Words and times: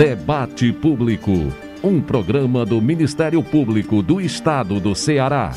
Debate 0.00 0.72
Público, 0.72 1.30
um 1.84 2.00
programa 2.00 2.64
do 2.64 2.80
Ministério 2.80 3.42
Público 3.42 4.02
do 4.02 4.18
Estado 4.18 4.80
do 4.80 4.94
Ceará. 4.94 5.52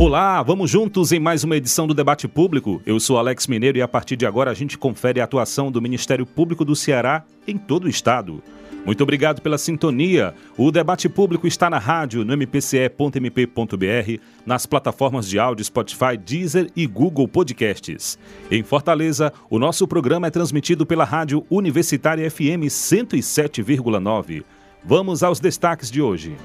Olá, 0.00 0.42
vamos 0.42 0.70
juntos 0.70 1.12
em 1.12 1.20
mais 1.20 1.44
uma 1.44 1.58
edição 1.58 1.86
do 1.86 1.92
Debate 1.92 2.26
Público. 2.26 2.80
Eu 2.86 2.98
sou 2.98 3.18
Alex 3.18 3.46
Mineiro 3.46 3.76
e 3.76 3.82
a 3.82 3.86
partir 3.86 4.16
de 4.16 4.24
agora 4.24 4.50
a 4.50 4.54
gente 4.54 4.78
confere 4.78 5.20
a 5.20 5.24
atuação 5.24 5.70
do 5.70 5.82
Ministério 5.82 6.24
Público 6.24 6.64
do 6.64 6.74
Ceará 6.74 7.22
em 7.46 7.58
todo 7.58 7.84
o 7.84 7.88
estado. 7.88 8.42
Muito 8.86 9.02
obrigado 9.02 9.42
pela 9.42 9.58
sintonia. 9.58 10.34
O 10.56 10.70
debate 10.70 11.06
público 11.06 11.46
está 11.46 11.68
na 11.68 11.78
rádio, 11.78 12.24
no 12.24 12.34
mpce.mp.br, 12.34 14.22
nas 14.46 14.64
plataformas 14.64 15.28
de 15.28 15.38
áudio 15.38 15.66
Spotify, 15.66 16.16
Deezer 16.16 16.70
e 16.74 16.86
Google 16.86 17.28
Podcasts. 17.28 18.18
Em 18.50 18.62
Fortaleza, 18.62 19.30
o 19.50 19.58
nosso 19.58 19.86
programa 19.86 20.28
é 20.28 20.30
transmitido 20.30 20.86
pela 20.86 21.04
Rádio 21.04 21.44
Universitária 21.50 22.30
FM 22.30 22.70
107,9. 22.70 24.44
Vamos 24.82 25.22
aos 25.22 25.40
destaques 25.40 25.90
de 25.90 26.00
hoje. 26.00 26.38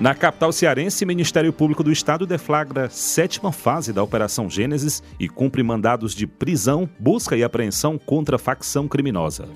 Na 0.00 0.14
capital 0.14 0.50
cearense, 0.50 1.04
Ministério 1.04 1.52
Público 1.52 1.84
do 1.84 1.92
Estado 1.92 2.24
deflagra 2.24 2.88
sétima 2.88 3.52
fase 3.52 3.92
da 3.92 4.02
Operação 4.02 4.48
Gênesis 4.48 5.02
e 5.18 5.28
cumpre 5.28 5.62
mandados 5.62 6.14
de 6.14 6.26
prisão, 6.26 6.88
busca 6.98 7.36
e 7.36 7.44
apreensão 7.44 7.98
contra 7.98 8.38
facção 8.38 8.88
criminosa. 8.88 9.46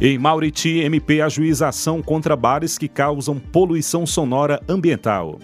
Em 0.00 0.18
Mauriti, 0.18 0.80
MP 0.80 1.20
ajuiza 1.20 1.68
ação 1.68 2.02
contra 2.02 2.34
bares 2.34 2.76
que 2.76 2.88
causam 2.88 3.38
poluição 3.38 4.04
sonora 4.04 4.60
ambiental. 4.68 5.38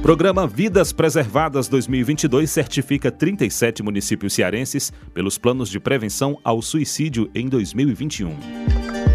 Programa 0.00 0.46
Vidas 0.46 0.94
Preservadas 0.94 1.68
2022 1.68 2.50
certifica 2.50 3.10
37 3.10 3.82
municípios 3.82 4.32
cearenses 4.32 4.90
pelos 5.12 5.36
planos 5.36 5.68
de 5.68 5.78
prevenção 5.78 6.38
ao 6.42 6.62
suicídio 6.62 7.30
em 7.34 7.46
2021. 7.46 9.05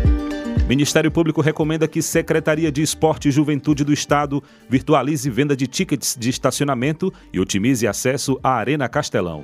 Ministério 0.72 1.12
Público 1.12 1.42
recomenda 1.42 1.86
que 1.86 2.02
Secretaria 2.02 2.72
de 2.72 2.82
Esporte 2.82 3.28
e 3.28 3.32
Juventude 3.32 3.84
do 3.84 3.92
Estado 3.92 4.42
virtualize 4.70 5.30
venda 5.30 5.54
de 5.54 5.68
tickets 5.68 6.16
de 6.18 6.30
estacionamento 6.30 7.14
e 7.34 7.42
otimize 7.42 7.86
acesso 7.86 8.40
à 8.42 8.52
Arena 8.54 8.88
Castelão. 8.88 9.44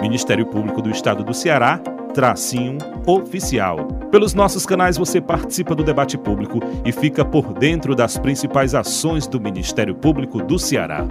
Ministério 0.00 0.44
Público 0.46 0.82
do 0.82 0.90
Estado 0.90 1.22
do 1.22 1.32
Ceará, 1.32 1.78
tracinho 2.12 2.78
oficial. 3.06 3.86
Pelos 4.10 4.34
nossos 4.34 4.66
canais 4.66 4.98
você 4.98 5.20
participa 5.20 5.76
do 5.76 5.84
debate 5.84 6.18
público 6.18 6.58
e 6.84 6.90
fica 6.90 7.24
por 7.24 7.52
dentro 7.52 7.94
das 7.94 8.18
principais 8.18 8.74
ações 8.74 9.28
do 9.28 9.40
Ministério 9.40 9.94
Público 9.94 10.42
do 10.42 10.58
Ceará. 10.58 11.06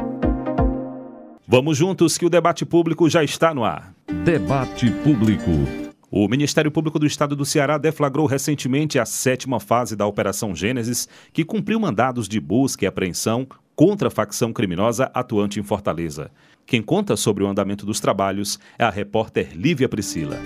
Vamos 1.47 1.77
juntos 1.77 2.17
que 2.17 2.25
o 2.25 2.29
debate 2.29 2.65
público 2.65 3.09
já 3.09 3.23
está 3.23 3.53
no 3.53 3.63
ar. 3.63 3.93
Debate 4.25 4.91
público. 4.91 5.90
O 6.13 6.27
Ministério 6.27 6.69
Público 6.69 6.99
do 6.99 7.05
Estado 7.05 7.37
do 7.37 7.45
Ceará 7.45 7.77
deflagrou 7.77 8.25
recentemente 8.25 8.99
a 8.99 9.05
sétima 9.05 9.61
fase 9.61 9.95
da 9.95 10.05
Operação 10.05 10.53
Gênesis, 10.53 11.07
que 11.31 11.45
cumpriu 11.45 11.79
mandados 11.79 12.27
de 12.27 12.37
busca 12.37 12.83
e 12.83 12.87
apreensão 12.87 13.47
contra 13.73 14.09
a 14.09 14.11
facção 14.11 14.51
criminosa 14.51 15.09
atuante 15.13 15.57
em 15.57 15.63
Fortaleza. 15.63 16.29
Quem 16.65 16.81
conta 16.81 17.15
sobre 17.15 17.45
o 17.45 17.47
andamento 17.47 17.85
dos 17.85 18.01
trabalhos 18.01 18.59
é 18.77 18.83
a 18.83 18.89
repórter 18.89 19.51
Lívia 19.55 19.87
Priscila. 19.87 20.37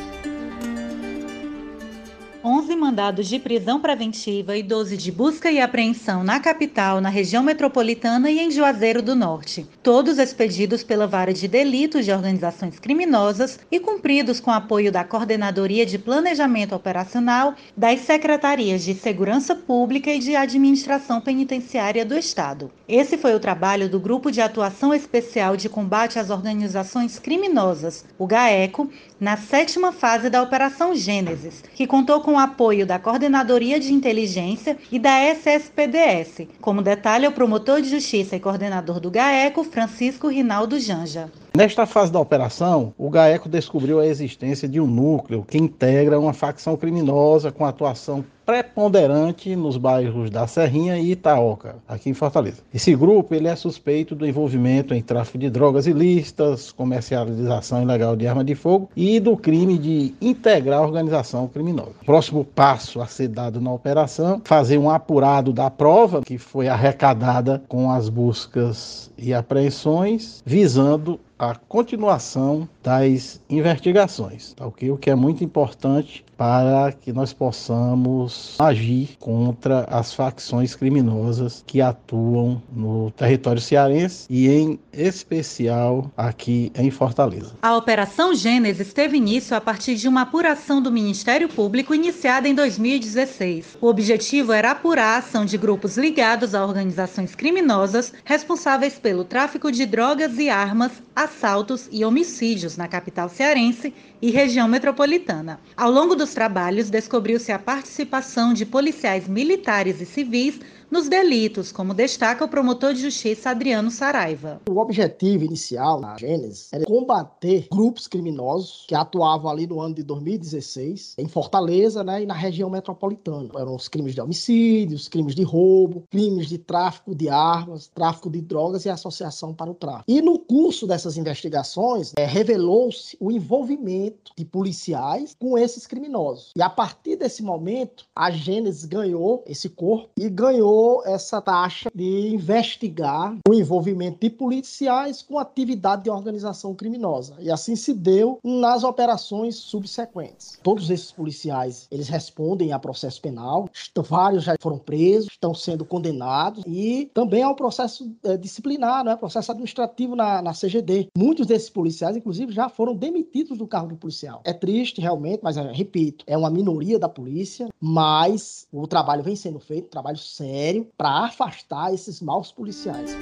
11 2.46 2.76
mandados 2.76 3.28
de 3.28 3.40
prisão 3.40 3.80
preventiva 3.80 4.56
e 4.56 4.62
12 4.62 4.96
de 4.98 5.12
busca 5.12 5.52
e 5.52 5.60
apreensão 5.60 6.24
na 6.24 6.40
capital, 6.40 7.02
na 7.02 7.10
região 7.10 7.42
metropolitana 7.42 8.30
e 8.30 8.40
em 8.40 8.52
Juazeiro 8.52 9.02
do 9.02 9.16
Norte. 9.16 9.68
Todos 9.82 10.20
expedidos 10.20 10.84
pela 10.84 11.08
Vara 11.08 11.34
de 11.34 11.48
Delitos 11.48 12.06
de 12.06 12.12
Organizações 12.12 12.78
Criminosas 12.78 13.60
e 13.72 13.80
cumpridos 13.80 14.40
com 14.40 14.52
apoio 14.52 14.92
da 14.92 15.04
Coordenadoria 15.04 15.88
de 15.88 15.98
Planejamento 15.98 16.76
Operacional 16.76 17.56
das 17.76 18.02
Secretarias 18.02 18.84
de 18.84 18.94
Segurança 18.94 19.56
Pública 19.56 20.12
e 20.12 20.20
de 20.20 20.36
Administração 20.36 21.20
Penitenciária 21.20 22.06
do 22.06 22.16
Estado. 22.16 22.70
Esse 22.88 23.18
foi 23.18 23.34
o 23.34 23.40
trabalho 23.40 23.90
do 23.90 24.00
Grupo 24.00 24.30
de 24.30 24.40
Atuação 24.40 24.94
Especial 24.94 25.58
de 25.58 25.68
Combate 25.68 26.20
às 26.20 26.30
Organizações 26.30 27.18
Criminosas, 27.18 28.06
o 28.20 28.28
GAECO, 28.28 28.88
na 29.20 29.36
sétima 29.36 29.92
fase 29.92 30.30
da 30.30 30.44
Operação 30.44 30.94
Gênesis, 30.94 31.64
que 31.74 31.88
contou 31.88 32.22
com 32.22 32.35
o 32.36 32.40
apoio 32.40 32.86
da 32.86 33.00
Coordenadoria 33.00 33.80
de 33.80 33.94
Inteligência 33.94 34.78
e 34.92 35.00
da 35.00 35.20
SSPDS, 35.20 36.48
como 36.60 36.82
detalha 36.82 37.30
o 37.30 37.32
promotor 37.32 37.82
de 37.82 37.90
Justiça 37.90 38.36
e 38.36 38.40
coordenador 38.40 39.00
do 39.00 39.10
GAECO, 39.10 39.64
Francisco 39.64 40.28
Rinaldo 40.28 40.80
Janja. 40.80 41.32
Nesta 41.56 41.86
fase 41.86 42.12
da 42.12 42.20
operação, 42.20 42.94
o 42.98 43.10
GAECO 43.10 43.48
descobriu 43.48 44.00
a 44.00 44.06
existência 44.06 44.68
de 44.68 44.82
um 44.82 44.88
núcleo 44.88 45.46
que 45.48 45.58
integra 45.58 46.20
uma 46.20 46.34
facção 46.34 46.76
criminosa 46.76 47.52
com 47.52 47.66
atuação 47.66 48.26
preponderante 48.46 49.56
nos 49.56 49.78
bairros 49.78 50.30
da 50.30 50.46
Serrinha 50.46 50.98
e 50.98 51.12
Itaoca, 51.12 51.78
aqui 51.88 52.10
em 52.10 52.14
Fortaleza. 52.14 52.62
Esse 52.74 52.96
grupo 52.96 53.34
ele 53.34 53.48
é 53.48 53.56
suspeito 53.56 54.14
do 54.14 54.26
envolvimento 54.26 54.94
em 54.94 55.02
tráfico 55.02 55.38
de 55.38 55.50
drogas 55.50 55.88
ilícitas, 55.88 56.72
comercialização 56.72 57.82
ilegal 57.82 58.16
de 58.16 58.28
arma 58.28 58.44
de 58.44 58.54
fogo 58.54 58.90
e 58.96 59.20
do 59.20 59.36
crime 59.36 59.78
de 59.78 60.14
integrar 60.22 60.82
organização 60.82 61.48
criminosa. 61.48 61.94
Próximo 62.06 62.46
passo 62.46 63.02
a 63.02 63.08
ser 63.08 63.30
dado 63.30 63.60
na 63.60 63.72
operação, 63.72 64.42
fazer 64.44 64.78
um 64.78 64.90
apurado 64.90 65.52
da 65.52 65.70
prova 65.70 66.22
que 66.22 66.38
foi 66.38 66.68
arrecadada 66.68 67.64
com 67.68 67.92
as 67.92 68.10
buscas 68.10 69.10
e 69.18 69.34
apreensões, 69.34 70.44
visando 70.46 71.20
a 71.38 71.56
continuação 71.56 72.68
das 72.82 73.42
investigações, 73.50 74.54
tá? 74.54 74.66
O 74.66 74.72
que 74.72 75.10
é 75.10 75.16
muito 75.16 75.44
importante 75.44 76.26
para 76.38 76.92
que 76.92 77.14
nós 77.14 77.34
possamos 77.34 78.56
agir 78.60 79.16
contra 79.20 79.86
as 79.86 80.14
facções 80.14 80.76
criminosas 80.76 81.64
que 81.66 81.82
atuam 81.82 82.62
no 82.72 83.12
território 83.12 83.62
cearense 83.62 84.26
e 84.30 84.50
em 84.50 84.80
especial 84.92 86.12
aqui 86.16 86.72
em 86.76 86.92
Fortaleza. 86.92 87.54
A 87.62 87.76
Operação 87.76 88.34
Gênesis 88.36 88.94
teve 88.94 89.18
início 89.18 89.56
a 89.56 89.62
partir 89.62 89.96
de 89.96 90.08
uma 90.08 90.22
apuração 90.22 90.82
do 90.82 90.92
Ministério 90.92 91.48
Público 91.48 91.94
iniciada 91.96 92.48
em 92.48 92.56
2016. 92.56 93.78
O 93.82 93.88
objetivo 93.88 94.52
era 94.52 94.72
apurar 94.72 95.16
a 95.16 95.18
ação 95.18 95.46
de 95.46 95.58
grupos 95.58 95.98
ligados 95.98 96.54
a 96.54 96.66
organizações 96.66 97.34
criminosas 97.36 98.14
responsáveis 98.24 99.00
pelo 99.00 99.24
tráfico 99.24 99.72
de 99.72 99.86
drogas 99.86 100.38
e 100.38 100.50
armas, 100.50 100.92
assaltos 101.26 101.90
e 101.92 102.06
homicídios 102.06 102.78
na 102.78 102.88
capital 102.88 103.28
cearense 103.28 103.94
e 104.22 104.32
região 104.32 104.68
metropolitana. 104.68 105.60
Ao 105.76 105.92
longo 105.92 106.16
dos 106.16 106.34
trabalhos, 106.34 106.90
descobriu-se 106.90 107.52
a 107.52 107.60
participação 107.60 108.54
de 108.54 108.66
policiais 108.66 109.28
militares 109.28 110.00
e 110.00 110.06
civis 110.06 110.60
nos 110.96 111.10
delitos, 111.10 111.74
como 111.74 111.94
destaca 111.94 112.46
o 112.46 112.48
promotor 112.48 112.94
de 112.94 113.02
justiça 113.02 113.50
Adriano 113.50 113.92
Saraiva. 113.92 114.62
O 114.70 114.80
objetivo 114.80 115.44
inicial 115.44 116.00
da 116.00 116.16
Gênesis 116.18 116.72
era 116.72 116.86
combater 116.86 117.68
grupos 117.70 118.08
criminosos 118.08 118.86
que 118.88 118.96
atuavam 118.96 119.52
ali 119.52 119.68
no 119.68 119.82
ano 119.82 119.94
de 119.94 120.04
2016 120.04 121.16
em 121.18 121.28
Fortaleza 121.28 122.02
né, 122.02 122.24
e 122.24 122.26
na 122.26 122.34
região 122.34 122.70
metropolitana. 122.70 123.50
Eram 123.58 123.76
os 123.76 123.90
crimes 123.90 124.16
de 124.16 124.22
homicídio, 124.22 124.96
os 124.96 125.10
crimes 125.10 125.36
de 125.36 125.44
roubo, 125.44 126.06
crimes 126.10 126.48
de 126.48 126.58
tráfico 126.58 127.14
de 127.14 127.28
armas, 127.28 127.92
tráfico 127.94 128.30
de 128.30 128.40
drogas 128.40 128.86
e 128.86 128.90
associação 128.90 129.54
para 129.54 129.70
o 129.70 129.76
tráfico. 129.76 130.06
E 130.08 130.22
no 130.22 130.40
curso 130.40 130.88
dessas 130.88 131.18
investigações, 131.18 132.14
é, 132.16 132.26
revelou-se 132.26 133.18
o 133.20 133.30
envolvimento 133.30 134.32
de 134.38 134.46
policiais 134.46 135.36
com 135.38 135.58
esses 135.58 135.86
criminosos. 135.86 136.52
E 136.56 136.62
a 136.62 136.70
partir 136.70 137.18
desse 137.18 137.44
momento, 137.44 138.06
a 138.16 138.32
Gênesis 138.32 138.86
ganhou 138.86 139.44
esse 139.46 139.68
corpo 139.68 140.10
e 140.18 140.30
ganhou 140.30 140.85
essa 141.06 141.42
taxa 141.42 141.90
de 141.94 142.30
investigar 142.30 143.38
o 143.48 143.54
envolvimento 143.54 144.20
de 144.22 144.30
policiais 144.30 145.22
com 145.22 145.40
atividade 145.40 146.04
de 146.04 146.10
organização 146.10 146.74
criminosa. 146.74 147.36
E 147.40 147.52
assim 147.52 147.76
se 147.76 147.94
deu 147.94 148.40
nas 148.44 148.84
operações 148.84 149.56
subsequentes. 149.56 150.60
Todos 150.64 150.90
esses 150.90 151.12
policiais, 151.12 151.88
eles 151.92 152.08
respondem 152.08 152.72
a 152.72 152.80
processo 152.80 153.22
penal, 153.22 153.70
vários 154.08 154.44
já 154.44 154.56
foram 154.62 154.78
presos, 154.78 155.30
estão 155.32 155.54
sendo 155.54 155.84
condenados 155.84 156.64
e 156.68 157.10
também 157.14 157.44
há 157.44 157.50
um 157.50 157.56
processo 157.56 158.12
é, 158.24 158.38
disciplinar, 158.38 159.04
né? 159.04 159.16
processo 159.16 159.52
administrativo 159.52 160.16
na, 160.16 160.42
na 160.42 160.54
CGD. 160.54 161.10
Muitos 161.18 161.48
desses 161.48 161.70
policiais, 161.70 162.16
inclusive, 162.16 162.52
já 162.52 162.70
foram 162.70 162.96
demitidos 162.96 163.58
do 163.58 163.68
cargo 163.68 163.90
de 163.90 163.96
policial. 163.96 164.42
É 164.44 164.54
triste, 164.54 165.02
realmente, 165.02 165.42
mas, 165.44 165.58
é, 165.58 165.72
repito, 165.72 166.24
é 166.28 166.38
uma 166.38 166.50
minoria 166.50 167.00
da 167.00 167.10
polícia, 167.10 167.68
mas 167.80 168.68
o 168.72 168.88
trabalho 168.88 169.24
vem 169.24 169.36
sendo 169.36 169.60
feito, 169.60 169.90
trabalho 169.90 170.18
sério, 170.18 170.65
para 170.98 171.26
afastar 171.26 171.94
esses 171.94 172.22
maus 172.22 172.52
policiais. 172.52 173.16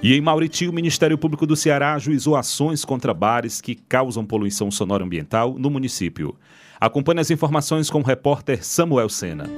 E 0.00 0.14
em 0.14 0.20
Mauriti, 0.20 0.68
o 0.68 0.72
Ministério 0.72 1.18
Público 1.18 1.44
do 1.44 1.56
Ceará 1.56 1.94
ajuizou 1.94 2.36
ações 2.36 2.84
contra 2.84 3.12
bares 3.12 3.60
que 3.60 3.74
causam 3.74 4.24
poluição 4.24 4.70
sonora 4.70 5.02
ambiental 5.02 5.54
no 5.58 5.68
município. 5.68 6.36
Acompanhe 6.80 7.20
as 7.20 7.32
informações 7.32 7.90
com 7.90 7.98
o 7.98 8.04
repórter 8.04 8.64
Samuel 8.64 9.08
Sena. 9.08 9.50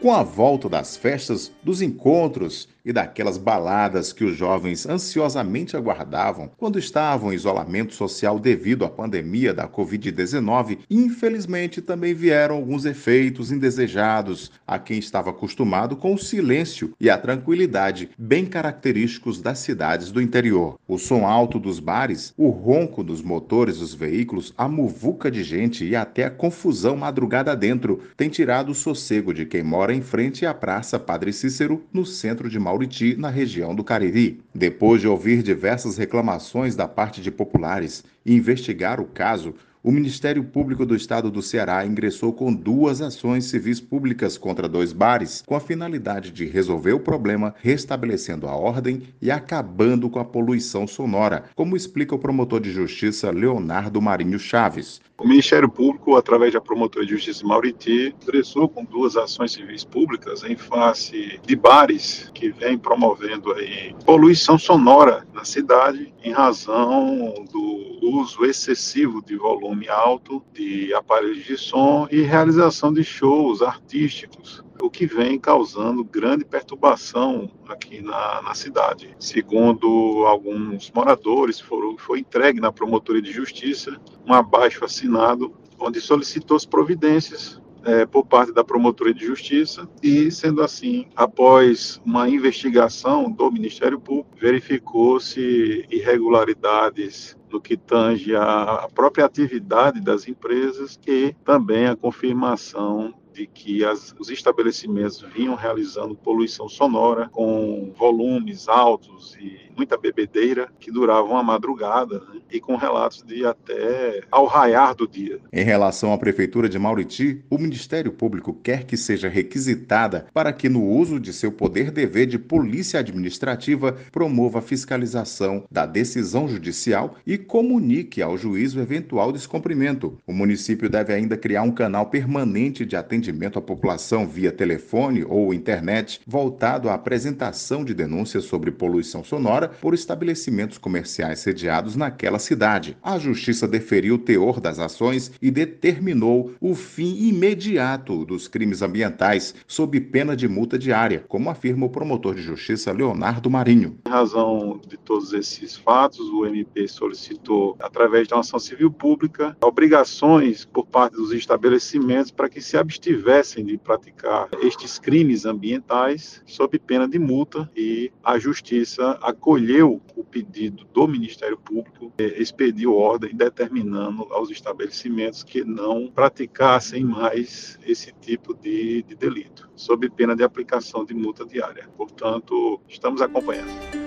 Com 0.00 0.12
a 0.12 0.22
volta 0.22 0.68
das 0.68 0.96
festas, 0.96 1.52
dos 1.62 1.80
encontros 1.80 2.68
e 2.84 2.92
daquelas 2.92 3.38
baladas 3.38 4.12
que 4.12 4.24
os 4.24 4.36
jovens 4.36 4.86
ansiosamente 4.86 5.76
aguardavam 5.76 6.50
quando 6.56 6.78
estavam 6.78 7.32
em 7.32 7.36
isolamento 7.36 7.94
social 7.94 8.38
devido 8.38 8.84
à 8.84 8.88
pandemia 8.88 9.52
da 9.52 9.68
Covid-19, 9.68 10.78
infelizmente 10.90 11.80
também 11.80 12.14
vieram 12.14 12.56
alguns 12.56 12.84
efeitos 12.84 13.50
indesejados 13.52 14.50
a 14.66 14.78
quem 14.78 14.98
estava 14.98 15.30
acostumado 15.30 15.96
com 15.96 16.14
o 16.14 16.18
silêncio 16.18 16.94
e 17.00 17.10
a 17.10 17.18
tranquilidade 17.18 18.10
bem 18.18 18.46
característicos 18.46 19.40
das 19.40 19.58
cidades 19.58 20.10
do 20.10 20.20
interior. 20.20 20.78
O 20.86 20.98
som 20.98 21.26
alto 21.26 21.58
dos 21.58 21.80
bares, 21.80 22.32
o 22.36 22.48
ronco 22.48 23.02
dos 23.02 23.22
motores 23.22 23.78
dos 23.78 23.94
veículos, 23.94 24.54
a 24.56 24.68
muvuca 24.68 25.30
de 25.30 25.42
gente 25.42 25.84
e 25.84 25.96
até 25.96 26.24
a 26.24 26.30
confusão 26.30 26.96
madrugada 26.96 27.54
dentro 27.56 28.00
tem 28.16 28.28
tirado 28.28 28.70
o 28.70 28.74
sossego 28.74 29.32
de 29.32 29.46
quem 29.46 29.62
mora 29.62 29.94
em 29.94 30.02
frente 30.02 30.46
à 30.46 30.54
Praça 30.54 30.98
Padre 30.98 31.32
Cícero, 31.32 31.84
no 31.92 32.04
centro 32.04 32.48
de 32.48 32.58
Mauriti, 32.70 33.16
na 33.16 33.28
região 33.28 33.74
do 33.74 33.82
Cariri. 33.82 34.40
Depois 34.54 35.00
de 35.00 35.08
ouvir 35.08 35.42
diversas 35.42 35.96
reclamações 35.96 36.76
da 36.76 36.86
parte 36.86 37.20
de 37.20 37.28
populares 37.28 38.04
e 38.24 38.32
investigar 38.32 39.00
o 39.00 39.06
caso, 39.06 39.56
o 39.82 39.90
Ministério 39.90 40.44
Público 40.44 40.84
do 40.84 40.94
Estado 40.94 41.30
do 41.30 41.40
Ceará 41.40 41.84
ingressou 41.86 42.32
com 42.32 42.52
duas 42.52 43.00
ações 43.00 43.46
civis 43.46 43.80
públicas 43.80 44.36
contra 44.36 44.68
dois 44.68 44.92
bares, 44.92 45.42
com 45.44 45.56
a 45.56 45.60
finalidade 45.60 46.30
de 46.30 46.44
resolver 46.44 46.92
o 46.92 47.00
problema, 47.00 47.54
restabelecendo 47.62 48.46
a 48.46 48.54
ordem 48.54 49.02
e 49.22 49.30
acabando 49.30 50.10
com 50.10 50.20
a 50.20 50.24
poluição 50.24 50.86
sonora, 50.86 51.44
como 51.56 51.76
explica 51.76 52.14
o 52.14 52.18
promotor 52.18 52.60
de 52.60 52.70
justiça 52.70 53.30
Leonardo 53.30 54.02
Marinho 54.02 54.38
Chaves. 54.38 55.00
O 55.20 55.28
Ministério 55.28 55.68
Público, 55.68 56.16
através 56.16 56.54
da 56.54 56.62
Promotoria 56.62 57.06
de 57.06 57.12
Justiça 57.12 57.46
Mauriti, 57.46 58.16
ingressou 58.22 58.66
com 58.66 58.82
duas 58.82 59.18
ações 59.18 59.52
civis 59.52 59.84
públicas 59.84 60.42
em 60.44 60.56
face 60.56 61.38
de 61.46 61.54
bares 61.54 62.30
que 62.34 62.48
vêm 62.50 62.78
promovendo 62.78 63.52
aí 63.52 63.94
poluição 64.06 64.56
sonora 64.56 65.26
na 65.34 65.44
cidade 65.44 66.10
em 66.24 66.32
razão 66.32 67.34
do 67.52 67.98
uso 68.02 68.46
excessivo 68.46 69.22
de 69.22 69.36
volume 69.36 69.90
alto 69.90 70.42
de 70.54 70.94
aparelhos 70.94 71.44
de 71.44 71.58
som 71.58 72.08
e 72.10 72.22
realização 72.22 72.90
de 72.90 73.04
shows 73.04 73.60
artísticos 73.60 74.64
o 74.80 74.90
que 74.90 75.06
vem 75.06 75.38
causando 75.38 76.04
grande 76.04 76.44
perturbação 76.44 77.50
aqui 77.68 78.00
na, 78.00 78.42
na 78.42 78.54
cidade. 78.54 79.14
Segundo 79.18 80.24
alguns 80.26 80.90
moradores, 80.90 81.60
foram, 81.60 81.96
foi 81.98 82.20
entregue 82.20 82.60
na 82.60 82.72
Promotoria 82.72 83.22
de 83.22 83.32
Justiça 83.32 84.00
um 84.26 84.32
abaixo 84.32 84.84
assinado 84.84 85.54
onde 85.78 86.00
solicitou 86.00 86.56
as 86.56 86.66
providências 86.66 87.60
é, 87.84 88.04
por 88.04 88.26
parte 88.26 88.52
da 88.52 88.62
Promotoria 88.62 89.14
de 89.14 89.24
Justiça 89.24 89.88
e, 90.02 90.30
sendo 90.30 90.62
assim, 90.62 91.06
após 91.16 92.00
uma 92.04 92.28
investigação 92.28 93.30
do 93.30 93.50
Ministério 93.50 93.98
Público, 93.98 94.36
verificou-se 94.38 95.86
irregularidades 95.90 97.36
no 97.50 97.60
que 97.60 97.76
tange 97.76 98.34
à 98.36 98.88
própria 98.94 99.24
atividade 99.24 100.00
das 100.00 100.28
empresas 100.28 100.98
e 101.06 101.34
também 101.44 101.86
a 101.86 101.96
confirmação 101.96 103.14
de 103.32 103.46
que 103.46 103.84
as, 103.84 104.14
os 104.18 104.30
estabelecimentos 104.30 105.20
vinham 105.20 105.54
realizando 105.54 106.14
poluição 106.14 106.68
sonora 106.68 107.28
com 107.28 107.92
volumes 107.96 108.68
altos 108.68 109.36
e 109.36 109.69
muita 109.76 109.96
bebedeira 109.96 110.68
que 110.78 110.90
duravam 110.90 111.36
a 111.36 111.42
madrugada 111.42 112.20
né? 112.32 112.40
e 112.50 112.60
com 112.60 112.76
relatos 112.76 113.22
de 113.22 113.44
até 113.44 114.22
ao 114.30 114.46
raiar 114.46 114.94
do 114.94 115.06
dia. 115.06 115.38
Em 115.52 115.64
relação 115.64 116.12
à 116.12 116.18
Prefeitura 116.18 116.68
de 116.68 116.78
Mauriti, 116.78 117.44
o 117.50 117.58
Ministério 117.58 118.12
Público 118.12 118.54
quer 118.62 118.84
que 118.84 118.96
seja 118.96 119.28
requisitada 119.28 120.26
para 120.32 120.52
que, 120.52 120.68
no 120.68 120.84
uso 120.84 121.18
de 121.18 121.32
seu 121.32 121.52
poder-dever 121.52 122.26
de 122.26 122.38
polícia 122.38 123.00
administrativa, 123.00 123.96
promova 124.12 124.58
a 124.58 124.62
fiscalização 124.62 125.64
da 125.70 125.86
decisão 125.86 126.48
judicial 126.48 127.16
e 127.26 127.38
comunique 127.38 128.22
ao 128.22 128.36
juiz 128.36 128.74
o 128.74 128.80
eventual 128.80 129.32
descumprimento. 129.32 130.18
O 130.26 130.32
município 130.32 130.88
deve 130.88 131.12
ainda 131.12 131.36
criar 131.36 131.62
um 131.62 131.72
canal 131.72 132.06
permanente 132.06 132.84
de 132.84 132.96
atendimento 132.96 133.58
à 133.58 133.62
população 133.62 134.26
via 134.26 134.52
telefone 134.52 135.24
ou 135.24 135.54
internet 135.54 136.20
voltado 136.26 136.88
à 136.88 136.94
apresentação 136.94 137.84
de 137.84 137.94
denúncias 137.94 138.44
sobre 138.44 138.70
poluição 138.70 139.22
sonora 139.24 139.59
por 139.68 139.94
estabelecimentos 139.94 140.78
comerciais 140.78 141.40
sediados 141.40 141.96
naquela 141.96 142.38
cidade. 142.38 142.96
A 143.02 143.18
justiça 143.18 143.68
deferiu 143.68 144.14
o 144.14 144.18
teor 144.18 144.60
das 144.60 144.78
ações 144.78 145.32
e 145.40 145.50
determinou 145.50 146.52
o 146.60 146.74
fim 146.74 147.28
imediato 147.28 148.24
dos 148.24 148.48
crimes 148.48 148.82
ambientais, 148.82 149.54
sob 149.66 150.00
pena 150.00 150.36
de 150.36 150.48
multa 150.48 150.78
diária, 150.78 151.24
como 151.28 151.50
afirma 151.50 151.86
o 151.86 151.90
promotor 151.90 152.34
de 152.34 152.42
justiça 152.42 152.92
Leonardo 152.92 153.50
Marinho. 153.50 153.98
Em 154.06 154.10
razão 154.10 154.80
de 154.86 154.96
todos 154.96 155.32
esses 155.32 155.76
fatos, 155.76 156.28
o 156.30 156.46
MP 156.46 156.88
solicitou, 156.88 157.76
através 157.80 158.26
de 158.26 158.34
uma 158.34 158.40
ação 158.40 158.58
civil 158.58 158.90
pública, 158.90 159.56
obrigações 159.60 160.64
por 160.64 160.86
parte 160.86 161.14
dos 161.14 161.32
estabelecimentos 161.32 162.30
para 162.30 162.48
que 162.48 162.60
se 162.60 162.76
abstivessem 162.76 163.64
de 163.64 163.78
praticar 163.78 164.48
estes 164.62 164.98
crimes 164.98 165.44
ambientais, 165.44 166.42
sob 166.46 166.78
pena 166.78 167.06
de 167.06 167.18
multa, 167.18 167.70
e 167.76 168.10
a 168.24 168.38
justiça 168.38 169.18
acolheu 169.22 169.49
acolheu 169.50 170.00
o 170.14 170.22
pedido 170.22 170.84
do 170.92 171.08
Ministério 171.08 171.58
Público, 171.58 172.12
é, 172.18 172.40
expediu 172.40 172.94
ordem 172.94 173.34
determinando 173.34 174.32
aos 174.32 174.48
estabelecimentos 174.48 175.42
que 175.42 175.64
não 175.64 176.08
praticassem 176.08 177.02
mais 177.02 177.76
esse 177.84 178.12
tipo 178.20 178.54
de, 178.54 179.02
de 179.02 179.16
delito, 179.16 179.68
sob 179.74 180.08
pena 180.10 180.36
de 180.36 180.44
aplicação 180.44 181.04
de 181.04 181.14
multa 181.14 181.44
diária. 181.44 181.88
Portanto, 181.96 182.80
estamos 182.88 183.20
acompanhando. 183.20 183.99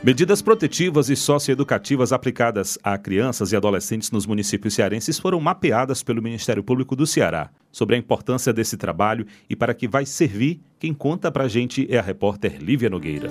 Medidas 0.00 0.40
protetivas 0.40 1.10
e 1.10 1.16
socioeducativas 1.16 2.12
aplicadas 2.12 2.78
a 2.84 2.96
crianças 2.96 3.50
e 3.50 3.56
adolescentes 3.56 4.12
nos 4.12 4.26
municípios 4.26 4.74
cearenses 4.74 5.18
foram 5.18 5.40
mapeadas 5.40 6.04
pelo 6.04 6.22
Ministério 6.22 6.62
Público 6.62 6.94
do 6.94 7.04
Ceará. 7.04 7.50
Sobre 7.72 7.96
a 7.96 7.98
importância 7.98 8.52
desse 8.52 8.76
trabalho 8.76 9.26
e 9.50 9.56
para 9.56 9.74
que 9.74 9.88
vai 9.88 10.06
servir, 10.06 10.60
quem 10.78 10.94
conta 10.94 11.32
para 11.32 11.44
a 11.44 11.48
gente 11.48 11.84
é 11.90 11.98
a 11.98 12.02
repórter 12.02 12.62
Lívia 12.62 12.88
Nogueira. 12.88 13.28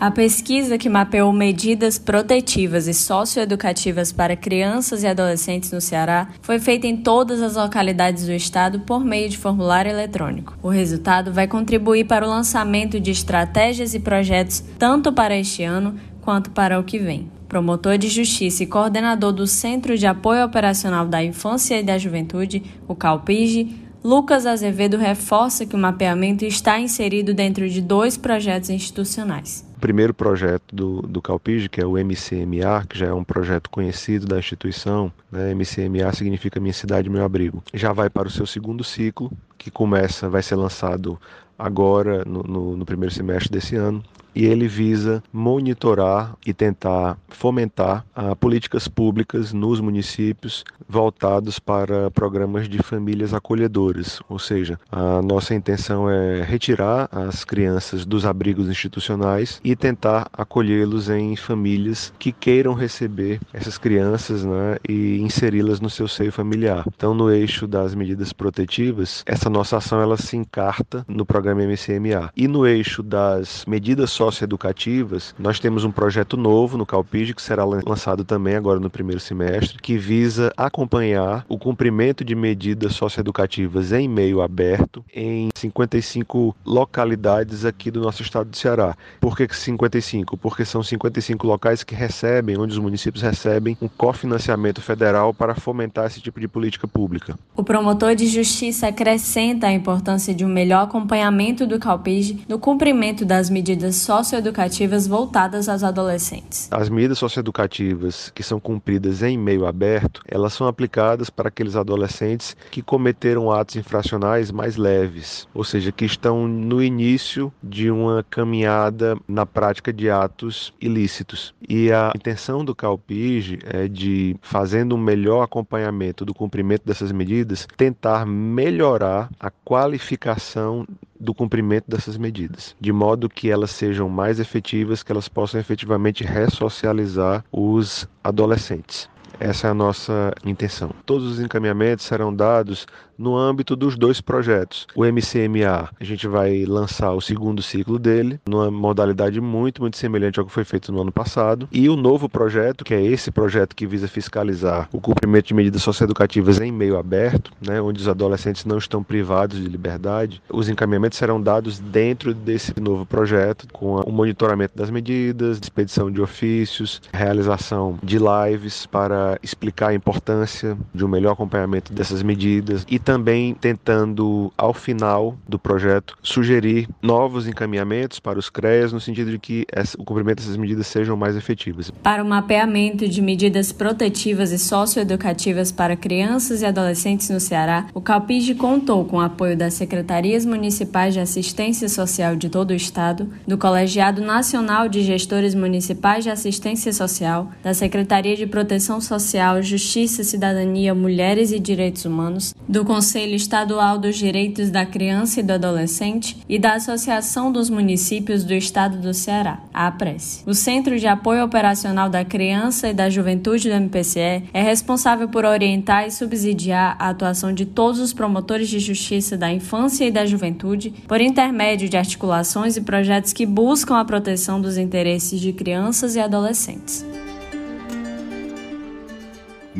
A 0.00 0.10
pesquisa 0.10 0.78
que 0.78 0.88
mapeou 0.88 1.30
medidas 1.30 1.98
protetivas 1.98 2.88
e 2.88 2.94
socioeducativas 2.94 4.10
para 4.10 4.34
crianças 4.34 5.02
e 5.02 5.06
adolescentes 5.06 5.70
no 5.72 5.80
Ceará 5.80 6.28
foi 6.40 6.58
feita 6.58 6.86
em 6.86 6.96
todas 6.96 7.42
as 7.42 7.54
localidades 7.54 8.24
do 8.24 8.32
estado 8.32 8.80
por 8.80 9.04
meio 9.04 9.28
de 9.28 9.36
formulário 9.36 9.90
eletrônico. 9.90 10.56
O 10.62 10.70
resultado 10.70 11.34
vai 11.34 11.46
contribuir 11.46 12.06
para 12.06 12.26
o 12.26 12.30
lançamento 12.30 12.98
de 12.98 13.10
estratégias 13.10 13.92
e 13.92 14.00
projetos 14.00 14.64
tanto 14.78 15.12
para 15.12 15.36
este 15.36 15.64
ano 15.64 15.94
quanto 16.22 16.50
para 16.50 16.80
o 16.80 16.84
que 16.84 16.98
vem. 16.98 17.30
promotor 17.46 17.98
de 17.98 18.08
justiça 18.08 18.62
e 18.62 18.66
coordenador 18.66 19.32
do 19.32 19.46
Centro 19.46 19.98
de 19.98 20.06
Apoio 20.06 20.46
Operacional 20.46 21.04
da 21.04 21.22
Infância 21.22 21.78
e 21.78 21.82
da 21.82 21.98
Juventude, 21.98 22.62
o 22.88 22.94
CalPIGE, 22.94 23.76
Lucas 24.02 24.46
Azevedo 24.46 24.96
reforça 24.96 25.66
que 25.66 25.76
o 25.76 25.78
mapeamento 25.78 26.42
está 26.46 26.80
inserido 26.80 27.34
dentro 27.34 27.68
de 27.68 27.82
dois 27.82 28.16
projetos 28.16 28.70
institucionais. 28.70 29.68
O 29.80 29.88
primeiro 29.90 30.12
projeto 30.12 30.76
do, 30.76 31.00
do 31.00 31.22
Calpige, 31.22 31.66
que 31.66 31.80
é 31.80 31.86
o 31.86 31.92
MCMA, 31.92 32.84
que 32.86 32.98
já 32.98 33.06
é 33.06 33.14
um 33.14 33.24
projeto 33.24 33.70
conhecido 33.70 34.26
da 34.26 34.38
instituição, 34.38 35.10
né? 35.32 35.54
MCMA 35.54 36.12
significa 36.12 36.60
Minha 36.60 36.74
Cidade 36.74 37.08
Meu 37.08 37.24
Abrigo, 37.24 37.62
já 37.72 37.90
vai 37.90 38.10
para 38.10 38.28
o 38.28 38.30
seu 38.30 38.44
segundo 38.44 38.84
ciclo, 38.84 39.32
que 39.56 39.70
começa, 39.70 40.28
vai 40.28 40.42
ser 40.42 40.56
lançado 40.56 41.18
agora 41.58 42.26
no, 42.26 42.42
no, 42.42 42.76
no 42.76 42.84
primeiro 42.84 43.14
semestre 43.14 43.50
desse 43.50 43.74
ano, 43.74 44.04
e 44.34 44.46
ele 44.46 44.68
visa 44.68 45.22
monitorar 45.32 46.34
e 46.46 46.52
tentar 46.52 47.18
fomentar 47.28 48.04
ah, 48.14 48.34
políticas 48.36 48.88
públicas 48.88 49.52
nos 49.52 49.80
municípios 49.80 50.64
voltados 50.88 51.58
para 51.58 52.10
programas 52.10 52.68
de 52.68 52.82
famílias 52.82 53.32
acolhedoras, 53.32 54.20
ou 54.28 54.38
seja, 54.38 54.78
a 54.90 55.22
nossa 55.22 55.54
intenção 55.54 56.10
é 56.10 56.42
retirar 56.42 57.08
as 57.12 57.44
crianças 57.44 58.04
dos 58.04 58.26
abrigos 58.26 58.68
institucionais 58.68 59.60
e 59.64 59.76
tentar 59.76 60.28
acolhê-los 60.32 61.08
em 61.08 61.36
famílias 61.36 62.12
que 62.18 62.32
queiram 62.32 62.74
receber 62.74 63.40
essas 63.52 63.78
crianças 63.78 64.44
né, 64.44 64.76
e 64.88 65.18
inseri-las 65.20 65.80
no 65.80 65.88
seu 65.88 66.08
seio 66.08 66.32
familiar. 66.32 66.84
Então, 66.86 67.14
no 67.14 67.30
eixo 67.30 67.66
das 67.66 67.94
medidas 67.94 68.32
protetivas, 68.32 69.22
essa 69.26 69.48
nossa 69.48 69.76
ação 69.76 70.00
ela 70.00 70.16
se 70.16 70.36
encarta 70.36 71.04
no 71.08 71.24
programa 71.24 71.62
MCMA. 71.62 72.30
E 72.36 72.48
no 72.48 72.66
eixo 72.66 73.02
das 73.02 73.64
medidas 73.66 74.10
socioeducativas, 74.20 75.34
nós 75.38 75.58
temos 75.58 75.82
um 75.82 75.90
projeto 75.90 76.36
novo 76.36 76.76
no 76.76 76.84
Calpige 76.84 77.32
que 77.32 77.40
será 77.40 77.64
lançado 77.64 78.22
também 78.22 78.54
agora 78.54 78.78
no 78.78 78.90
primeiro 78.90 79.18
semestre, 79.18 79.78
que 79.80 79.96
visa 79.96 80.52
acompanhar 80.58 81.46
o 81.48 81.58
cumprimento 81.58 82.22
de 82.22 82.34
medidas 82.34 82.92
socioeducativas 82.92 83.92
em 83.92 84.06
meio 84.06 84.42
aberto 84.42 85.02
em 85.14 85.48
55 85.54 86.54
localidades 86.66 87.64
aqui 87.64 87.90
do 87.90 88.02
nosso 88.02 88.20
estado 88.20 88.50
de 88.50 88.58
Ceará. 88.58 88.94
Por 89.18 89.34
que 89.34 89.48
55? 89.48 90.36
Porque 90.36 90.66
são 90.66 90.82
55 90.82 91.46
locais 91.46 91.82
que 91.82 91.94
recebem, 91.94 92.58
onde 92.58 92.74
os 92.74 92.78
municípios 92.78 93.22
recebem 93.22 93.74
um 93.80 93.88
cofinanciamento 93.88 94.82
federal 94.82 95.32
para 95.32 95.54
fomentar 95.54 96.06
esse 96.06 96.20
tipo 96.20 96.38
de 96.38 96.46
política 96.46 96.86
pública. 96.86 97.38
O 97.56 97.64
promotor 97.64 98.14
de 98.14 98.26
justiça 98.26 98.88
acrescenta 98.88 99.68
a 99.68 99.72
importância 99.72 100.34
de 100.34 100.44
um 100.44 100.48
melhor 100.48 100.84
acompanhamento 100.84 101.66
do 101.66 101.78
Calpige 101.78 102.44
no 102.46 102.58
cumprimento 102.58 103.24
das 103.24 103.48
medidas 103.48 104.09
socioeducativas 104.10 105.06
voltadas 105.06 105.68
aos 105.68 105.84
adolescentes. 105.84 106.68
As 106.72 106.88
medidas 106.88 107.16
socioeducativas 107.16 108.28
que 108.34 108.42
são 108.42 108.58
cumpridas 108.58 109.22
em 109.22 109.38
meio 109.38 109.64
aberto, 109.64 110.20
elas 110.26 110.52
são 110.52 110.66
aplicadas 110.66 111.30
para 111.30 111.46
aqueles 111.46 111.76
adolescentes 111.76 112.56
que 112.72 112.82
cometeram 112.82 113.52
atos 113.52 113.76
infracionais 113.76 114.50
mais 114.50 114.74
leves, 114.74 115.46
ou 115.54 115.62
seja, 115.62 115.92
que 115.92 116.04
estão 116.04 116.48
no 116.48 116.82
início 116.82 117.52
de 117.62 117.88
uma 117.88 118.26
caminhada 118.28 119.16
na 119.28 119.46
prática 119.46 119.92
de 119.92 120.10
atos 120.10 120.74
ilícitos. 120.80 121.54
E 121.68 121.92
a 121.92 122.10
intenção 122.16 122.64
do 122.64 122.74
CalPIG 122.74 123.60
é 123.62 123.86
de, 123.86 124.34
fazendo 124.42 124.96
um 124.96 124.98
melhor 124.98 125.44
acompanhamento 125.44 126.24
do 126.24 126.34
cumprimento 126.34 126.82
dessas 126.84 127.12
medidas, 127.12 127.68
tentar 127.76 128.26
melhorar 128.26 129.30
a 129.38 129.52
qualificação 129.52 130.84
do 131.20 131.34
cumprimento 131.34 131.84
dessas 131.86 132.16
medidas, 132.16 132.74
de 132.80 132.92
modo 132.92 133.28
que 133.28 133.50
elas 133.50 133.70
sejam 133.70 134.08
mais 134.08 134.40
efetivas, 134.40 135.02
que 135.02 135.12
elas 135.12 135.28
possam 135.28 135.60
efetivamente 135.60 136.24
ressocializar 136.24 137.44
os 137.52 138.08
adolescentes. 138.24 139.08
Essa 139.38 139.68
é 139.68 139.70
a 139.70 139.74
nossa 139.74 140.32
intenção. 140.44 140.90
Todos 141.06 141.32
os 141.32 141.40
encaminhamentos 141.40 142.04
serão 142.04 142.34
dados 142.34 142.86
no 143.20 143.36
âmbito 143.36 143.76
dos 143.76 143.96
dois 143.96 144.20
projetos. 144.20 144.86
O 144.96 145.04
MCMA, 145.04 145.90
a 146.00 146.04
gente 146.04 146.26
vai 146.26 146.64
lançar 146.64 147.12
o 147.12 147.20
segundo 147.20 147.62
ciclo 147.62 147.98
dele, 147.98 148.40
numa 148.48 148.70
modalidade 148.70 149.40
muito, 149.40 149.82
muito 149.82 149.98
semelhante 149.98 150.40
ao 150.40 150.46
que 150.46 150.52
foi 150.52 150.64
feito 150.64 150.90
no 150.90 151.02
ano 151.02 151.12
passado. 151.12 151.68
E 151.70 151.88
o 151.88 151.96
novo 151.96 152.28
projeto, 152.28 152.82
que 152.82 152.94
é 152.94 153.04
esse 153.04 153.30
projeto 153.30 153.76
que 153.76 153.86
visa 153.86 154.08
fiscalizar 154.08 154.88
o 154.90 155.00
cumprimento 155.00 155.48
de 155.48 155.54
medidas 155.54 155.82
socioeducativas 155.82 156.60
em 156.60 156.72
meio 156.72 156.96
aberto, 156.96 157.52
né, 157.60 157.80
onde 157.80 158.00
os 158.00 158.08
adolescentes 158.08 158.64
não 158.64 158.78
estão 158.78 159.02
privados 159.02 159.60
de 159.60 159.68
liberdade, 159.68 160.42
os 160.48 160.70
encaminhamentos 160.70 161.18
serão 161.18 161.40
dados 161.40 161.78
dentro 161.78 162.32
desse 162.32 162.78
novo 162.80 163.04
projeto, 163.04 163.68
com 163.70 163.96
o 163.96 164.12
monitoramento 164.12 164.76
das 164.76 164.90
medidas, 164.90 165.58
expedição 165.58 166.10
de 166.10 166.22
ofícios, 166.22 167.02
realização 167.12 167.98
de 168.02 168.18
lives 168.18 168.86
para 168.86 169.38
explicar 169.42 169.88
a 169.88 169.94
importância 169.94 170.78
de 170.94 171.04
um 171.04 171.08
melhor 171.08 171.32
acompanhamento 171.32 171.92
dessas 171.92 172.22
medidas 172.22 172.86
e 172.88 172.98
também 173.10 173.54
tentando, 173.54 174.52
ao 174.56 174.72
final 174.72 175.36
do 175.48 175.58
projeto, 175.58 176.16
sugerir 176.22 176.88
novos 177.02 177.48
encaminhamentos 177.48 178.20
para 178.20 178.38
os 178.38 178.48
CREAS, 178.48 178.92
no 178.92 179.00
sentido 179.00 179.32
de 179.32 179.38
que 179.40 179.66
o 179.98 180.04
cumprimento 180.04 180.36
dessas 180.36 180.56
medidas 180.56 180.86
sejam 180.86 181.16
mais 181.16 181.34
efetivas. 181.34 181.90
Para 182.04 182.22
o 182.22 182.28
mapeamento 182.28 183.08
de 183.08 183.20
medidas 183.20 183.72
protetivas 183.72 184.52
e 184.52 184.58
socioeducativas 184.60 185.72
para 185.72 185.96
crianças 185.96 186.62
e 186.62 186.66
adolescentes 186.66 187.28
no 187.30 187.40
Ceará, 187.40 187.88
o 187.92 188.00
CalPIG 188.00 188.54
contou 188.54 189.04
com 189.04 189.16
o 189.16 189.20
apoio 189.20 189.56
das 189.56 189.74
secretarias 189.74 190.46
municipais 190.46 191.12
de 191.12 191.18
assistência 191.18 191.88
social 191.88 192.36
de 192.36 192.48
todo 192.48 192.70
o 192.70 192.74
estado, 192.74 193.28
do 193.44 193.58
Colegiado 193.58 194.22
Nacional 194.22 194.88
de 194.88 195.02
Gestores 195.02 195.52
Municipais 195.52 196.22
de 196.22 196.30
Assistência 196.30 196.92
Social, 196.92 197.50
da 197.60 197.74
Secretaria 197.74 198.36
de 198.36 198.46
Proteção 198.46 199.00
Social, 199.00 199.60
Justiça, 199.60 200.22
Cidadania, 200.22 200.94
Mulheres 200.94 201.50
e 201.50 201.58
Direitos 201.58 202.04
Humanos, 202.04 202.54
do 202.68 202.84
Conselho 202.84 202.99
Estadual 203.00 203.98
dos 203.98 204.16
Direitos 204.16 204.70
da 204.70 204.84
Criança 204.84 205.40
e 205.40 205.42
do 205.42 205.52
Adolescente 205.52 206.36
e 206.48 206.58
da 206.58 206.74
Associação 206.74 207.50
dos 207.50 207.70
Municípios 207.70 208.44
do 208.44 208.52
Estado 208.52 208.98
do 208.98 209.14
Ceará, 209.14 209.60
a 209.72 209.86
APRES. 209.86 210.44
O 210.46 210.52
Centro 210.52 210.98
de 210.98 211.06
Apoio 211.06 211.42
Operacional 211.42 212.10
da 212.10 212.24
Criança 212.24 212.88
e 212.88 212.94
da 212.94 213.08
Juventude 213.08 213.68
do 213.68 213.74
MPCE 213.74 214.44
é 214.52 214.62
responsável 214.62 215.28
por 215.28 215.44
orientar 215.44 216.06
e 216.06 216.10
subsidiar 216.10 216.96
a 216.98 217.08
atuação 217.08 217.52
de 217.52 217.64
todos 217.64 218.00
os 218.00 218.12
promotores 218.12 218.68
de 218.68 218.78
justiça 218.78 219.36
da 219.36 219.50
infância 219.50 220.04
e 220.04 220.10
da 220.10 220.26
juventude 220.26 220.92
por 221.08 221.20
intermédio 221.20 221.88
de 221.88 221.96
articulações 221.96 222.76
e 222.76 222.82
projetos 222.82 223.32
que 223.32 223.46
buscam 223.46 223.96
a 223.96 224.04
proteção 224.04 224.60
dos 224.60 224.76
interesses 224.76 225.40
de 225.40 225.52
crianças 225.52 226.16
e 226.16 226.20
adolescentes. 226.20 227.04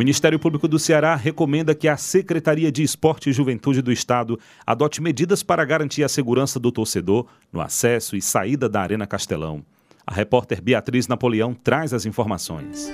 Ministério 0.00 0.38
Público 0.38 0.66
do 0.66 0.78
Ceará 0.78 1.14
recomenda 1.14 1.74
que 1.74 1.86
a 1.86 1.94
Secretaria 1.94 2.72
de 2.72 2.82
Esporte 2.82 3.28
e 3.28 3.34
Juventude 3.34 3.82
do 3.82 3.92
Estado 3.92 4.40
adote 4.66 5.02
medidas 5.02 5.42
para 5.42 5.62
garantir 5.62 6.02
a 6.02 6.08
segurança 6.08 6.58
do 6.58 6.72
torcedor 6.72 7.26
no 7.52 7.60
acesso 7.60 8.16
e 8.16 8.22
saída 8.22 8.66
da 8.66 8.80
Arena 8.80 9.06
Castelão. 9.06 9.62
A 10.06 10.14
repórter 10.14 10.62
Beatriz 10.62 11.06
Napoleão 11.06 11.52
traz 11.52 11.92
as 11.92 12.06
informações 12.06 12.90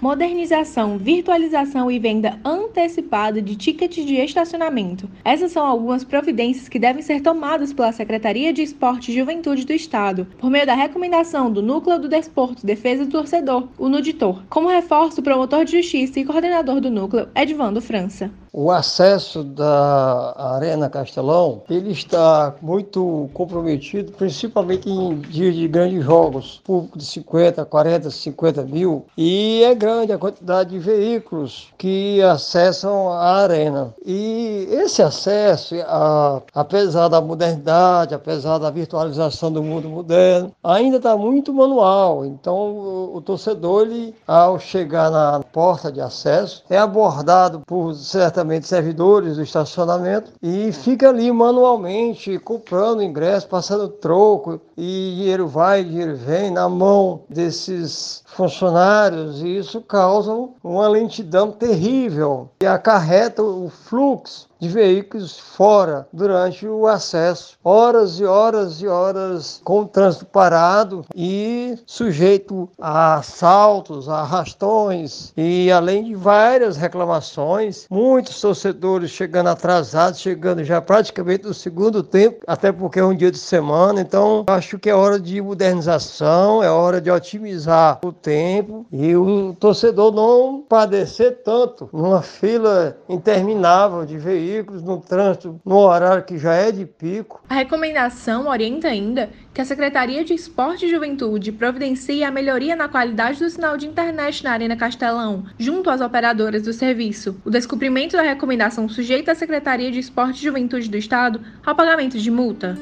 modernização, 0.00 0.96
virtualização 0.96 1.90
e 1.90 1.98
venda 1.98 2.38
antecipada 2.44 3.42
de 3.42 3.56
tickets 3.56 4.04
de 4.04 4.16
estacionamento. 4.16 5.08
Essas 5.24 5.52
são 5.52 5.66
algumas 5.66 6.04
providências 6.04 6.68
que 6.68 6.78
devem 6.78 7.02
ser 7.02 7.20
tomadas 7.20 7.72
pela 7.72 7.92
Secretaria 7.92 8.52
de 8.52 8.62
Esporte 8.62 9.10
e 9.10 9.14
Juventude 9.14 9.66
do 9.66 9.72
Estado, 9.72 10.26
por 10.38 10.50
meio 10.50 10.66
da 10.66 10.74
recomendação 10.74 11.50
do 11.50 11.62
Núcleo 11.62 11.98
do 11.98 12.08
Desporto 12.08 12.64
Defesa 12.64 13.04
do 13.04 13.10
Torcedor, 13.10 13.68
o 13.76 13.88
NUDITOR, 13.88 14.42
como 14.48 14.68
reforço 14.68 15.20
o 15.20 15.24
promotor 15.24 15.64
de 15.64 15.80
justiça 15.80 16.20
e 16.20 16.24
coordenador 16.24 16.80
do 16.80 16.90
núcleo, 16.90 17.28
Edvando 17.34 17.80
França. 17.80 18.30
O 18.52 18.70
acesso 18.70 19.42
da 19.44 20.34
Arena 20.36 20.88
Castelão, 20.88 21.62
ele 21.68 21.92
está 21.92 22.54
muito 22.60 23.28
comprometido, 23.34 24.12
principalmente 24.12 24.88
em 24.88 25.20
dias 25.20 25.54
de 25.54 25.68
grandes 25.68 26.04
jogos, 26.04 26.60
público 26.64 26.98
de 26.98 27.04
50, 27.04 27.64
40, 27.64 28.10
50 28.10 28.62
mil, 28.62 29.04
e 29.16 29.62
é 29.64 29.74
grande 29.74 30.12
a 30.12 30.18
quantidade 30.18 30.70
de 30.70 30.78
veículos 30.78 31.68
que 31.76 32.22
acessam 32.22 33.10
a 33.10 33.42
arena. 33.42 33.94
E 34.04 34.66
esse 34.70 35.02
acesso, 35.02 35.74
a, 35.86 36.42
apesar 36.54 37.08
da 37.08 37.20
modernidade, 37.20 38.14
apesar 38.14 38.58
da 38.58 38.70
virtualização 38.70 39.52
do 39.52 39.62
mundo 39.62 39.88
moderno, 39.88 40.52
ainda 40.62 40.96
está 40.96 41.16
muito 41.16 41.52
manual. 41.52 42.24
Então, 42.24 42.56
o, 42.56 43.16
o 43.16 43.20
torcedor, 43.20 43.82
ele, 43.82 44.14
ao 44.26 44.58
chegar 44.58 45.10
na 45.10 45.40
porta 45.52 45.92
de 45.92 46.00
acesso, 46.00 46.64
é 46.70 46.78
abordado 46.78 47.60
por 47.66 47.94
certa 47.94 48.37
diretamente 48.38 48.66
servidores 48.68 49.36
do 49.36 49.42
estacionamento 49.42 50.32
e 50.42 50.70
fica 50.72 51.08
ali 51.08 51.30
manualmente 51.32 52.38
comprando 52.38 53.02
ingresso, 53.02 53.48
passando 53.48 53.88
troco 53.88 54.60
e 54.76 55.14
dinheiro 55.16 55.48
vai, 55.48 55.82
dinheiro 55.82 56.16
vem 56.16 56.50
na 56.50 56.68
mão 56.68 57.22
desses 57.28 58.22
funcionários 58.26 59.42
e 59.42 59.56
isso 59.56 59.80
causa 59.80 60.32
uma 60.62 60.88
lentidão 60.88 61.50
terrível 61.50 62.48
e 62.60 62.66
acarreta 62.66 63.42
o 63.42 63.68
fluxo 63.68 64.47
de 64.60 64.68
veículos 64.68 65.38
fora 65.38 66.06
durante 66.12 66.66
o 66.66 66.86
acesso. 66.86 67.56
Horas 67.62 68.20
e 68.20 68.24
horas 68.24 68.80
e 68.80 68.86
horas 68.86 69.60
com 69.64 69.80
o 69.80 69.86
trânsito 69.86 70.26
parado 70.26 71.04
e 71.14 71.78
sujeito 71.86 72.68
a 72.80 73.14
assaltos, 73.14 74.08
a 74.08 74.20
arrastões 74.20 75.32
e 75.36 75.70
além 75.70 76.04
de 76.04 76.14
várias 76.14 76.76
reclamações, 76.76 77.86
muitos 77.90 78.40
torcedores 78.40 79.10
chegando 79.10 79.48
atrasados, 79.48 80.20
chegando 80.20 80.64
já 80.64 80.80
praticamente 80.80 81.44
no 81.44 81.54
segundo 81.54 82.02
tempo, 82.02 82.44
até 82.46 82.72
porque 82.72 83.00
é 83.00 83.04
um 83.04 83.14
dia 83.14 83.30
de 83.30 83.38
semana, 83.38 84.00
então 84.00 84.44
acho 84.48 84.78
que 84.78 84.90
é 84.90 84.94
hora 84.94 85.18
de 85.18 85.40
modernização, 85.40 86.62
é 86.62 86.70
hora 86.70 87.00
de 87.00 87.10
otimizar 87.10 87.98
o 88.04 88.12
tempo 88.12 88.86
e 88.92 89.14
o 89.16 89.54
torcedor 89.54 90.12
não 90.12 90.64
padecer 90.68 91.42
tanto 91.44 91.88
numa 91.92 92.22
fila 92.22 92.96
interminável 93.08 94.04
de 94.04 94.18
veículos, 94.18 94.47
no 94.82 95.00
trânsito, 95.00 95.60
no 95.64 95.76
horário 95.76 96.24
que 96.24 96.38
já 96.38 96.54
é 96.54 96.72
de 96.72 96.86
pico. 96.86 97.42
A 97.48 97.54
recomendação 97.54 98.48
orienta 98.48 98.88
ainda 98.88 99.30
que 99.52 99.60
a 99.60 99.64
Secretaria 99.64 100.24
de 100.24 100.34
Esporte 100.34 100.86
e 100.86 100.90
Juventude 100.90 101.52
providencie 101.52 102.24
a 102.24 102.30
melhoria 102.30 102.74
na 102.74 102.88
qualidade 102.88 103.38
do 103.38 103.50
sinal 103.50 103.76
de 103.76 103.86
internet 103.86 104.42
na 104.42 104.52
Arena 104.52 104.76
Castelão, 104.76 105.44
junto 105.58 105.90
às 105.90 106.00
operadoras 106.00 106.62
do 106.62 106.72
serviço. 106.72 107.40
O 107.44 107.50
descumprimento 107.50 108.16
da 108.16 108.22
recomendação 108.22 108.88
sujeita 108.88 109.32
a 109.32 109.34
Secretaria 109.34 109.90
de 109.90 109.98
Esporte 109.98 110.38
e 110.38 110.44
Juventude 110.44 110.88
do 110.88 110.96
Estado 110.96 111.40
ao 111.64 111.74
pagamento 111.74 112.18
de 112.18 112.30
multa. 112.30 112.76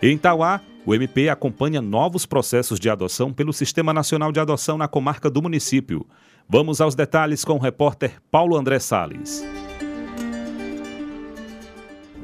Em 0.00 0.18
Tauá, 0.18 0.60
o 0.84 0.92
MP 0.92 1.28
acompanha 1.28 1.80
novos 1.80 2.26
processos 2.26 2.80
de 2.80 2.90
adoção 2.90 3.32
pelo 3.32 3.52
Sistema 3.52 3.94
Nacional 3.94 4.32
de 4.32 4.40
Adoção 4.40 4.76
na 4.76 4.88
comarca 4.88 5.30
do 5.30 5.40
município. 5.40 6.04
Vamos 6.48 6.80
aos 6.80 6.94
detalhes 6.94 7.44
com 7.44 7.54
o 7.54 7.58
repórter 7.58 8.20
Paulo 8.30 8.56
André 8.56 8.78
Sales. 8.78 9.44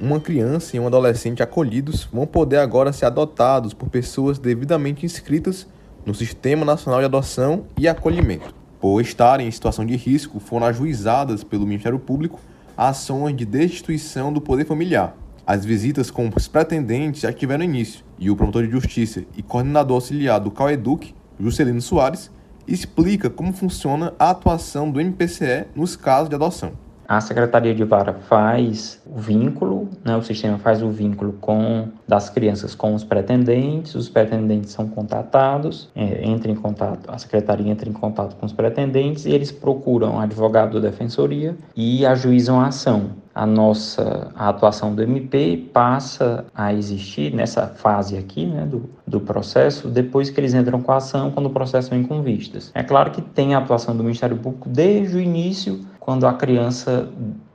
Uma 0.00 0.20
criança 0.20 0.76
e 0.76 0.80
um 0.80 0.86
adolescente 0.86 1.42
acolhidos 1.42 2.04
vão 2.12 2.26
poder 2.26 2.58
agora 2.58 2.92
ser 2.92 3.06
adotados 3.06 3.72
por 3.72 3.88
pessoas 3.88 4.38
devidamente 4.38 5.06
inscritas 5.06 5.66
no 6.04 6.14
Sistema 6.14 6.64
Nacional 6.64 7.00
de 7.00 7.06
Adoção 7.06 7.66
e 7.76 7.88
Acolhimento. 7.88 8.54
Por 8.80 9.00
estarem 9.00 9.48
em 9.48 9.50
situação 9.50 9.86
de 9.86 9.96
risco, 9.96 10.38
foram 10.38 10.66
ajuizadas 10.66 11.42
pelo 11.42 11.66
Ministério 11.66 11.98
Público 11.98 12.40
ações 12.76 13.34
de 13.34 13.44
destituição 13.44 14.32
do 14.32 14.40
poder 14.40 14.64
familiar. 14.64 15.16
As 15.46 15.64
visitas 15.64 16.10
com 16.10 16.30
os 16.34 16.46
pretendentes 16.46 17.22
já 17.22 17.32
tiveram 17.32 17.64
início 17.64 18.04
e 18.18 18.30
o 18.30 18.36
promotor 18.36 18.64
de 18.64 18.70
justiça 18.70 19.24
e 19.36 19.42
coordenador 19.42 19.96
auxiliar 19.96 20.38
do 20.38 20.50
CAUEDUC, 20.50 21.14
Juscelino 21.40 21.80
Soares, 21.80 22.30
explica 22.72 23.30
como 23.30 23.52
funciona 23.52 24.14
a 24.18 24.30
atuação 24.30 24.90
do 24.90 25.00
MPCE 25.00 25.66
nos 25.74 25.96
casos 25.96 26.28
de 26.28 26.34
adoção. 26.34 26.87
A 27.08 27.22
Secretaria 27.22 27.74
de 27.74 27.84
Vara 27.84 28.12
faz 28.12 29.00
o 29.06 29.18
vínculo, 29.18 29.88
né, 30.04 30.14
o 30.14 30.22
sistema 30.22 30.58
faz 30.58 30.82
o 30.82 30.90
vínculo 30.90 31.32
com 31.40 31.88
das 32.06 32.28
crianças 32.28 32.74
com 32.74 32.94
os 32.94 33.02
pretendentes, 33.02 33.94
os 33.94 34.10
pretendentes 34.10 34.72
são 34.72 34.86
contatados, 34.86 35.88
é, 35.96 36.22
entra 36.28 36.50
em 36.52 36.54
contato, 36.54 37.10
a 37.10 37.16
Secretaria 37.16 37.72
entra 37.72 37.88
em 37.88 37.94
contato 37.94 38.36
com 38.36 38.44
os 38.44 38.52
pretendentes 38.52 39.24
e 39.24 39.30
eles 39.30 39.50
procuram 39.50 40.20
advogado 40.20 40.78
da 40.78 40.90
Defensoria 40.90 41.56
e 41.74 42.04
ajuizam 42.04 42.60
a 42.60 42.66
ação 42.66 43.12
a 43.38 43.46
nossa 43.46 44.32
a 44.34 44.48
atuação 44.48 44.92
do 44.92 45.00
MP 45.00 45.70
passa 45.72 46.44
a 46.52 46.74
existir 46.74 47.32
nessa 47.32 47.68
fase 47.68 48.16
aqui 48.18 48.44
né, 48.44 48.66
do, 48.66 48.90
do 49.06 49.20
processo 49.20 49.86
depois 49.86 50.28
que 50.28 50.40
eles 50.40 50.54
entram 50.54 50.82
com 50.82 50.90
a 50.90 50.96
ação, 50.96 51.30
quando 51.30 51.46
o 51.46 51.50
processo 51.50 51.88
vem 51.88 52.02
com 52.02 52.20
vistas. 52.20 52.72
É 52.74 52.82
claro 52.82 53.12
que 53.12 53.22
tem 53.22 53.54
a 53.54 53.58
atuação 53.58 53.96
do 53.96 54.02
Ministério 54.02 54.36
Público 54.36 54.68
desde 54.68 55.16
o 55.16 55.20
início, 55.20 55.80
quando 56.08 56.26
a 56.26 56.32
criança 56.32 57.06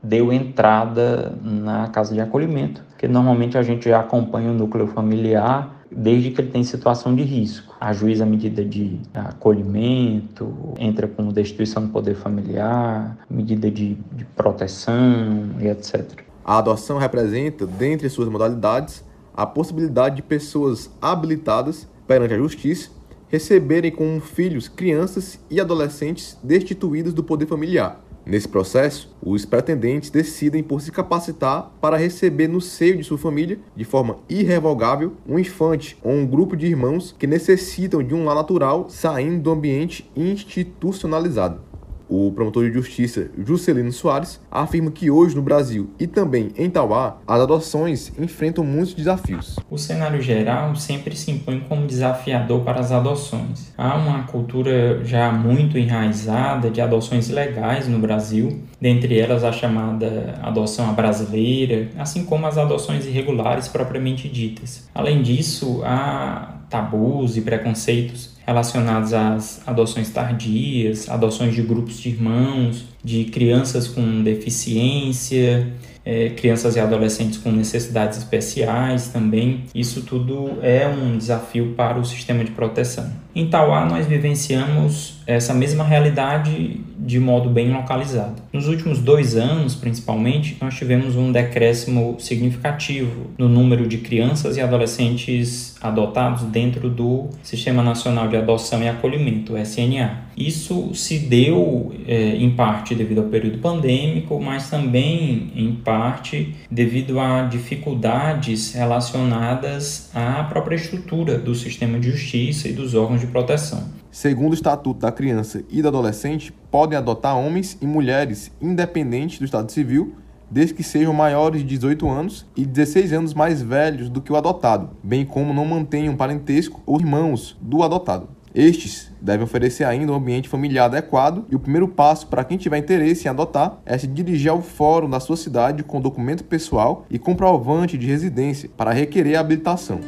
deu 0.03 0.31
entrada 0.31 1.35
na 1.41 1.87
casa 1.87 2.13
de 2.13 2.21
acolhimento, 2.21 2.83
que 2.99 3.07
normalmente 3.07 3.57
a 3.57 3.63
gente 3.63 3.89
já 3.89 3.99
acompanha 3.99 4.51
o 4.51 4.53
núcleo 4.53 4.85
familiar 4.85 5.83
desde 5.89 6.29
que 6.29 6.39
ele 6.39 6.51
tem 6.51 6.63
situação 6.63 7.15
de 7.15 7.23
risco. 7.23 7.75
Ajuiza 7.81 8.25
a 8.25 8.27
medida 8.27 8.63
de 8.63 8.99
acolhimento, 9.11 10.53
entra 10.77 11.07
com 11.07 11.29
destituição 11.29 11.87
do 11.87 11.91
poder 11.91 12.13
familiar, 12.13 13.17
medida 13.27 13.71
de, 13.71 13.95
de 14.11 14.23
proteção 14.35 15.49
e 15.59 15.67
etc. 15.67 16.21
A 16.45 16.59
adoção 16.59 16.99
representa, 16.99 17.65
dentre 17.65 18.07
suas 18.07 18.29
modalidades, 18.29 19.03
a 19.35 19.47
possibilidade 19.47 20.17
de 20.17 20.21
pessoas 20.21 20.91
habilitadas 21.01 21.89
perante 22.05 22.35
a 22.35 22.37
justiça 22.37 22.91
receberem 23.29 23.89
como 23.89 24.21
filhos 24.21 24.67
crianças 24.67 25.39
e 25.49 25.59
adolescentes 25.59 26.37
destituídos 26.43 27.15
do 27.15 27.23
poder 27.23 27.47
familiar, 27.47 27.99
Nesse 28.25 28.47
processo, 28.47 29.13
os 29.21 29.45
pretendentes 29.45 30.09
decidem 30.09 30.63
por 30.63 30.81
se 30.81 30.91
capacitar 30.91 31.73
para 31.81 31.97
receber 31.97 32.47
no 32.47 32.61
seio 32.61 32.97
de 32.97 33.03
sua 33.03 33.17
família, 33.17 33.59
de 33.75 33.83
forma 33.83 34.19
irrevogável, 34.29 35.13
um 35.27 35.37
infante 35.37 35.97
ou 36.01 36.13
um 36.13 36.25
grupo 36.25 36.55
de 36.55 36.65
irmãos 36.65 37.13
que 37.17 37.27
necessitam 37.27 38.01
de 38.01 38.15
um 38.15 38.23
lar 38.23 38.35
natural 38.35 38.89
saindo 38.89 39.41
do 39.41 39.51
ambiente 39.51 40.09
institucionalizado. 40.15 41.72
O 42.07 42.31
promotor 42.31 42.65
de 42.65 42.73
justiça 42.73 43.29
Juscelino 43.37 43.91
Soares 43.91 44.39
afirma 44.51 44.91
que 44.91 45.09
hoje 45.09 45.35
no 45.35 45.41
Brasil 45.41 45.89
e 45.99 46.05
também 46.05 46.49
em 46.57 46.69
Tauá, 46.69 47.17
as 47.25 47.41
adoções 47.41 48.11
enfrentam 48.19 48.63
muitos 48.63 48.93
desafios. 48.93 49.57
O 49.69 49.77
cenário 49.77 50.21
geral 50.21 50.75
sempre 50.75 51.15
se 51.15 51.31
impõe 51.31 51.61
como 51.61 51.87
desafiador 51.87 52.61
para 52.61 52.79
as 52.79 52.91
adoções. 52.91 53.73
Há 53.77 53.95
uma 53.95 54.23
cultura 54.23 55.03
já 55.03 55.31
muito 55.31 55.77
enraizada 55.77 56.69
de 56.69 56.81
adoções 56.81 57.29
legais 57.29 57.87
no 57.87 57.99
Brasil, 57.99 58.61
dentre 58.79 59.17
elas 59.17 59.43
a 59.43 59.51
chamada 59.51 60.39
adoção 60.41 60.93
brasileira, 60.93 61.89
assim 61.97 62.25
como 62.25 62.45
as 62.45 62.57
adoções 62.57 63.05
irregulares 63.05 63.67
propriamente 63.67 64.27
ditas. 64.27 64.89
Além 64.93 65.21
disso, 65.21 65.81
há 65.83 66.59
tabus 66.69 67.37
e 67.37 67.41
preconceitos 67.41 68.32
relacionados 68.45 69.13
às 69.13 69.61
adoções 69.67 70.09
tardias, 70.09 71.09
adoções 71.09 71.55
de 71.55 71.61
grupos 71.61 71.99
de 71.99 72.09
irmãos, 72.09 72.85
de 73.03 73.25
crianças 73.25 73.87
com 73.87 74.21
deficiência, 74.23 75.73
é, 76.05 76.29
crianças 76.29 76.75
e 76.75 76.79
adolescentes 76.79 77.37
com 77.37 77.51
necessidades 77.51 78.17
especiais 78.17 79.07
também. 79.07 79.63
Isso 79.73 80.01
tudo 80.01 80.57
é 80.61 80.87
um 80.87 81.17
desafio 81.17 81.73
para 81.75 81.99
o 81.99 82.05
sistema 82.05 82.43
de 82.43 82.51
proteção. 82.51 83.22
Em 83.35 83.47
Tauá, 83.47 83.85
nós 83.85 84.05
vivenciamos 84.05 85.15
essa 85.25 85.53
mesma 85.53 85.83
realidade 85.83 86.81
de 86.99 87.19
modo 87.19 87.49
bem 87.49 87.71
localizado. 87.71 88.41
Nos 88.51 88.67
últimos 88.67 88.99
dois 88.99 89.35
anos, 89.35 89.75
principalmente, 89.75 90.57
nós 90.61 90.75
tivemos 90.75 91.15
um 91.15 91.31
decréscimo 91.31 92.15
significativo 92.19 93.27
no 93.37 93.49
número 93.49 93.87
de 93.87 93.97
crianças 93.97 94.55
e 94.55 94.61
adolescentes 94.61 95.75
adotados 95.81 96.43
dentro 96.43 96.89
do 96.89 97.29
Sistema 97.41 97.83
Nacional 97.83 98.27
de 98.29 98.37
Adoção 98.37 98.81
e 98.81 98.87
Acolhimento, 98.87 99.57
SNA. 99.57 100.23
Isso 100.37 100.95
se 100.95 101.19
deu 101.19 101.93
é, 102.07 102.35
em 102.37 102.51
parte 102.51 102.95
devido 102.95 103.19
ao 103.19 103.27
período 103.27 103.59
pandêmico, 103.59 104.39
mas 104.39 104.69
também 104.69 105.51
em 105.55 105.73
parte 105.73 106.55
devido 106.71 107.19
a 107.19 107.43
dificuldades 107.43 108.73
relacionadas 108.73 110.09
à 110.13 110.43
própria 110.43 110.75
estrutura 110.75 111.37
do 111.37 111.53
sistema 111.53 111.99
de 111.99 112.11
justiça 112.11 112.67
e 112.67 112.73
dos 112.73 112.95
órgãos 112.95 113.22
de 113.25 113.31
proteção. 113.31 113.83
Segundo 114.11 114.51
o 114.51 114.53
Estatuto 114.53 114.99
da 114.99 115.11
Criança 115.11 115.63
e 115.69 115.81
do 115.81 115.87
Adolescente, 115.87 116.53
podem 116.69 116.97
adotar 116.97 117.37
homens 117.37 117.77
e 117.81 117.87
mulheres 117.87 118.51
independentes 118.61 119.39
do 119.39 119.45
Estado 119.45 119.71
Civil, 119.71 120.13
desde 120.49 120.75
que 120.75 120.83
sejam 120.83 121.13
maiores 121.13 121.61
de 121.61 121.67
18 121.67 122.07
anos 122.07 122.45
e 122.55 122.65
16 122.65 123.11
anos 123.13 123.33
mais 123.33 123.61
velhos 123.61 124.09
do 124.09 124.21
que 124.21 124.31
o 124.31 124.35
adotado, 124.35 124.91
bem 125.03 125.25
como 125.25 125.53
não 125.53 125.65
mantenham 125.65 126.15
parentesco 126.15 126.81
ou 126.85 126.99
irmãos 126.99 127.57
do 127.59 127.81
adotado. 127.81 128.27
Estes 128.53 129.11
devem 129.19 129.43
oferecer 129.43 129.83
ainda 129.83 130.11
um 130.11 130.15
ambiente 130.15 130.47
familiar 130.47 130.85
adequado 130.85 131.43
e 131.49 131.55
o 131.55 131.59
primeiro 131.59 131.87
passo 131.87 132.27
para 132.27 132.43
quem 132.43 132.55
tiver 132.55 132.77
interesse 132.77 133.25
em 133.25 133.31
adotar 133.31 133.79
é 133.83 133.97
se 133.97 134.05
dirigir 134.05 134.51
ao 134.51 134.61
fórum 134.61 135.09
da 135.09 135.19
sua 135.19 135.35
cidade 135.35 135.81
com 135.81 135.99
documento 135.99 136.43
pessoal 136.43 137.07
e 137.09 137.17
comprovante 137.17 137.97
de 137.97 138.05
residência 138.05 138.69
para 138.77 138.91
requerer 138.91 139.37
a 139.37 139.39
habilitação. 139.39 139.99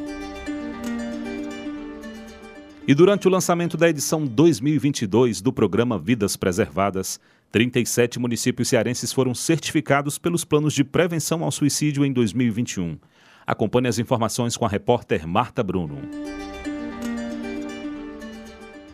E 2.87 2.93
durante 2.93 3.27
o 3.27 3.31
lançamento 3.31 3.77
da 3.77 3.89
edição 3.89 4.27
2022 4.27 5.41
do 5.41 5.51
programa 5.51 5.97
Vidas 5.97 6.35
Preservadas, 6.35 7.19
37 7.51 8.19
municípios 8.19 8.67
cearenses 8.67 9.11
foram 9.11 9.33
certificados 9.33 10.19
pelos 10.19 10.45
planos 10.45 10.71
de 10.71 10.83
prevenção 10.83 11.43
ao 11.43 11.51
suicídio 11.51 12.05
em 12.05 12.13
2021. 12.13 12.99
Acompanhe 13.47 13.87
as 13.87 13.97
informações 13.97 14.55
com 14.55 14.65
a 14.65 14.69
repórter 14.69 15.27
Marta 15.27 15.63
Bruno. 15.63 15.97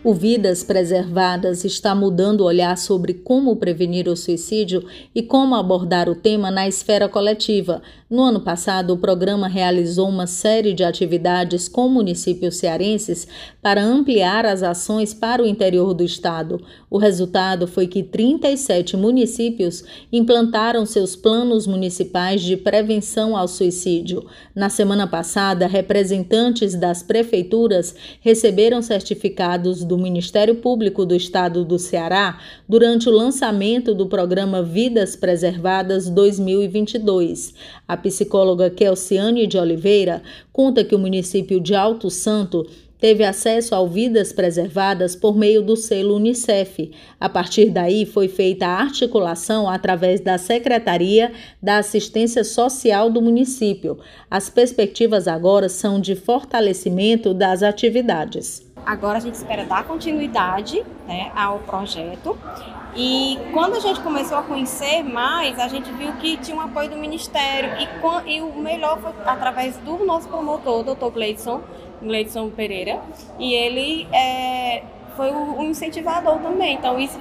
O 0.04 0.16
Vidas 0.16 0.64
Preservadas 0.64 1.64
está 1.64 1.94
mudando 1.94 2.42
o 2.42 2.46
olhar 2.46 2.76
sobre 2.76 3.14
como 3.14 3.56
prevenir 3.56 4.08
o 4.08 4.18
suicídio 4.18 4.84
e 5.14 5.22
como 5.22 5.54
abordar 5.54 6.10
o 6.10 6.16
tema 6.16 6.50
na 6.50 6.68
esfera 6.68 7.08
coletiva. 7.08 7.84
No 8.10 8.24
ano 8.24 8.42
passado, 8.42 8.94
o 8.94 8.98
programa 8.98 9.48
realizou 9.48 10.10
uma 10.10 10.26
série 10.26 10.74
de 10.74 10.84
atividades 10.84 11.70
com 11.70 11.88
municípios 11.88 12.58
cearenses 12.58 13.28
para 13.62 13.84
ampliar 13.84 14.44
as 14.44 14.64
ações 14.64 15.14
para 15.14 15.44
o 15.44 15.46
interior 15.46 15.94
do 15.94 16.04
estado. 16.04 16.60
O 16.90 16.98
resultado 16.98 17.68
foi 17.68 17.86
que 17.86 18.02
37 18.02 18.98
municípios 18.98 19.84
implantaram 20.12 20.84
seus 20.84 21.16
planos 21.16 21.68
municipais 21.68 22.42
de 22.42 22.58
prevenção 22.58 23.38
ao 23.38 23.48
suicídio. 23.48 24.26
Na 24.56 24.70
semana 24.70 25.06
passada, 25.06 25.68
representantes 25.68 26.74
das 26.74 27.04
prefeituras 27.04 27.96
receberam 28.20 28.82
certificados 28.82 29.91
do 29.92 29.98
Ministério 29.98 30.56
Público 30.56 31.06
do 31.06 31.14
Estado 31.14 31.66
do 31.66 31.78
Ceará 31.78 32.40
durante 32.66 33.10
o 33.10 33.12
lançamento 33.12 33.94
do 33.94 34.06
programa 34.06 34.64
Vidas 34.64 35.18
Preservadas 35.18 36.10
2022. 36.10 37.54
A 37.86 37.98
psicóloga 37.98 38.70
Kelciane 38.70 39.46
de 39.46 39.58
Oliveira 39.58 40.24
conta 40.54 40.86
que 40.86 40.96
o 40.96 41.00
município 41.00 41.60
de 41.60 41.76
Alto 41.76 42.10
Santo 42.10 42.66
teve 43.02 43.26
acesso 43.26 43.76
ao 43.76 43.86
Vidas 43.86 44.32
Preservadas 44.32 45.14
por 45.14 45.36
meio 45.36 45.62
do 45.62 45.76
selo 45.76 46.16
Unicef. 46.16 46.92
A 47.20 47.28
partir 47.28 47.70
daí, 47.70 48.06
foi 48.06 48.30
feita 48.30 48.68
a 48.68 48.80
articulação 48.80 49.68
através 49.68 50.22
da 50.22 50.38
Secretaria 50.38 51.34
da 51.62 51.80
Assistência 51.80 52.46
Social 52.46 53.10
do 53.10 53.22
município. 53.22 54.00
As 54.30 54.50
perspectivas 54.50 55.28
agora 55.28 55.68
são 55.68 56.00
de 56.00 56.16
fortalecimento 56.16 57.34
das 57.34 57.62
atividades. 57.62 58.71
Agora 58.86 59.18
a 59.18 59.22
gente 59.22 59.36
espera 59.36 59.66
dar 59.66 59.84
continuidade 59.84 60.84
né, 61.08 61.32
ao 61.36 61.60
projeto. 61.60 62.38
E 62.96 63.40
quando 63.54 63.76
a 63.76 63.80
gente 63.80 64.02
começou 64.02 64.38
a 64.38 64.44
conhecer 64.44 65.02
mais, 65.04 65.58
a 65.60 65.68
gente 65.68 65.92
viu 65.94 66.12
que 66.14 66.38
tinha 66.38 66.58
um 66.58 66.62
apoio 66.62 66.90
do 66.90 66.98
Ministério. 66.98 67.72
E, 67.80 68.34
e 68.34 68.42
o 68.42 68.54
melhor 68.56 69.00
foi 69.00 69.14
através 69.26 69.78
do 69.78 70.06
nosso 70.06 70.28
promotor, 70.28 70.84
doutor 70.84 71.12
Gleidson, 71.12 71.62
Gleidson 72.02 72.50
Pereira. 72.50 73.00
E 73.40 73.54
ele 73.54 74.08
é, 74.12 74.84
foi 75.16 75.32
o, 75.32 75.60
o 75.60 75.64
incentivador 75.64 76.40
também. 76.40 76.76
Então 76.76 77.00
isso 77.00 77.20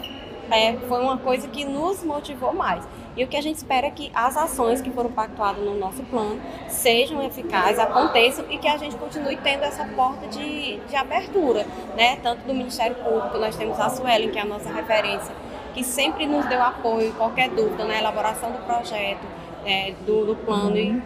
é, 0.50 0.76
foi 0.88 1.00
uma 1.00 1.18
coisa 1.18 1.48
que 1.48 1.64
nos 1.64 2.02
motivou 2.02 2.52
mais. 2.52 2.86
E 3.16 3.24
o 3.24 3.28
que 3.28 3.36
a 3.36 3.42
gente 3.42 3.56
espera 3.56 3.86
é 3.86 3.90
que 3.90 4.10
as 4.14 4.36
ações 4.36 4.80
que 4.80 4.90
foram 4.90 5.10
pactuadas 5.10 5.64
no 5.64 5.76
nosso 5.76 6.02
plano 6.04 6.40
sejam 6.68 7.22
eficazes, 7.22 7.78
aconteçam 7.78 8.44
e 8.48 8.58
que 8.58 8.68
a 8.68 8.76
gente 8.76 8.96
continue 8.96 9.36
tendo 9.36 9.64
essa 9.64 9.84
porta 9.84 10.26
de, 10.28 10.78
de 10.78 10.96
abertura, 10.96 11.66
né? 11.96 12.16
Tanto 12.22 12.46
do 12.46 12.54
Ministério 12.54 12.96
Público, 12.96 13.36
nós 13.38 13.56
temos 13.56 13.78
a 13.80 13.88
Suelen, 13.90 14.30
que 14.30 14.38
é 14.38 14.42
a 14.42 14.44
nossa 14.44 14.72
referência, 14.72 15.34
que 15.74 15.84
sempre 15.84 16.26
nos 16.26 16.46
deu 16.46 16.62
apoio, 16.62 17.12
qualquer 17.14 17.50
dúvida 17.50 17.84
na 17.84 17.98
elaboração 17.98 18.52
do 18.52 18.58
projeto, 18.58 19.26
é, 19.64 19.92
do, 20.06 20.24
do, 20.24 20.36
plano. 20.36 20.76
E 20.76 21.02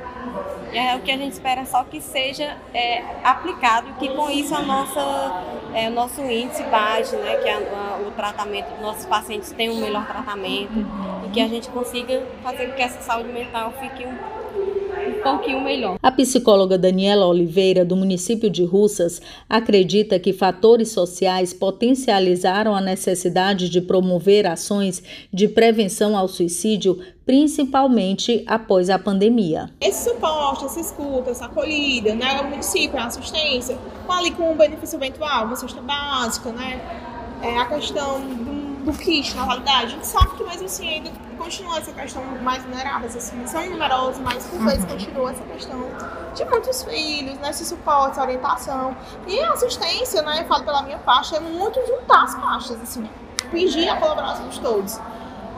é 0.72 0.96
o 0.96 1.00
que 1.00 1.10
a 1.10 1.16
gente 1.16 1.32
espera 1.32 1.64
só 1.64 1.84
que 1.84 2.00
seja 2.00 2.56
é, 2.72 3.02
aplicado, 3.22 3.92
que 3.94 4.08
com 4.08 4.30
isso 4.30 4.54
a 4.54 4.62
nossa, 4.62 5.44
é, 5.74 5.88
o 5.88 5.92
nosso 5.92 6.20
índice 6.22 6.62
baixe, 6.64 7.16
né, 7.16 7.36
que 7.36 7.48
a, 7.48 7.56
a, 7.56 7.98
o 8.06 8.10
tratamento, 8.12 8.80
nossos 8.80 9.06
pacientes 9.06 9.52
tenham 9.52 9.74
um 9.74 9.80
melhor 9.80 10.06
tratamento 10.06 10.86
e 11.26 11.30
que 11.30 11.40
a 11.40 11.48
gente 11.48 11.68
consiga 11.68 12.22
fazer 12.42 12.68
com 12.68 12.74
que 12.74 12.82
essa 12.82 13.00
saúde 13.00 13.30
mental 13.30 13.72
fique 13.80 14.04
um 14.04 14.43
um 15.08 15.22
pouquinho 15.22 15.60
melhor. 15.62 15.98
A 16.02 16.10
psicóloga 16.12 16.78
Daniela 16.78 17.26
Oliveira, 17.26 17.84
do 17.84 17.96
município 17.96 18.50
de 18.50 18.64
Russas, 18.64 19.20
acredita 19.48 20.18
que 20.18 20.32
fatores 20.32 20.90
sociais 20.90 21.52
potencializaram 21.52 22.74
a 22.74 22.80
necessidade 22.80 23.68
de 23.68 23.80
promover 23.80 24.46
ações 24.46 25.02
de 25.32 25.48
prevenção 25.48 26.16
ao 26.16 26.28
suicídio, 26.28 26.98
principalmente 27.24 28.44
após 28.46 28.90
a 28.90 28.98
pandemia. 28.98 29.70
Esse 29.80 30.10
suporte, 30.10 30.64
essa 30.64 30.80
escuta, 30.80 31.30
essa 31.30 31.46
acolhida, 31.46 32.14
né, 32.14 32.40
o 32.40 32.50
município, 32.50 32.98
a 32.98 33.06
assistência, 33.06 33.78
ali 34.08 34.30
com 34.30 34.52
o 34.52 34.54
benefício 34.54 34.96
eventual, 34.96 35.46
uma 35.46 35.56
cesta 35.56 35.80
básica, 35.80 36.50
né, 36.52 36.80
é, 37.42 37.58
a 37.58 37.66
questão 37.66 38.20
do 38.20 38.63
do 38.84 38.92
kit, 38.92 39.34
na 39.34 39.44
realidade. 39.44 39.86
A 39.86 39.88
gente 39.88 40.06
sabe 40.06 40.36
que 40.36 40.44
mesmo 40.44 40.66
assim 40.66 40.88
ainda 40.88 41.10
continua 41.38 41.78
essa 41.78 41.92
questão 41.92 42.22
mais 42.42 42.62
vulneráveis, 42.62 43.16
assim, 43.16 43.46
são 43.46 43.64
numerosos, 43.68 44.20
mas 44.20 44.46
por 44.46 44.60
vezes 44.60 44.82
uhum. 44.82 44.90
continua 44.90 45.30
essa 45.30 45.42
questão 45.44 45.80
de 46.34 46.44
muitos 46.44 46.82
filhos, 46.82 47.38
né, 47.38 47.50
esse 47.50 47.64
suporte, 47.64 48.20
orientação. 48.20 48.96
E 49.26 49.40
a 49.40 49.52
assistência, 49.52 50.22
né, 50.22 50.42
eu 50.42 50.44
falo 50.46 50.64
pela 50.64 50.82
minha 50.82 50.98
parte, 50.98 51.34
é 51.34 51.40
muito 51.40 51.80
juntar 51.86 52.24
as 52.24 52.34
pastas, 52.34 52.80
assim, 52.80 53.08
pedir 53.50 53.88
a 53.88 53.96
colaboração 53.96 54.48
de 54.48 54.60
todos. 54.60 55.00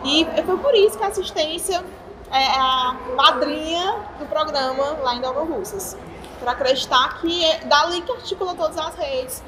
E 0.05 0.27
foi 0.45 0.59
por 0.59 0.75
isso 0.75 0.97
que 0.97 1.05
a 1.05 1.09
assistência 1.09 1.85
é 2.31 2.59
a 2.59 2.97
madrinha 3.17 3.97
do 4.19 4.27
programa 4.27 4.97
lá 5.03 5.15
em 5.15 5.21
Nova 5.21 5.45
Russas. 5.45 5.97
Para 6.39 6.53
acreditar 6.53 7.19
que 7.21 7.45
é 7.45 7.65
dali 7.65 8.03
que 8.03 8.12
articula 8.12 8.55
todas 8.55 8.77
as 8.77 8.95
redes, 8.95 9.43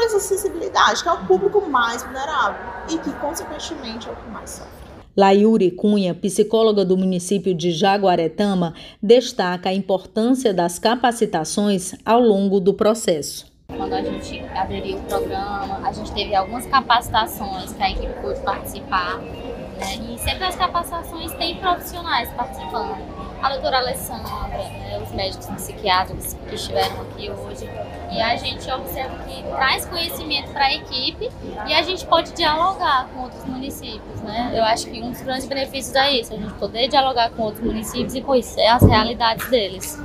por 0.00 0.06
essa 0.06 0.16
acessibilidade, 0.16 1.02
que 1.02 1.08
é 1.08 1.12
o 1.12 1.26
público 1.26 1.60
mais 1.68 2.02
vulnerável 2.02 2.58
e 2.88 2.96
que, 2.96 3.12
consequentemente, 3.18 4.08
é 4.08 4.12
o 4.12 4.16
que 4.16 4.30
mais 4.30 4.48
sofre. 4.48 4.72
Laiuri 5.14 5.70
Cunha, 5.70 6.14
psicóloga 6.14 6.84
do 6.84 6.96
município 6.96 7.54
de 7.54 7.70
Jaguaretama, 7.70 8.72
destaca 9.02 9.68
a 9.68 9.74
importância 9.74 10.54
das 10.54 10.78
capacitações 10.78 11.94
ao 12.06 12.18
longo 12.20 12.60
do 12.60 12.72
processo. 12.72 13.50
Quando 13.76 13.92
a 13.92 14.02
gente 14.02 14.40
aderiu 14.54 14.96
ao 14.96 15.04
programa, 15.04 15.80
a 15.86 15.92
gente 15.92 16.12
teve 16.12 16.34
algumas 16.34 16.64
capacitações 16.66 17.72
que 17.72 17.82
a 17.82 17.90
equipe 17.90 18.12
pôde 18.22 18.40
participar. 18.40 19.18
Né? 19.18 20.14
E 20.14 20.18
sempre 20.18 20.44
as 20.44 20.56
capacitações 20.56 21.32
têm 21.32 21.56
profissionais 21.56 22.30
participando 22.30 23.19
a 23.42 23.48
doutora 23.50 23.78
Alessandra, 23.78 24.58
né, 24.58 25.00
os 25.02 25.12
médicos 25.12 25.46
psiquiatras 25.46 26.36
que 26.48 26.54
estiveram 26.54 27.00
aqui 27.02 27.30
hoje. 27.30 27.68
E 28.12 28.20
a 28.20 28.36
gente 28.36 28.70
observa 28.70 29.16
que 29.24 29.42
traz 29.42 29.86
conhecimento 29.86 30.50
para 30.50 30.66
a 30.66 30.74
equipe 30.74 31.30
e 31.66 31.74
a 31.74 31.82
gente 31.82 32.04
pode 32.06 32.32
dialogar 32.32 33.08
com 33.08 33.22
outros 33.22 33.44
municípios. 33.44 34.20
Né? 34.20 34.52
Eu 34.54 34.64
acho 34.64 34.86
que 34.86 35.00
um 35.02 35.10
dos 35.10 35.22
grandes 35.22 35.46
benefícios 35.46 35.94
é 35.94 36.20
isso, 36.20 36.34
a 36.34 36.36
gente 36.36 36.52
poder 36.54 36.88
dialogar 36.88 37.30
com 37.30 37.42
outros 37.42 37.64
municípios 37.64 38.14
e 38.14 38.20
conhecer 38.20 38.66
as 38.66 38.82
realidades 38.82 39.48
deles. 39.48 39.98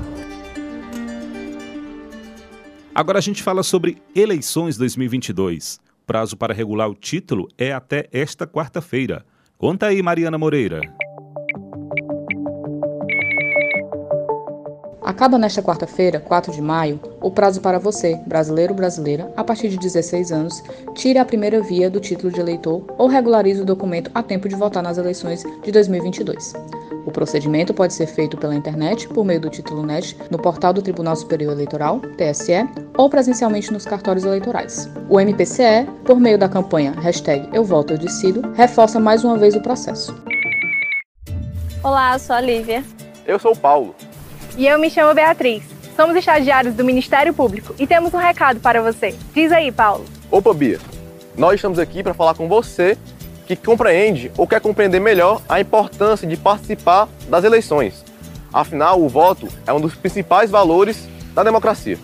Agora 2.93 3.19
a 3.19 3.21
gente 3.21 3.43
fala 3.43 3.61
sobre 3.61 4.01
eleições 4.15 4.77
2022. 4.77 5.81
Prazo 6.07 6.37
para 6.37 6.53
regular 6.53 6.89
o 6.89 6.95
título 6.95 7.49
é 7.57 7.73
até 7.73 8.07
esta 8.13 8.47
quarta-feira. 8.47 9.25
Conta 9.57 9.87
aí, 9.87 10.01
Mariana 10.01 10.37
Moreira. 10.37 10.79
Acaba 15.05 15.37
nesta 15.37 15.61
quarta-feira, 15.61 16.19
4 16.19 16.51
de 16.51 16.59
maio, 16.59 16.99
o 17.21 17.29
prazo 17.29 17.61
para 17.61 17.77
você, 17.77 18.19
brasileiro 18.25 18.73
ou 18.73 18.75
brasileira, 18.75 19.31
a 19.37 19.43
partir 19.43 19.69
de 19.69 19.77
16 19.77 20.31
anos, 20.31 20.63
tire 20.95 21.19
a 21.19 21.23
primeira 21.23 21.61
via 21.61 21.91
do 21.91 21.99
título 21.99 22.33
de 22.33 22.39
eleitor 22.39 22.83
ou 22.97 23.07
regularize 23.07 23.61
o 23.61 23.65
documento 23.65 24.09
a 24.15 24.23
tempo 24.23 24.49
de 24.49 24.55
votar 24.55 24.81
nas 24.81 24.97
eleições 24.97 25.43
de 25.63 25.71
2022. 25.71 26.53
O 27.05 27.11
procedimento 27.11 27.71
pode 27.71 27.93
ser 27.93 28.07
feito 28.07 28.35
pela 28.35 28.55
internet, 28.55 29.07
por 29.07 29.23
meio 29.23 29.39
do 29.39 29.47
título 29.47 29.85
NET, 29.85 30.17
no 30.31 30.39
portal 30.39 30.73
do 30.73 30.81
Tribunal 30.81 31.15
Superior 31.15 31.53
Eleitoral, 31.53 31.99
TSE, 32.17 32.67
ou 32.97 33.07
presencialmente 33.07 33.71
nos 33.71 33.85
cartórios 33.85 34.25
eleitorais. 34.25 34.89
O 35.07 35.19
MPCE, 35.19 35.85
por 36.03 36.19
meio 36.19 36.39
da 36.39 36.49
campanha 36.49 36.93
hashtag 36.93 37.47
Eu 37.53 37.63
Voto 37.63 37.93
Eu 37.93 37.99
Decido, 37.99 38.41
reforça 38.53 38.99
mais 38.99 39.23
uma 39.23 39.37
vez 39.37 39.55
o 39.55 39.61
processo. 39.61 40.19
Olá, 41.83 42.13
eu 42.13 42.19
sou 42.19 42.35
a 42.35 42.41
Lívia. 42.41 42.83
Eu 43.23 43.37
sou 43.37 43.51
o 43.51 43.55
Paulo. 43.55 43.93
E 44.57 44.65
eu 44.65 44.79
me 44.79 44.89
chamo 44.89 45.13
Beatriz. 45.13 45.63
Somos 45.97 46.15
estagiários 46.15 46.73
do 46.73 46.83
Ministério 46.83 47.33
Público 47.33 47.75
e 47.77 47.85
temos 47.85 48.13
um 48.13 48.17
recado 48.17 48.59
para 48.61 48.81
você. 48.81 49.13
Diz 49.33 49.51
aí, 49.51 49.69
Paulo. 49.69 50.05
Opa, 50.31 50.53
Bia. 50.53 50.79
Nós 51.37 51.55
estamos 51.55 51.77
aqui 51.77 52.01
para 52.01 52.13
falar 52.13 52.35
com 52.35 52.47
você 52.47 52.97
que 53.45 53.55
compreende 53.55 54.31
ou 54.37 54.47
quer 54.47 54.61
compreender 54.61 55.01
melhor 55.01 55.41
a 55.49 55.59
importância 55.59 56.25
de 56.25 56.37
participar 56.37 57.09
das 57.27 57.43
eleições. 57.43 58.05
Afinal, 58.53 59.01
o 59.01 59.09
voto 59.09 59.49
é 59.67 59.73
um 59.73 59.81
dos 59.81 59.93
principais 59.93 60.49
valores 60.49 61.05
da 61.33 61.43
democracia. 61.43 61.99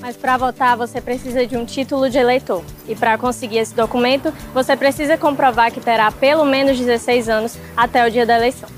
Mas 0.00 0.16
para 0.16 0.36
votar, 0.36 0.76
você 0.76 1.00
precisa 1.00 1.46
de 1.46 1.56
um 1.56 1.64
título 1.64 2.10
de 2.10 2.18
eleitor. 2.18 2.64
E 2.88 2.96
para 2.96 3.16
conseguir 3.16 3.58
esse 3.58 3.72
documento, 3.72 4.34
você 4.52 4.76
precisa 4.76 5.16
comprovar 5.16 5.70
que 5.70 5.80
terá 5.80 6.10
pelo 6.10 6.44
menos 6.44 6.76
16 6.76 7.28
anos 7.28 7.56
até 7.76 8.04
o 8.04 8.10
dia 8.10 8.26
da 8.26 8.36
eleição. 8.36 8.68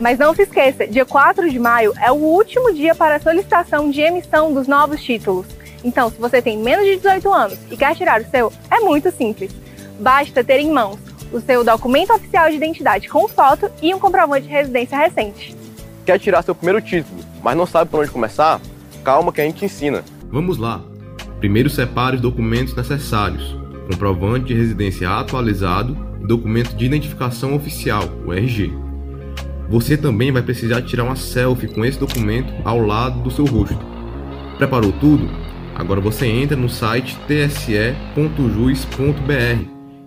Mas 0.00 0.18
não 0.18 0.34
se 0.34 0.42
esqueça, 0.42 0.86
dia 0.86 1.04
4 1.04 1.48
de 1.48 1.58
maio 1.58 1.92
é 2.00 2.10
o 2.10 2.16
último 2.16 2.72
dia 2.74 2.94
para 2.94 3.16
a 3.16 3.20
solicitação 3.20 3.90
de 3.90 4.00
emissão 4.00 4.52
dos 4.52 4.66
novos 4.66 5.02
títulos. 5.02 5.46
Então, 5.84 6.10
se 6.10 6.18
você 6.18 6.40
tem 6.40 6.58
menos 6.58 6.84
de 6.84 6.96
18 6.96 7.32
anos 7.32 7.58
e 7.70 7.76
quer 7.76 7.94
tirar 7.94 8.20
o 8.20 8.24
seu, 8.24 8.52
é 8.70 8.80
muito 8.80 9.10
simples. 9.10 9.52
Basta 10.00 10.42
ter 10.42 10.58
em 10.58 10.72
mãos 10.72 10.98
o 11.32 11.40
seu 11.40 11.62
documento 11.64 12.12
oficial 12.12 12.48
de 12.48 12.56
identidade 12.56 13.08
com 13.08 13.28
foto 13.28 13.70
e 13.82 13.94
um 13.94 13.98
comprovante 13.98 14.46
de 14.46 14.52
residência 14.52 14.96
recente. 14.96 15.54
Quer 16.04 16.18
tirar 16.18 16.42
seu 16.42 16.54
primeiro 16.54 16.80
título, 16.80 17.20
mas 17.42 17.56
não 17.56 17.66
sabe 17.66 17.90
por 17.90 18.00
onde 18.00 18.10
começar? 18.10 18.60
Calma 19.04 19.32
que 19.32 19.40
a 19.40 19.44
gente 19.44 19.64
ensina. 19.64 20.04
Vamos 20.30 20.58
lá. 20.58 20.82
Primeiro 21.38 21.68
separe 21.68 22.16
os 22.16 22.22
documentos 22.22 22.74
necessários, 22.74 23.56
comprovante 23.90 24.46
de 24.46 24.54
residência 24.54 25.10
atualizado 25.10 25.96
e 26.22 26.26
documento 26.26 26.74
de 26.74 26.86
identificação 26.86 27.54
oficial, 27.54 28.04
o 28.26 28.32
RG. 28.32 28.83
Você 29.68 29.96
também 29.96 30.30
vai 30.30 30.42
precisar 30.42 30.82
tirar 30.82 31.04
uma 31.04 31.16
selfie 31.16 31.68
com 31.68 31.84
esse 31.84 31.98
documento 31.98 32.52
ao 32.64 32.80
lado 32.80 33.20
do 33.22 33.30
seu 33.30 33.44
rosto. 33.44 33.78
Preparou 34.58 34.92
tudo? 34.92 35.28
Agora 35.74 36.00
você 36.00 36.26
entra 36.26 36.56
no 36.56 36.68
site 36.68 37.18
tse.jus.br 37.26 37.94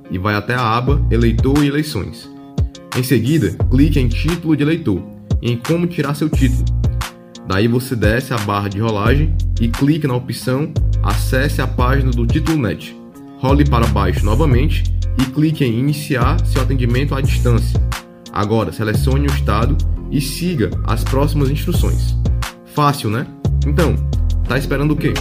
e 0.10 0.18
vai 0.18 0.36
até 0.36 0.54
a 0.54 0.62
aba 0.62 1.06
Eleitor 1.12 1.64
e 1.64 1.68
Eleições. 1.68 2.30
Em 2.96 3.04
seguida, 3.04 3.56
clique 3.70 4.00
em 4.00 4.08
Título 4.08 4.56
de 4.56 4.64
Eleitor 4.64 5.02
e 5.42 5.52
em 5.52 5.58
Como 5.58 5.86
tirar 5.88 6.16
seu 6.16 6.30
título. 6.30 6.64
Daí 7.48 7.68
você 7.68 7.96
desce 7.96 8.34
a 8.34 8.38
barra 8.38 8.70
de 8.70 8.80
rolagem 8.80 9.36
e 9.60 9.68
clique 9.68 10.08
na 10.08 10.16
opção 10.16 10.72
Acesse 11.04 11.62
a 11.62 11.68
página 11.68 12.12
do 12.12 12.26
Título 12.26 12.58
Net. 12.58 12.96
Role 13.40 13.64
para 13.70 13.88
baixo 13.88 14.26
novamente 14.26 14.84
e 15.18 15.26
clique 15.26 15.64
em 15.64 15.80
Iniciar 15.80 16.44
seu 16.46 16.62
atendimento 16.62 17.16
à 17.16 17.22
distância. 17.22 17.80
Agora 18.38 18.72
selecione 18.72 19.26
o 19.26 19.34
estado 19.34 19.76
e 20.12 20.22
siga 20.22 20.70
as 20.86 21.04
próximas 21.04 21.50
instruções. 21.50 22.16
Fácil, 22.66 23.10
né? 23.10 23.26
Então, 23.66 23.96
tá 24.48 24.60
esperando 24.60 24.92
o 24.92 24.96
quê? 24.96 25.12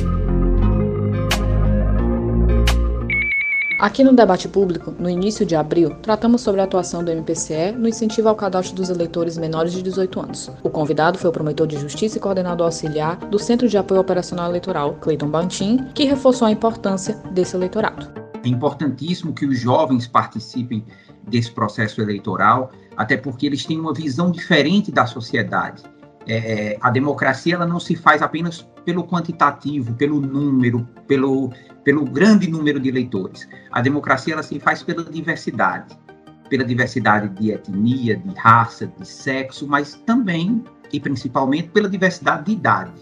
Aqui 3.80 4.04
no 4.04 4.12
debate 4.12 4.46
público, 4.48 4.94
no 4.98 5.08
início 5.08 5.46
de 5.46 5.56
abril, 5.56 5.94
tratamos 6.02 6.42
sobre 6.42 6.60
a 6.60 6.64
atuação 6.64 7.02
do 7.02 7.10
MPCE 7.10 7.72
no 7.72 7.88
incentivo 7.88 8.28
ao 8.28 8.36
cadastro 8.36 8.76
dos 8.76 8.90
eleitores 8.90 9.38
menores 9.38 9.72
de 9.72 9.80
18 9.80 10.20
anos. 10.20 10.50
O 10.62 10.68
convidado 10.68 11.18
foi 11.18 11.30
o 11.30 11.32
promotor 11.32 11.66
de 11.66 11.78
justiça 11.78 12.18
e 12.18 12.20
coordenador 12.20 12.66
auxiliar 12.66 13.16
do 13.16 13.38
Centro 13.38 13.66
de 13.66 13.78
Apoio 13.78 14.02
Operacional 14.02 14.50
Eleitoral, 14.50 14.92
Cleiton 15.00 15.30
Bantin, 15.30 15.86
que 15.94 16.04
reforçou 16.04 16.46
a 16.46 16.52
importância 16.52 17.14
desse 17.32 17.56
eleitorado. 17.56 18.26
É 18.44 18.48
importantíssimo 18.48 19.32
que 19.32 19.46
os 19.46 19.58
jovens 19.58 20.06
participem 20.06 20.84
desse 21.26 21.50
processo 21.50 22.00
eleitoral, 22.00 22.70
até 22.96 23.16
porque 23.16 23.46
eles 23.46 23.64
têm 23.64 23.78
uma 23.78 23.92
visão 23.92 24.30
diferente 24.30 24.90
da 24.90 25.06
sociedade. 25.06 25.82
É, 26.26 26.76
a 26.80 26.90
democracia 26.90 27.54
ela 27.54 27.66
não 27.66 27.78
se 27.78 27.94
faz 27.94 28.20
apenas 28.20 28.66
pelo 28.84 29.04
quantitativo, 29.04 29.94
pelo 29.94 30.20
número, 30.20 30.88
pelo, 31.06 31.52
pelo 31.84 32.04
grande 32.04 32.48
número 32.48 32.80
de 32.80 32.88
eleitores. 32.88 33.48
A 33.70 33.80
democracia 33.80 34.32
ela 34.34 34.42
se 34.42 34.58
faz 34.58 34.82
pela 34.82 35.04
diversidade, 35.04 35.96
pela 36.48 36.64
diversidade 36.64 37.28
de 37.40 37.52
etnia, 37.52 38.16
de 38.16 38.34
raça, 38.34 38.86
de 38.86 39.06
sexo, 39.06 39.66
mas 39.68 39.94
também 40.06 40.64
e 40.92 41.00
principalmente 41.00 41.68
pela 41.68 41.88
diversidade 41.88 42.46
de 42.46 42.52
idade. 42.52 42.92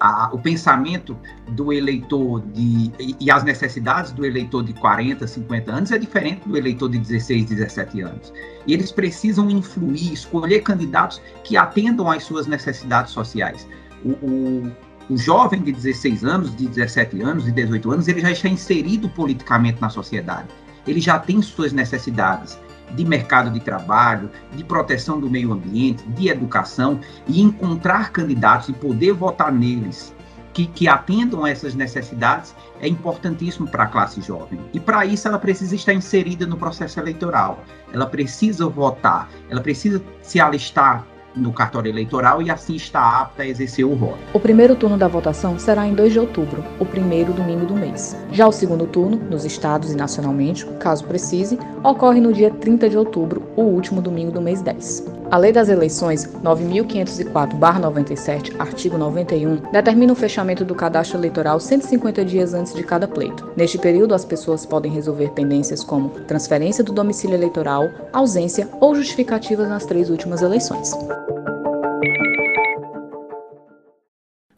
A, 0.00 0.30
o 0.32 0.38
pensamento 0.38 1.16
do 1.48 1.72
eleitor 1.72 2.40
de, 2.54 2.92
e, 3.00 3.16
e, 3.18 3.30
as 3.30 3.42
necessidades 3.42 4.12
do 4.12 4.24
eleitor 4.24 4.62
de 4.62 4.72
40, 4.74 5.26
50 5.26 5.72
anos 5.72 5.90
é 5.90 5.98
diferente 5.98 6.48
do 6.48 6.56
eleitor 6.56 6.88
de 6.88 6.98
16, 6.98 7.46
17 7.46 8.02
anos. 8.02 8.32
E 8.66 8.72
eles 8.72 8.92
precisam 8.92 9.50
influir, 9.50 10.12
escolher 10.12 10.60
candidatos 10.60 11.20
que 11.42 11.56
atendam 11.56 12.08
às 12.08 12.22
suas 12.22 12.46
necessidades 12.46 13.12
sociais. 13.12 13.66
O, 14.04 14.10
o, 14.10 14.72
o 15.10 15.16
jovem 15.16 15.62
de 15.62 15.72
16 15.72 16.24
anos, 16.24 16.54
de 16.56 16.68
17 16.68 17.20
anos, 17.20 17.44
de 17.44 17.52
18 17.52 17.90
anos, 17.90 18.08
ele 18.08 18.20
já 18.20 18.30
está 18.30 18.48
inserido 18.48 19.08
politicamente 19.08 19.80
na 19.80 19.88
sociedade. 19.88 20.48
Ele 20.86 21.00
já 21.00 21.18
tem 21.18 21.42
suas 21.42 21.72
necessidades 21.72 22.58
de 22.94 23.04
mercado 23.04 23.50
de 23.50 23.60
trabalho, 23.60 24.30
de 24.54 24.64
proteção 24.64 25.20
do 25.20 25.30
meio 25.30 25.52
ambiente, 25.52 26.02
de 26.08 26.28
educação, 26.28 27.00
e 27.26 27.40
encontrar 27.40 28.10
candidatos 28.10 28.68
e 28.68 28.72
poder 28.72 29.12
votar 29.12 29.52
neles 29.52 30.14
que, 30.58 30.66
que 30.66 30.88
atendam 30.88 31.44
a 31.44 31.50
essas 31.50 31.74
necessidades 31.74 32.52
é 32.80 32.88
importantíssimo 32.88 33.68
para 33.68 33.84
a 33.84 33.86
classe 33.86 34.20
jovem. 34.20 34.58
E 34.72 34.80
para 34.80 35.06
isso 35.06 35.28
ela 35.28 35.38
precisa 35.38 35.76
estar 35.76 35.92
inserida 35.92 36.46
no 36.46 36.56
processo 36.56 36.98
eleitoral, 36.98 37.62
ela 37.92 38.06
precisa 38.06 38.68
votar, 38.68 39.28
ela 39.48 39.60
precisa 39.60 40.02
se 40.20 40.40
alistar 40.40 41.06
no 41.38 41.52
cartório 41.52 41.90
eleitoral 41.90 42.42
e 42.42 42.50
assim 42.50 42.74
está 42.74 43.20
apta 43.20 43.42
a 43.42 43.46
exercer 43.46 43.84
o 43.84 43.94
voto. 43.94 44.18
O 44.32 44.40
primeiro 44.40 44.76
turno 44.76 44.96
da 44.96 45.08
votação 45.08 45.58
será 45.58 45.86
em 45.86 45.94
2 45.94 46.12
de 46.12 46.18
outubro, 46.18 46.64
o 46.78 46.84
primeiro 46.84 47.32
domingo 47.32 47.66
do 47.66 47.74
mês. 47.74 48.16
Já 48.32 48.46
o 48.46 48.52
segundo 48.52 48.86
turno, 48.86 49.16
nos 49.16 49.44
estados 49.44 49.92
e 49.92 49.96
nacionalmente, 49.96 50.66
caso 50.80 51.04
precise, 51.04 51.58
ocorre 51.82 52.20
no 52.20 52.32
dia 52.32 52.50
30 52.50 52.90
de 52.90 52.98
outubro, 52.98 53.42
o 53.56 53.62
último 53.62 54.00
domingo 54.00 54.32
do 54.32 54.40
mês 54.40 54.60
10. 54.60 55.18
A 55.30 55.36
Lei 55.36 55.52
das 55.52 55.68
Eleições 55.68 56.24
9504/97, 56.42 58.54
artigo 58.58 58.96
91, 58.96 59.56
determina 59.70 60.14
o 60.14 60.16
fechamento 60.16 60.64
do 60.64 60.74
cadastro 60.74 61.18
eleitoral 61.18 61.60
150 61.60 62.24
dias 62.24 62.54
antes 62.54 62.72
de 62.72 62.82
cada 62.82 63.06
pleito. 63.06 63.46
Neste 63.54 63.76
período, 63.76 64.14
as 64.14 64.24
pessoas 64.24 64.64
podem 64.64 64.90
resolver 64.90 65.28
pendências 65.32 65.84
como 65.84 66.08
transferência 66.20 66.82
do 66.82 66.94
domicílio 66.94 67.36
eleitoral, 67.36 67.90
ausência 68.10 68.70
ou 68.80 68.94
justificativas 68.94 69.68
nas 69.68 69.84
três 69.84 70.08
últimas 70.08 70.40
eleições. 70.40 70.96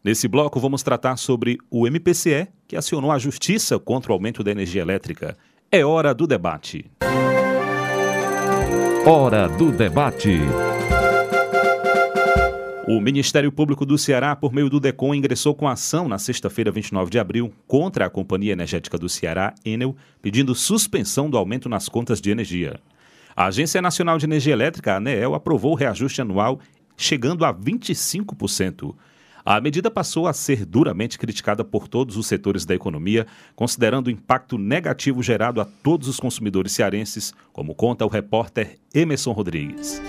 Nesse 0.02 0.26
bloco, 0.26 0.58
vamos 0.58 0.82
tratar 0.82 1.16
sobre 1.16 1.58
o 1.70 1.86
MPCE, 1.86 2.48
que 2.66 2.74
acionou 2.74 3.12
a 3.12 3.18
justiça 3.18 3.78
contra 3.78 4.10
o 4.10 4.14
aumento 4.14 4.42
da 4.42 4.50
energia 4.50 4.80
elétrica. 4.80 5.36
É 5.70 5.84
hora 5.84 6.14
do 6.14 6.26
debate. 6.26 6.90
Hora 9.06 9.46
do 9.46 9.70
debate. 9.70 10.40
O 12.88 13.00
Ministério 13.00 13.52
Público 13.52 13.86
do 13.86 13.96
Ceará, 13.96 14.34
por 14.34 14.52
meio 14.52 14.68
do 14.68 14.80
DECOM, 14.80 15.14
ingressou 15.14 15.54
com 15.54 15.68
ação 15.68 16.08
na 16.08 16.18
sexta-feira, 16.18 16.72
29 16.72 17.10
de 17.10 17.18
abril, 17.18 17.52
contra 17.66 18.06
a 18.06 18.10
Companhia 18.10 18.52
Energética 18.52 18.98
do 18.98 19.08
Ceará, 19.08 19.54
Enel, 19.64 19.94
pedindo 20.20 20.54
suspensão 20.54 21.30
do 21.30 21.38
aumento 21.38 21.68
nas 21.68 21.88
contas 21.88 22.20
de 22.20 22.30
energia. 22.30 22.80
A 23.36 23.46
Agência 23.46 23.80
Nacional 23.80 24.18
de 24.18 24.26
Energia 24.26 24.52
Elétrica, 24.52 24.96
ANEEL, 24.96 25.34
aprovou 25.34 25.72
o 25.72 25.76
reajuste 25.76 26.20
anual 26.20 26.60
chegando 26.96 27.44
a 27.44 27.54
25%. 27.54 28.94
A 29.44 29.58
medida 29.60 29.90
passou 29.90 30.26
a 30.26 30.32
ser 30.34 30.66
duramente 30.66 31.18
criticada 31.18 31.64
por 31.64 31.88
todos 31.88 32.16
os 32.16 32.26
setores 32.26 32.66
da 32.66 32.74
economia, 32.74 33.26
considerando 33.56 34.08
o 34.08 34.10
impacto 34.10 34.58
negativo 34.58 35.22
gerado 35.22 35.60
a 35.60 35.64
todos 35.64 36.08
os 36.08 36.20
consumidores 36.20 36.72
cearenses, 36.72 37.32
como 37.52 37.74
conta 37.74 38.04
o 38.04 38.08
repórter 38.08 38.78
Emerson 38.92 39.32
Rodrigues. 39.32 40.00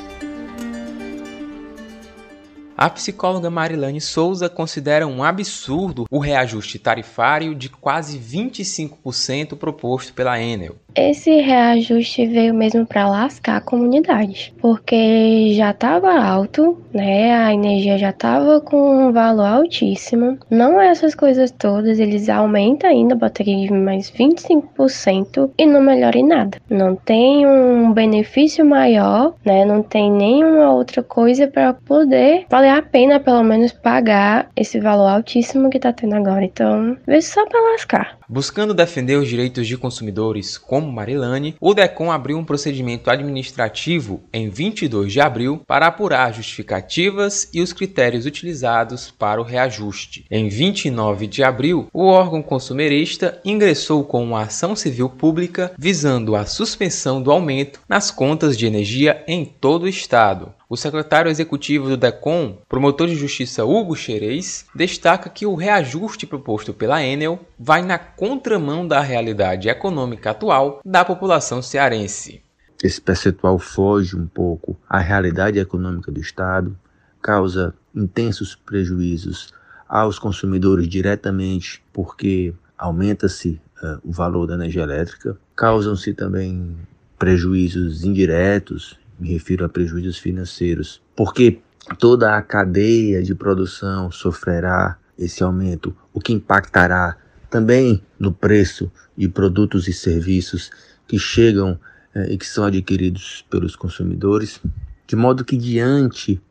A 2.82 2.90
psicóloga 2.90 3.48
Marilane 3.48 4.02
Souza 4.02 4.50
considera 4.50 5.06
um 5.06 5.24
absurdo 5.24 6.08
o 6.10 6.18
reajuste 6.18 6.80
tarifário 6.80 7.54
de 7.54 7.70
quase 7.70 8.18
25% 8.18 9.56
proposto 9.56 10.14
pela 10.14 10.42
Enel. 10.42 10.78
Esse 10.94 11.40
reajuste 11.40 12.26
veio 12.28 12.54
mesmo 12.54 12.86
para 12.86 13.08
lascar 13.08 13.58
a 13.58 13.62
comunidade, 13.62 14.54
porque 14.62 15.54
já 15.54 15.72
estava 15.72 16.12
alto, 16.14 16.78
né? 16.94 17.34
A 17.34 17.54
energia 17.54 17.98
já 17.98 18.10
estava 18.10 18.60
com 18.60 19.08
um 19.08 19.12
valor 19.14 19.46
altíssimo. 19.46 20.38
Não 20.50 20.82
é 20.82 20.90
essas 20.90 21.16
coisas 21.16 21.50
todas, 21.50 21.98
eles 21.98 22.28
aumentam 22.28 22.90
ainda 22.90 23.16
a 23.16 23.18
bateria 23.18 23.68
de 23.68 23.74
mais 23.74 24.12
25% 24.12 25.52
e 25.58 25.66
não 25.66 25.82
melhora 25.82 26.18
em 26.18 26.28
nada. 26.28 26.58
Não 26.70 26.96
tem 26.96 27.48
um 27.48 27.94
benefício 27.94 28.66
maior, 28.66 29.34
né? 29.46 29.64
Não 29.64 29.82
tem 29.82 30.12
nenhuma 30.12 30.74
outra 30.74 31.02
coisa 31.02 31.48
para 31.48 31.74
poder 31.74 32.46
valer 32.50 32.72
a 32.72 32.82
pena 32.82 33.18
pelo 33.18 33.44
menos 33.44 33.72
pagar 33.72 34.50
esse 34.58 34.78
valor 34.80 35.08
altíssimo 35.08 35.70
que 35.70 35.78
está 35.78 35.94
tendo 35.94 36.16
agora. 36.16 36.44
Então, 36.44 36.98
veio 37.08 37.22
só 37.22 37.46
para 37.48 37.72
lascar. 37.72 38.21
Buscando 38.32 38.74
defender 38.74 39.18
os 39.18 39.28
direitos 39.28 39.68
de 39.68 39.78
consumidores 39.78 40.58
como 40.58 40.90
Marilane, 40.90 41.54
o 41.60 41.74
DECOM 41.74 42.10
abriu 42.10 42.38
um 42.38 42.46
procedimento 42.46 43.10
administrativo 43.10 44.24
em 44.32 44.48
22 44.48 45.12
de 45.12 45.20
abril 45.20 45.62
para 45.68 45.88
apurar 45.88 46.34
justificativas 46.34 47.50
e 47.54 47.60
os 47.60 47.74
critérios 47.74 48.26
utilizados 48.26 49.12
para 49.12 49.42
o 49.42 49.44
reajuste. 49.44 50.26
Em 50.32 50.48
29 50.48 51.28
de 51.28 51.44
abril, 51.44 51.90
o 51.94 52.06
órgão 52.06 52.42
consumerista 52.42 53.38
ingressou 53.44 54.06
com 54.06 54.24
uma 54.24 54.44
ação 54.44 54.78
civil 54.78 55.10
pública 55.10 55.74
visando 55.78 56.34
a 56.34 56.46
suspensão 56.46 57.22
do 57.22 57.34
aumento 57.34 57.82
nas 57.86 58.12
contas 58.12 58.58
de 58.58 58.66
energia 58.66 59.26
em 59.28 59.44
todo 59.44 59.84
o 59.84 59.90
estado. 59.90 60.54
O 60.72 60.78
secretário 60.78 61.30
executivo 61.30 61.90
do 61.90 61.98
DECOM, 61.98 62.60
promotor 62.70 63.06
de 63.06 63.16
justiça 63.18 63.66
Hugo 63.66 63.94
Xerez, 63.94 64.66
destaca 64.74 65.30
que 65.30 65.46
o 65.46 65.54
reajuste 65.54 66.26
proposto 66.26 66.74
pela 66.74 67.04
Enel 67.04 67.46
vai 67.60 67.82
na 67.82 68.00
contramão 68.00 68.88
da 68.88 69.02
realidade 69.02 69.68
econômica 69.68 70.32
atual 70.32 70.80
da 70.86 71.04
população 71.04 71.62
cearense. 71.62 72.42
Esse 72.82 73.02
percentual 73.02 73.60
foge 73.60 74.16
um 74.16 74.26
pouco 74.26 74.80
à 74.88 74.98
realidade 75.00 75.60
econômica 75.60 76.10
do 76.10 76.22
Estado, 76.22 76.74
causa 77.22 77.76
intensos 77.94 78.56
prejuízos 78.56 79.54
aos 79.90 80.18
consumidores 80.18 80.88
diretamente, 80.88 81.84
porque 81.92 82.54
aumenta-se 82.78 83.60
uh, 83.84 84.00
o 84.06 84.12
valor 84.14 84.48
da 84.48 84.54
energia 84.54 84.84
elétrica, 84.84 85.38
causam-se 85.54 86.14
também 86.14 86.78
prejuízos 87.20 88.06
indiretos 88.06 89.01
me 89.22 89.32
refiro 89.32 89.64
a 89.64 89.70
prejuízos 89.70 90.18
financeiros, 90.18 91.00
porque 91.16 91.62
toda 92.00 92.36
a 92.36 92.42
cadeia 92.42 93.22
de 93.22 93.36
produção 93.36 94.12
sofrerá 94.12 94.98
esse 95.18 95.44
aumento, 95.44 95.96
o 96.12 96.20
que 96.20 96.34
impactará 96.34 97.16
também 97.48 98.04
no 98.20 98.32
preço 98.32 98.92
de 99.16 99.30
produtos 99.30 99.88
e 99.88 99.94
serviços 99.94 100.72
que 101.08 101.20
chegam 101.20 101.80
eh, 102.16 102.34
e 102.34 102.38
que 102.38 102.48
são 102.48 102.64
adquiridos 102.64 103.46
pelos 103.48 103.76
consumidores, 103.76 104.60
de 105.06 105.16
modo 105.16 105.46
que 105.46 105.56
diante 105.56 106.42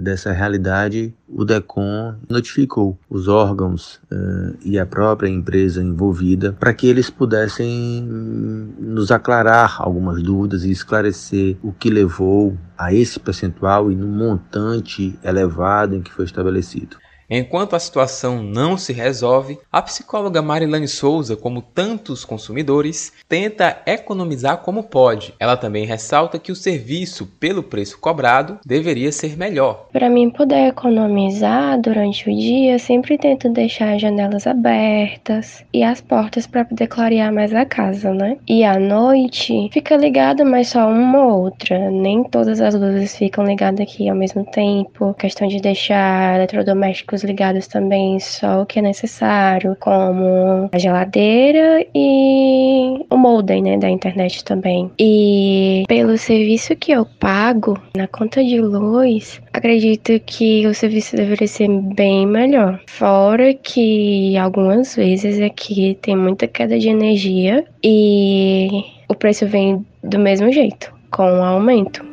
dessa 0.00 0.32
realidade, 0.32 1.14
o 1.28 1.44
DECOM 1.44 2.14
notificou 2.28 2.98
os 3.08 3.28
órgãos 3.28 4.00
eh, 4.10 4.52
e 4.64 4.78
a 4.78 4.86
própria 4.86 5.28
empresa 5.28 5.82
envolvida 5.82 6.52
para 6.52 6.74
que 6.74 6.86
eles 6.86 7.08
pudessem 7.08 8.02
hum, 8.02 8.74
nos 8.78 9.10
aclarar 9.10 9.76
algumas 9.80 10.22
dúvidas 10.22 10.64
e 10.64 10.70
esclarecer 10.70 11.56
o 11.62 11.72
que 11.72 11.88
levou 11.88 12.56
a 12.76 12.92
esse 12.92 13.20
percentual 13.20 13.90
e 13.90 13.94
no 13.94 14.06
montante 14.06 15.18
elevado 15.22 15.94
em 15.94 16.02
que 16.02 16.12
foi 16.12 16.24
estabelecido. 16.24 16.96
Enquanto 17.32 17.76
a 17.76 17.78
situação 17.78 18.42
não 18.42 18.76
se 18.76 18.92
resolve, 18.92 19.56
a 19.70 19.80
psicóloga 19.80 20.42
Marilane 20.42 20.88
Souza, 20.88 21.36
como 21.36 21.62
tantos 21.62 22.24
consumidores, 22.24 23.12
tenta 23.28 23.80
economizar 23.86 24.58
como 24.58 24.82
pode. 24.82 25.32
Ela 25.38 25.56
também 25.56 25.86
ressalta 25.86 26.40
que 26.40 26.50
o 26.50 26.56
serviço 26.56 27.26
pelo 27.38 27.62
preço 27.62 28.00
cobrado 28.00 28.58
deveria 28.66 29.12
ser 29.12 29.36
melhor. 29.36 29.86
Para 29.92 30.10
mim 30.10 30.28
poder 30.28 30.66
economizar 30.66 31.80
durante 31.80 32.28
o 32.28 32.36
dia, 32.36 32.80
sempre 32.80 33.16
tento 33.16 33.48
deixar 33.48 33.94
as 33.94 34.02
janelas 34.02 34.48
abertas 34.48 35.64
e 35.72 35.84
as 35.84 36.00
portas 36.00 36.48
para 36.48 36.64
poder 36.64 36.88
clarear 36.88 37.32
mais 37.32 37.54
a 37.54 37.64
casa, 37.64 38.12
né? 38.12 38.38
E 38.48 38.64
à 38.64 38.76
noite 38.76 39.70
fica 39.72 39.96
ligada, 39.96 40.44
mas 40.44 40.70
só 40.70 40.88
uma 40.90 41.26
ou 41.26 41.44
outra. 41.44 41.90
Nem 41.90 42.24
todas 42.24 42.60
as 42.60 42.74
luzes 42.74 43.16
ficam 43.16 43.44
ligadas 43.44 43.78
aqui 43.78 44.08
ao 44.08 44.16
mesmo 44.16 44.44
tempo. 44.50 45.14
Questão 45.14 45.46
de 45.46 45.60
deixar 45.60 46.34
eletrodomésticos 46.34 47.19
ligados 47.22 47.66
também 47.66 48.18
só 48.20 48.62
o 48.62 48.66
que 48.66 48.78
é 48.78 48.82
necessário, 48.82 49.76
como 49.80 50.68
a 50.72 50.78
geladeira 50.78 51.84
e 51.94 53.04
o 53.10 53.16
modem, 53.16 53.62
né, 53.62 53.78
da 53.78 53.88
internet 53.88 54.44
também. 54.44 54.90
E 54.98 55.84
pelo 55.88 56.16
serviço 56.18 56.76
que 56.76 56.92
eu 56.92 57.06
pago 57.18 57.78
na 57.96 58.06
conta 58.06 58.42
de 58.42 58.60
luz, 58.60 59.40
acredito 59.52 60.18
que 60.26 60.66
o 60.66 60.74
serviço 60.74 61.16
deveria 61.16 61.48
ser 61.48 61.68
bem 61.68 62.26
melhor. 62.26 62.80
Fora 62.86 63.54
que 63.54 64.36
algumas 64.36 64.94
vezes 64.94 65.40
aqui 65.40 65.98
tem 66.02 66.16
muita 66.16 66.46
queda 66.46 66.78
de 66.78 66.88
energia 66.88 67.64
e 67.82 68.84
o 69.08 69.14
preço 69.14 69.46
vem 69.46 69.84
do 70.02 70.18
mesmo 70.18 70.52
jeito, 70.52 70.92
com 71.10 71.22
aumento. 71.22 72.04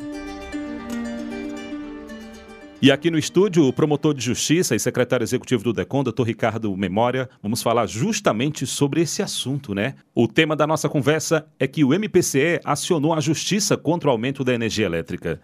E 2.80 2.92
aqui 2.92 3.10
no 3.10 3.18
estúdio, 3.18 3.66
o 3.66 3.72
promotor 3.72 4.14
de 4.14 4.24
justiça 4.24 4.72
e 4.72 4.78
secretário 4.78 5.24
executivo 5.24 5.64
do 5.64 5.72
DECON, 5.72 6.04
doutor 6.04 6.22
Ricardo 6.22 6.76
Memória, 6.76 7.28
vamos 7.42 7.60
falar 7.60 7.86
justamente 7.86 8.64
sobre 8.68 9.00
esse 9.00 9.20
assunto, 9.20 9.74
né? 9.74 9.96
O 10.14 10.28
tema 10.28 10.54
da 10.54 10.64
nossa 10.64 10.88
conversa 10.88 11.44
é 11.58 11.66
que 11.66 11.82
o 11.82 11.92
MPCE 11.92 12.60
acionou 12.64 13.12
a 13.14 13.20
justiça 13.20 13.76
contra 13.76 14.08
o 14.08 14.12
aumento 14.12 14.44
da 14.44 14.54
energia 14.54 14.86
elétrica. 14.86 15.40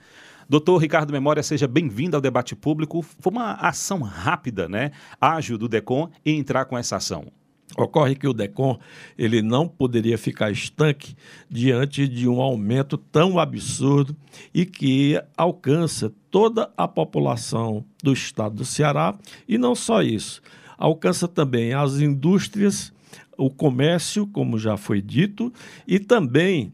Doutor 0.49 0.79
Ricardo 0.79 1.13
Memória, 1.13 1.43
seja 1.43 1.67
bem-vindo 1.67 2.17
ao 2.17 2.21
debate 2.21 2.55
público. 2.55 3.03
Foi 3.03 3.33
uma 3.33 3.55
ação 3.55 4.01
rápida, 4.01 4.69
né? 4.69 4.93
Ágil 5.21 5.59
do 5.59 5.67
DECON 5.67 6.11
em 6.25 6.39
entrar 6.39 6.67
com 6.67 6.79
essa 6.79 6.99
ação. 6.99 7.33
Ocorre 7.77 8.15
que 8.15 8.29
o 8.29 8.33
DECOM 8.33 8.79
ele 9.19 9.43
não 9.43 9.67
poderia 9.67 10.17
ficar 10.17 10.51
estanque 10.51 11.17
diante 11.51 12.07
de 12.07 12.29
um 12.29 12.41
aumento 12.41 12.97
tão 12.97 13.39
absurdo 13.39 14.17
e 14.53 14.65
que 14.65 15.21
alcança 15.37 16.13
toda 16.31 16.71
a 16.77 16.87
população 16.87 17.85
do 18.03 18.13
estado 18.13 18.57
do 18.57 18.65
Ceará 18.65 19.17
e 19.49 19.59
não 19.59 19.75
só 19.75 20.03
isso, 20.03 20.41
alcança 20.79 21.27
também 21.27 21.73
as 21.73 22.01
indústrias, 22.01 22.93
o 23.37 23.51
comércio, 23.51 24.27
como 24.27 24.59
já 24.59 24.77
foi 24.77 25.03
dito, 25.03 25.53
e 25.87 25.99
também 25.99 26.73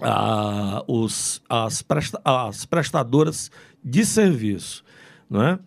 ah, 0.00 0.82
os, 0.86 1.42
as, 1.48 1.82
presta, 1.82 2.20
as 2.24 2.64
prestadoras 2.64 3.50
de 3.82 4.04
serviço. 4.04 4.84
Não 5.28 5.42
é? 5.42 5.58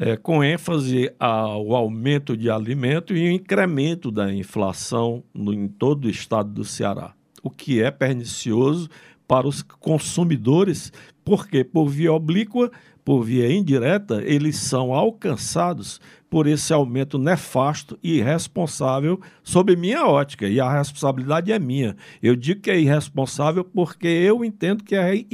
É, 0.00 0.16
com 0.16 0.42
ênfase 0.42 1.12
ao 1.20 1.74
aumento 1.74 2.34
de 2.34 2.48
alimento 2.48 3.14
e 3.14 3.28
o 3.28 3.30
incremento 3.30 4.10
da 4.10 4.32
inflação 4.32 5.22
no, 5.34 5.52
em 5.52 5.68
todo 5.68 6.06
o 6.06 6.10
estado 6.10 6.50
do 6.50 6.64
Ceará, 6.64 7.12
o 7.42 7.50
que 7.50 7.82
é 7.82 7.90
pernicioso 7.90 8.88
para 9.28 9.46
os 9.46 9.62
consumidores, 9.62 10.90
porque 11.22 11.62
por 11.62 11.86
via 11.86 12.14
oblíqua, 12.14 12.72
por 13.04 13.22
via 13.22 13.52
indireta, 13.52 14.22
eles 14.24 14.56
são 14.56 14.94
alcançados 14.94 16.00
por 16.30 16.46
esse 16.46 16.72
aumento 16.72 17.18
nefasto 17.18 17.98
e 18.02 18.16
irresponsável 18.18 19.20
sob 19.42 19.76
minha 19.76 20.06
ótica, 20.06 20.48
e 20.48 20.58
a 20.58 20.78
responsabilidade 20.78 21.52
é 21.52 21.58
minha. 21.58 21.94
Eu 22.22 22.34
digo 22.34 22.62
que 22.62 22.70
é 22.70 22.80
irresponsável 22.80 23.64
porque 23.64 24.08
eu 24.08 24.42
entendo 24.42 24.82
que 24.82 24.96
é 24.96 25.26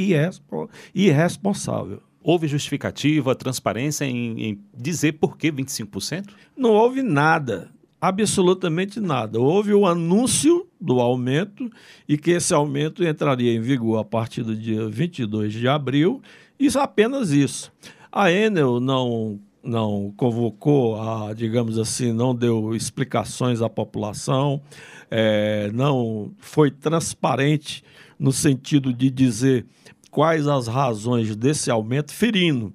irresponsável. 0.93 2.06
Houve 2.29 2.49
justificativa, 2.49 3.37
transparência 3.37 4.05
em, 4.05 4.43
em 4.43 4.61
dizer 4.77 5.13
por 5.13 5.39
que 5.39 5.53
25%? 5.53 6.27
Não 6.57 6.71
houve 6.71 7.01
nada, 7.01 7.71
absolutamente 8.01 8.99
nada. 8.99 9.39
Houve 9.39 9.73
o 9.73 9.87
anúncio 9.87 10.67
do 10.81 10.99
aumento 10.99 11.71
e 12.09 12.19
que 12.19 12.33
esse 12.33 12.53
aumento 12.53 13.05
entraria 13.05 13.55
em 13.55 13.61
vigor 13.61 14.01
a 14.01 14.05
partir 14.05 14.43
do 14.43 14.57
dia 14.57 14.89
22 14.89 15.53
de 15.53 15.69
abril, 15.69 16.21
e 16.59 16.67
apenas 16.77 17.31
isso. 17.31 17.73
A 18.11 18.33
Enel 18.33 18.81
não 18.81 19.39
não 19.63 20.13
convocou, 20.17 21.01
a, 21.01 21.33
digamos 21.33 21.79
assim, 21.79 22.13
não 22.13 22.35
deu 22.35 22.75
explicações 22.75 23.63
à 23.63 23.69
população, 23.69 24.61
é, 25.09 25.71
não 25.73 26.33
foi 26.39 26.73
transparente 26.73 27.85
no 28.19 28.33
sentido 28.33 28.93
de 28.93 29.11
dizer 29.11 29.67
quais 30.11 30.47
as 30.47 30.67
razões 30.67 31.35
desse 31.37 31.71
aumento, 31.71 32.13
ferindo 32.13 32.73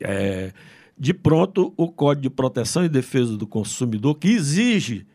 é, 0.00 0.52
de 0.98 1.12
pronto 1.12 1.72
o 1.76 1.88
Código 1.88 2.22
de 2.22 2.30
Proteção 2.30 2.84
e 2.84 2.88
Defesa 2.88 3.36
do 3.36 3.46
Consumidor, 3.46 4.16
que 4.16 4.28
exige 4.28 5.06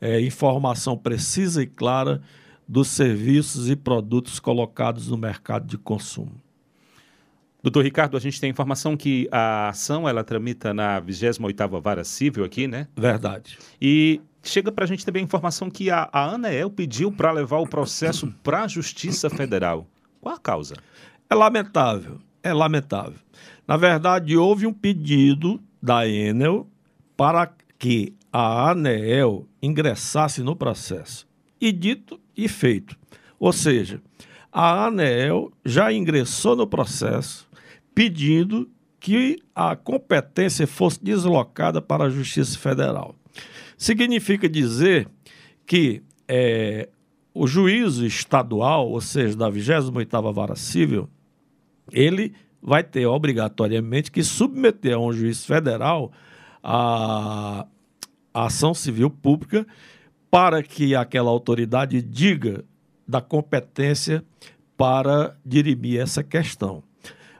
é, 0.00 0.20
informação 0.20 0.96
precisa 0.96 1.62
e 1.62 1.66
clara 1.66 2.20
dos 2.66 2.88
serviços 2.88 3.68
e 3.68 3.76
produtos 3.76 4.38
colocados 4.38 5.08
no 5.08 5.16
mercado 5.16 5.66
de 5.66 5.76
consumo. 5.76 6.40
Doutor 7.62 7.82
Ricardo, 7.82 8.16
a 8.16 8.20
gente 8.20 8.38
tem 8.38 8.50
informação 8.50 8.96
que 8.96 9.26
a 9.32 9.70
ação 9.70 10.06
ela 10.06 10.22
tramita 10.22 10.74
na 10.74 11.00
28ª 11.00 11.80
Vara 11.80 12.04
Civil 12.04 12.44
aqui, 12.44 12.68
né? 12.68 12.88
Verdade. 12.94 13.58
E 13.80 14.20
chega 14.42 14.70
para 14.70 14.84
a 14.84 14.86
gente 14.86 15.04
também 15.04 15.22
a 15.22 15.24
informação 15.24 15.70
que 15.70 15.90
a, 15.90 16.08
a 16.12 16.34
Anael 16.34 16.68
pediu 16.68 17.10
para 17.10 17.32
levar 17.32 17.58
o 17.58 17.66
processo 17.66 18.32
para 18.42 18.64
a 18.64 18.68
Justiça 18.68 19.30
Federal. 19.30 19.86
Qual 20.24 20.34
a 20.34 20.38
causa? 20.38 20.74
É 21.28 21.34
lamentável, 21.34 22.18
é 22.42 22.50
lamentável. 22.50 23.18
Na 23.68 23.76
verdade, 23.76 24.34
houve 24.38 24.66
um 24.66 24.72
pedido 24.72 25.60
da 25.82 26.08
Enel 26.08 26.66
para 27.14 27.52
que 27.78 28.14
a 28.32 28.70
ANEEL 28.70 29.46
ingressasse 29.60 30.42
no 30.42 30.56
processo. 30.56 31.28
E 31.60 31.70
dito 31.70 32.18
e 32.34 32.48
feito. 32.48 32.96
Ou 33.38 33.52
seja, 33.52 34.00
a 34.50 34.86
ANEEL 34.86 35.52
já 35.62 35.92
ingressou 35.92 36.56
no 36.56 36.66
processo 36.66 37.46
pedindo 37.94 38.66
que 38.98 39.36
a 39.54 39.76
competência 39.76 40.66
fosse 40.66 41.04
deslocada 41.04 41.82
para 41.82 42.04
a 42.04 42.10
Justiça 42.10 42.58
Federal. 42.58 43.14
Significa 43.76 44.48
dizer 44.48 45.06
que 45.66 46.02
é, 46.26 46.88
o 47.34 47.48
juízo 47.48 48.06
estadual, 48.06 48.88
ou 48.88 49.00
seja, 49.00 49.36
da 49.36 49.50
28ª 49.50 50.32
Vara 50.32 50.54
Civil, 50.54 51.10
ele 51.90 52.32
vai 52.62 52.84
ter 52.84 53.06
obrigatoriamente 53.06 54.10
que 54.10 54.22
submeter 54.22 54.94
a 54.94 54.98
um 54.98 55.12
juiz 55.12 55.44
federal 55.44 56.12
a, 56.62 57.66
a 58.32 58.46
ação 58.46 58.72
civil 58.72 59.10
pública 59.10 59.66
para 60.30 60.62
que 60.62 60.94
aquela 60.94 61.28
autoridade 61.28 62.00
diga 62.00 62.64
da 63.06 63.20
competência 63.20 64.24
para 64.76 65.36
dirimir 65.44 66.00
essa 66.00 66.22
questão. 66.22 66.82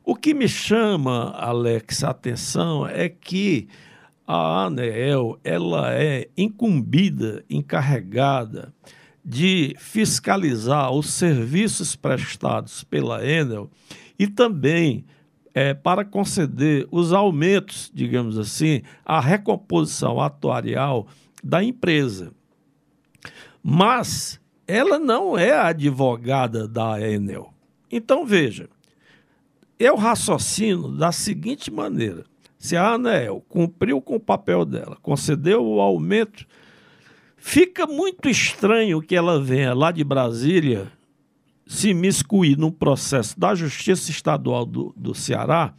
O 0.05 0.15
que 0.15 0.35
me 0.35 0.49
chama, 0.49 1.31
Alex, 1.31 2.05
a 2.05 2.11
atenção 2.11 2.87
é 2.87 3.09
que 3.09 3.69
a 4.27 4.65
ANEEL 4.65 5.39
ela 5.43 5.95
é 5.95 6.29
incumbida, 6.37 7.45
encarregada 7.49 8.75
de 9.25 9.75
fiscalizar 9.79 10.93
os 10.93 11.11
serviços 11.11 11.97
prestados 11.97 12.85
pela 12.85 13.27
Enel 13.27 13.71
e 14.19 14.27
também 14.27 15.05
é, 15.55 15.73
para 15.73 16.05
conceder 16.05 16.87
os 16.91 17.13
aumentos, 17.13 17.91
digamos 17.95 18.39
assim, 18.39 18.83
a 19.05 19.21
recomposição 19.21 20.21
atuarial 20.21 21.07
da 21.43 21.63
empresa. 21.63 22.33
Mas 23.63 24.41
ela 24.67 24.99
não 24.99 25.39
é 25.39 25.53
advogada 25.53 26.69
da 26.69 27.01
Enel. 27.01 27.55
Então, 27.91 28.27
veja, 28.27 28.69
eu 29.79 29.97
raciocino 29.97 30.97
da 30.97 31.13
seguinte 31.13 31.71
maneira: 31.71 32.25
se 32.59 32.77
a 32.77 32.95
ANEL 32.95 33.45
cumpriu 33.49 34.01
com 34.01 34.17
o 34.17 34.21
papel 34.21 34.65
dela, 34.65 34.99
concedeu 35.03 35.65
o 35.65 35.81
aumento 35.81 36.47
Fica 37.47 37.87
muito 37.87 38.27
estranho 38.27 39.03
que 39.03 39.15
ela 39.15 39.39
venha 39.39 39.75
lá 39.75 39.93
de 39.93 40.03
Brasília 40.03 40.91
se 41.67 41.93
miscuir 41.93 42.57
num 42.57 42.71
processo 42.71 43.39
da 43.39 43.55
Justiça 43.55 44.11
Estadual 44.11 44.65
do, 44.65 44.95
do 44.97 45.15
Ceará 45.15 45.75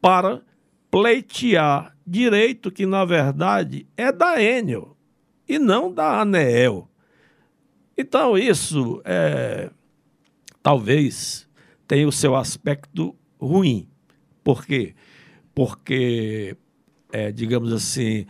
para 0.00 0.42
pleitear 0.88 1.92
direito 2.06 2.70
que, 2.70 2.86
na 2.86 3.04
verdade, 3.04 3.84
é 3.96 4.12
da 4.12 4.40
Enel 4.40 4.96
e 5.48 5.58
não 5.58 5.92
da 5.92 6.20
ANEEL. 6.20 6.88
Então, 7.98 8.38
isso 8.38 9.02
é, 9.04 9.68
talvez 10.62 11.48
tenha 11.88 12.06
o 12.06 12.12
seu 12.12 12.36
aspecto 12.36 13.12
ruim. 13.40 13.88
Por 14.42 14.64
quê? 14.64 14.94
Porque, 15.52 16.56
é, 17.12 17.32
digamos 17.32 17.72
assim, 17.72 18.24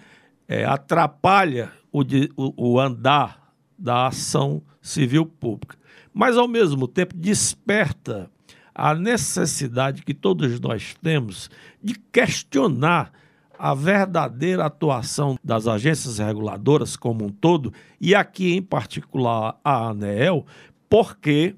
é, 0.49 0.65
atrapalha 0.65 1.76
o, 1.97 2.03
o, 2.37 2.73
o 2.73 2.81
andar 2.81 3.53
da 3.79 4.09
ação 4.09 4.63
civil 4.83 5.25
pública. 5.25 5.77
Mas, 6.13 6.37
ao 6.37 6.49
mesmo 6.49 6.87
tempo, 6.87 7.15
desperta 7.15 8.31
a 8.75 8.95
necessidade 8.95 10.03
que 10.03 10.13
todos 10.13 10.61
nós 10.61 10.95
temos 11.03 11.51
de 11.83 11.95
questionar 12.13 13.13
a 13.59 13.75
verdadeira 13.75 14.67
atuação 14.67 15.39
das 15.43 15.67
agências 15.67 16.19
reguladoras 16.19 16.95
como 16.95 17.25
um 17.25 17.31
todo, 17.31 17.73
e 17.99 18.15
aqui 18.15 18.53
em 18.53 18.61
particular 18.61 19.59
a 19.65 19.89
ANEEL, 19.89 20.45
porque 20.91 21.55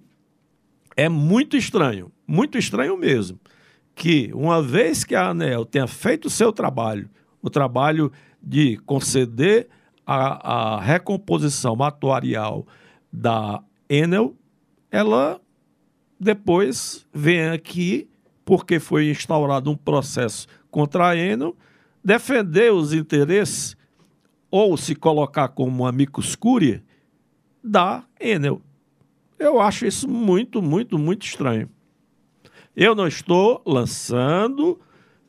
é 0.97 1.09
muito 1.09 1.57
estranho, 1.57 2.13
muito 2.25 2.57
estranho 2.57 2.97
mesmo, 2.97 3.41
que 3.97 4.31
uma 4.33 4.63
vez 4.63 5.03
que 5.03 5.17
a 5.17 5.31
ANEEL 5.31 5.65
tenha 5.65 5.89
feito 5.89 6.27
o 6.27 6.31
seu 6.31 6.53
trabalho, 6.53 7.11
o 7.43 7.51
trabalho 7.51 8.13
de 8.41 8.77
conceder 8.87 9.69
a, 10.11 10.77
a 10.77 10.81
recomposição 10.81 11.83
atuarial 11.83 12.67
da 13.13 13.63
Enel, 13.91 14.35
ela 14.91 15.39
depois 16.19 17.07
vem 17.13 17.51
aqui, 17.51 18.09
porque 18.43 18.81
foi 18.81 19.11
instaurado 19.11 19.71
um 19.71 19.77
processo 19.77 20.47
contra 20.71 21.09
a 21.09 21.17
Enel, 21.17 21.55
defender 22.03 22.73
os 22.73 22.95
interesses 22.95 23.77
ou 24.51 24.79
se 24.79 24.95
colocar 24.95 25.49
como 25.49 25.83
uma 25.83 25.93
micoscúria 25.93 26.83
da 27.63 28.03
Enel. 28.19 28.63
Eu 29.39 29.61
acho 29.61 29.85
isso 29.85 30.09
muito, 30.09 30.63
muito, 30.63 30.99
muito 30.99 31.27
estranho. 31.27 31.69
Eu 32.75 32.95
não 32.95 33.07
estou 33.07 33.63
lançando 33.67 34.81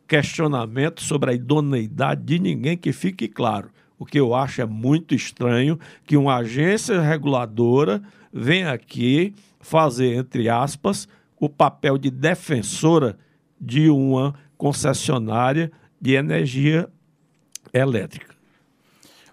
questionamento 0.08 1.04
sobre 1.04 1.32
a 1.32 1.34
idoneidade 1.34 2.24
de 2.24 2.40
ninguém, 2.40 2.78
que 2.78 2.94
fique 2.94 3.28
claro. 3.28 3.70
O 4.00 4.06
que 4.06 4.18
eu 4.18 4.34
acho 4.34 4.62
é 4.62 4.66
muito 4.66 5.14
estranho 5.14 5.78
que 6.06 6.16
uma 6.16 6.38
agência 6.38 7.02
reguladora 7.02 8.02
venha 8.32 8.72
aqui 8.72 9.36
fazer, 9.60 10.16
entre 10.16 10.48
aspas, 10.48 11.06
o 11.38 11.50
papel 11.50 11.98
de 11.98 12.10
defensora 12.10 13.18
de 13.60 13.90
uma 13.90 14.34
concessionária 14.58 15.70
de 16.00 16.14
energia 16.14 16.90
elétrica. 17.74 18.39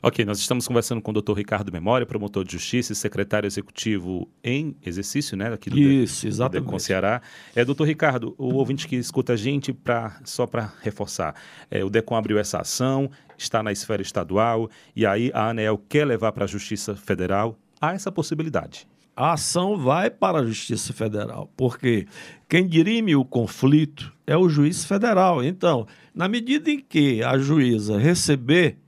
Ok, 0.03 0.25
nós 0.25 0.39
estamos 0.39 0.69
conversando 0.69 1.01
com 1.01 1.11
o 1.11 1.15
doutor 1.15 1.35
Ricardo 1.35 1.73
Memória, 1.73 2.07
promotor 2.07 2.45
de 2.45 2.53
justiça 2.53 2.93
e 2.93 2.97
secretário 2.97 3.47
executivo 3.47 4.29
em 4.45 4.77
exercício, 4.85 5.37
né, 5.37 5.53
aqui 5.53 5.71
do 5.71 5.79
Isso, 5.79 6.23
de, 6.23 6.29
exatamente. 6.29 6.71
Do 6.71 6.79
Ceará. 6.79 7.23
É, 7.55 7.65
doutor 7.65 7.85
Ricardo, 7.85 8.35
o 8.37 8.55
ouvinte 8.55 8.87
que 8.87 8.97
escuta 8.97 9.33
a 9.33 9.37
gente, 9.37 9.73
pra, 9.73 10.21
só 10.25 10.47
para 10.47 10.73
reforçar, 10.83 11.35
é, 11.71 11.85
o 11.85 11.91
DECOM 11.91 12.17
abriu 12.17 12.39
essa 12.39 12.59
ação, 12.59 13.11
está 13.39 13.63
na 13.63 13.73
esfera 13.73 14.03
estadual, 14.03 14.71
e 14.95 15.07
aí 15.07 15.31
a 15.35 15.49
ANEEL 15.49 15.81
quer 15.89 16.05
levar 16.05 16.33
para 16.33 16.45
a 16.45 16.49
Justiça 16.49 16.95
Federal. 16.95 17.59
Há 17.81 17.95
essa 17.95 18.13
possibilidade? 18.13 18.87
A 19.15 19.33
ação 19.33 19.79
vai 19.79 20.11
para 20.11 20.41
a 20.41 20.45
Justiça 20.45 20.93
Federal, 20.93 21.51
porque 21.57 22.07
quem 22.47 22.67
dirime 22.67 23.17
o 23.17 23.25
conflito 23.25 24.13
é 24.27 24.37
o 24.37 24.47
juiz 24.47 24.85
federal. 24.85 25.43
Então, 25.43 25.87
na 26.15 26.29
medida 26.29 26.71
em 26.71 26.79
que 26.79 27.23
a 27.23 27.39
juíza 27.39 27.99
receber 27.99 28.79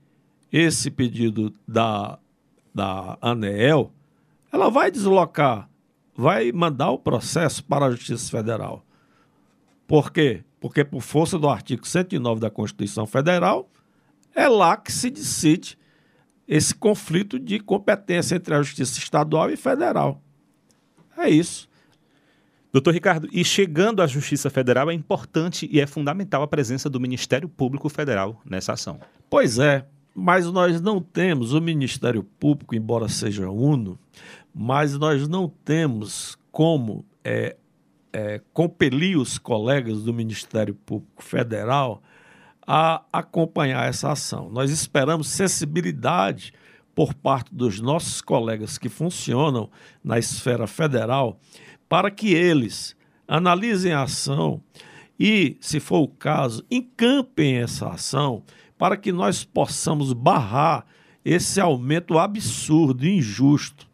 esse 0.51 0.89
pedido 0.89 1.53
da, 1.67 2.17
da 2.73 3.17
ANEEL, 3.21 3.91
ela 4.51 4.69
vai 4.69 4.89
deslocar, 4.89 5.69
vai 6.15 6.51
mandar 6.51 6.91
o 6.91 6.99
processo 6.99 7.63
para 7.63 7.85
a 7.85 7.91
Justiça 7.91 8.29
Federal. 8.31 8.83
Por 9.87 10.11
quê? 10.11 10.43
Porque, 10.59 10.83
por 10.83 11.01
força 11.01 11.37
do 11.37 11.47
artigo 11.47 11.87
109 11.87 12.41
da 12.41 12.49
Constituição 12.49 13.05
Federal, 13.05 13.69
é 14.35 14.47
lá 14.47 14.75
que 14.75 14.91
se 14.91 15.09
decide 15.09 15.77
esse 16.47 16.73
conflito 16.73 17.39
de 17.39 17.59
competência 17.59 18.35
entre 18.35 18.53
a 18.53 18.61
Justiça 18.61 18.99
Estadual 18.99 19.49
e 19.51 19.55
Federal. 19.55 20.21
É 21.17 21.29
isso. 21.29 21.69
Doutor 22.71 22.93
Ricardo, 22.93 23.27
e 23.31 23.43
chegando 23.43 24.01
à 24.01 24.07
Justiça 24.07 24.49
Federal, 24.49 24.91
é 24.91 24.93
importante 24.93 25.67
e 25.71 25.79
é 25.79 25.87
fundamental 25.87 26.43
a 26.43 26.47
presença 26.47 26.89
do 26.89 26.99
Ministério 26.99 27.49
Público 27.49 27.89
Federal 27.89 28.39
nessa 28.45 28.73
ação. 28.73 28.99
Pois 29.29 29.57
é 29.57 29.87
mas 30.19 30.45
nós 30.51 30.81
não 30.81 31.01
temos 31.01 31.53
o 31.53 31.61
Ministério 31.61 32.23
Público, 32.23 32.75
embora 32.75 33.07
seja 33.07 33.49
uno, 33.49 33.97
mas 34.53 34.97
nós 34.97 35.27
não 35.27 35.47
temos 35.47 36.37
como 36.51 37.05
é, 37.23 37.55
é, 38.11 38.41
compelir 38.53 39.17
os 39.17 39.37
colegas 39.37 40.03
do 40.03 40.13
Ministério 40.13 40.75
Público 40.75 41.23
Federal 41.23 42.01
a 42.67 43.03
acompanhar 43.11 43.87
essa 43.87 44.11
ação. 44.11 44.49
Nós 44.49 44.69
esperamos 44.69 45.27
sensibilidade 45.29 46.53
por 46.93 47.13
parte 47.13 47.55
dos 47.55 47.79
nossos 47.79 48.21
colegas 48.21 48.77
que 48.77 48.89
funcionam 48.89 49.69
na 50.03 50.19
esfera 50.19 50.67
federal 50.67 51.39
para 51.87 52.11
que 52.11 52.33
eles 52.33 52.95
analisem 53.27 53.93
a 53.93 54.03
ação 54.03 54.61
e, 55.19 55.57
se 55.59 55.79
for 55.79 55.99
o 55.99 56.07
caso, 56.07 56.63
encampem 56.69 57.57
essa 57.57 57.89
ação 57.89 58.43
para 58.79 58.95
que 58.95 59.11
nós 59.11 59.43
possamos 59.43 60.13
barrar 60.13 60.85
esse 61.23 61.59
aumento 61.59 62.17
absurdo, 62.17 63.05
injusto, 63.05 63.85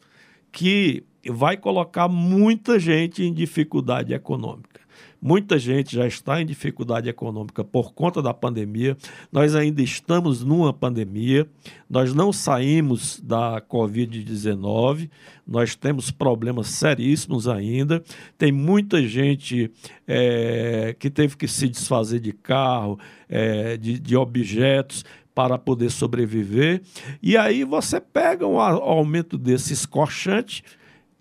que 0.51 1.03
vai 1.27 1.57
colocar 1.57 2.07
muita 2.07 2.79
gente 2.79 3.23
em 3.23 3.33
dificuldade 3.33 4.13
econômica. 4.13 4.81
Muita 5.28 5.57
gente 5.57 5.95
já 5.95 6.05
está 6.05 6.39
em 6.39 6.45
dificuldade 6.45 7.09
econômica 7.09 7.63
por 7.63 7.95
conta 7.95 8.21
da 8.21 8.32
pandemia. 8.32 8.95
Nós 9.32 9.55
ainda 9.55 9.82
estamos 9.82 10.43
numa 10.43 10.71
pandemia. 10.71 11.47
Nós 11.89 12.13
não 12.13 12.32
saímos 12.32 13.19
da 13.21 13.59
Covid-19. 13.59 15.09
Nós 15.47 15.73
temos 15.73 16.11
problemas 16.11 16.67
seríssimos 16.67 17.47
ainda. 17.47 18.03
Tem 18.38 18.51
muita 18.51 19.01
gente 19.01 19.71
é, 20.07 20.95
que 20.99 21.09
teve 21.09 21.36
que 21.36 21.47
se 21.47 21.67
desfazer 21.69 22.19
de 22.19 22.32
carro, 22.32 22.99
é, 23.28 23.78
de, 23.78 23.97
de 23.97 24.15
objetos 24.15 25.03
para 25.34 25.57
poder 25.57 25.89
sobreviver. 25.89 26.84
E 27.19 27.36
aí 27.36 27.63
você 27.63 27.99
pega 27.99 28.45
um 28.45 28.59
aumento 28.59 29.39
desse 29.39 29.73
escorchante, 29.73 30.63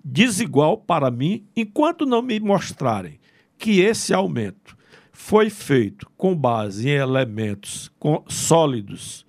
desigual 0.05 0.77
para 0.77 1.11
mim, 1.11 1.47
enquanto 1.57 2.05
não 2.05 2.21
me 2.21 2.39
mostrarem 2.39 3.24
que 3.59 3.81
esse 3.81 4.13
aumento 4.13 4.77
foi 5.13 5.49
feito 5.49 6.11
com 6.17 6.35
base 6.37 6.89
em 6.89 6.93
elementos 6.93 7.91
sólidos 8.29 9.25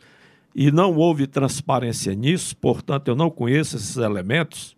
e 0.54 0.72
não 0.72 0.96
houve 0.96 1.28
transparência 1.28 2.14
nisso, 2.16 2.56
portanto, 2.58 3.10
eu 3.10 3.16
não 3.16 3.30
conheço 3.30 3.76
esses 3.76 3.98
elementos. 3.98 4.76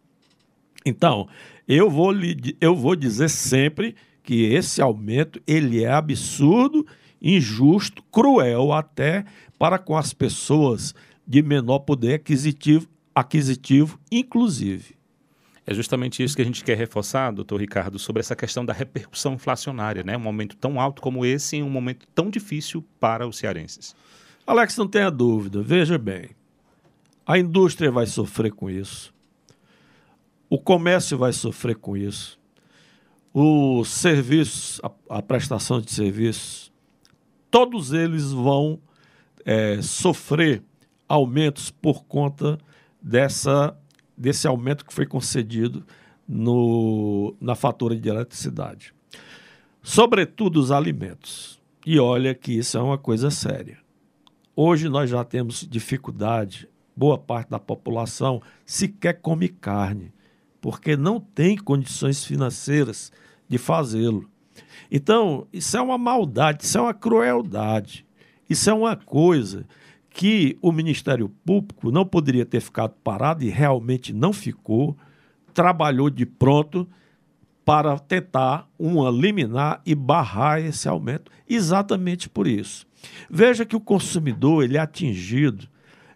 Então, 0.86 1.28
eu 1.68 1.90
vou, 1.90 2.12
lhe, 2.12 2.56
eu 2.60 2.76
vou 2.76 2.96
dizer 2.96 3.30
sempre 3.30 3.96
que 4.24 4.44
esse 4.44 4.82
aumento 4.82 5.42
ele 5.48 5.84
é 5.84 5.92
absurdo, 5.92 6.86
injusto, 7.22 8.04
cruel 8.12 8.74
até 8.74 9.24
para 9.58 9.78
com 9.78 9.96
as 9.96 10.14
pessoas 10.14 10.94
de 11.26 11.42
menor 11.42 11.80
poder 11.80 12.16
aquisitivo, 12.16 12.88
aquisitivo 13.14 14.00
inclusive. 14.12 14.97
É 15.70 15.74
justamente 15.74 16.24
isso 16.24 16.34
que 16.34 16.42
a 16.42 16.46
gente 16.46 16.64
quer 16.64 16.78
reforçar, 16.78 17.30
doutor 17.30 17.60
Ricardo, 17.60 18.00
sobre 18.00 18.22
essa 18.22 18.38
questão 18.38 18.66
da 18.66 18.72
repercussão 18.72 19.34
inflacionária, 19.34 20.02
né? 20.02 20.16
Um 20.16 20.22
momento 20.22 20.56
tão 20.56 20.80
alto 20.80 21.02
como 21.02 21.26
esse 21.26 21.58
em 21.58 21.64
um 21.64 21.70
momento 21.70 22.08
tão 22.16 22.30
difícil 22.30 22.82
para 23.02 23.28
os 23.28 23.38
cearenses. 23.38 23.94
Alex, 24.46 24.78
não 24.78 24.88
tenha 24.88 25.12
dúvida. 25.12 25.62
Veja 25.62 25.98
bem, 25.98 26.30
a 27.26 27.38
indústria 27.38 27.92
vai 27.92 28.06
sofrer 28.06 28.54
com 28.54 28.70
isso. 28.70 29.14
O 30.50 30.58
comércio 30.58 31.18
vai 31.18 31.34
sofrer 31.34 31.76
com 31.76 31.98
isso. 31.98 32.40
Os 33.34 33.90
serviços, 33.90 34.80
a, 34.82 35.18
a 35.18 35.22
prestação 35.22 35.82
de 35.82 35.92
serviços, 35.92 36.72
todos 37.52 37.92
eles 37.92 38.32
vão 38.32 38.80
é, 39.44 39.82
sofrer 39.82 40.64
aumentos 41.10 41.70
por 41.70 42.06
conta 42.06 42.58
dessa 43.02 43.78
desse 44.18 44.48
aumento 44.48 44.86
que 44.86 44.94
foi 44.94 45.06
concedido 45.06 45.86
no, 46.28 47.36
na 47.40 47.56
fatura 47.56 47.96
de 47.96 48.10
eletricidade. 48.10 48.94
Sobretudo 49.82 50.60
os 50.60 50.72
alimentos. 50.72 51.62
E 51.86 52.00
olha 52.00 52.36
que 52.36 52.52
isso 52.52 52.78
é 52.78 52.82
uma 52.82 52.98
coisa 52.98 53.32
séria. 53.32 53.78
Hoje 54.56 54.90
nós 54.90 55.10
já 55.10 55.24
temos 55.24 55.66
dificuldade 55.70 56.68
boa 56.96 57.18
parte 57.18 57.50
da 57.50 57.60
população 57.60 58.42
sequer 58.66 59.22
come 59.22 59.48
carne, 59.48 60.12
porque 60.60 60.98
não 60.98 61.20
tem 61.20 61.56
condições 61.56 62.26
financeiras 62.26 63.12
de 63.48 63.58
fazê-lo. 63.60 64.28
Então, 64.92 65.48
isso 65.54 65.78
é 65.78 65.82
uma 65.82 65.98
maldade, 65.98 66.64
isso 66.64 66.78
é 66.78 66.82
uma 66.82 66.94
crueldade, 66.94 68.06
isso 68.50 68.70
é 68.70 68.74
uma 68.74 68.96
coisa 68.96 69.66
que 70.18 70.58
o 70.64 70.72
Ministério 70.72 71.30
Público 71.46 71.92
não 71.92 72.04
poderia 72.04 72.44
ter 72.44 72.60
ficado 72.60 72.96
parado 73.04 73.44
e 73.44 73.50
realmente 73.50 74.12
não 74.12 74.34
ficou, 74.34 74.98
trabalhou 75.54 76.10
de 76.10 76.26
pronto 76.26 76.90
para 77.64 78.00
tentar 78.00 78.68
uma 78.80 79.12
liminar 79.12 79.80
e 79.86 79.94
barrar 79.94 80.60
esse 80.60 80.90
aumento, 80.90 81.32
exatamente 81.48 82.28
por 82.28 82.48
isso. 82.48 82.88
Veja 83.30 83.64
que 83.64 83.76
o 83.76 83.80
consumidor 83.80 84.64
ele 84.64 84.76
é 84.76 84.80
atingido 84.80 85.68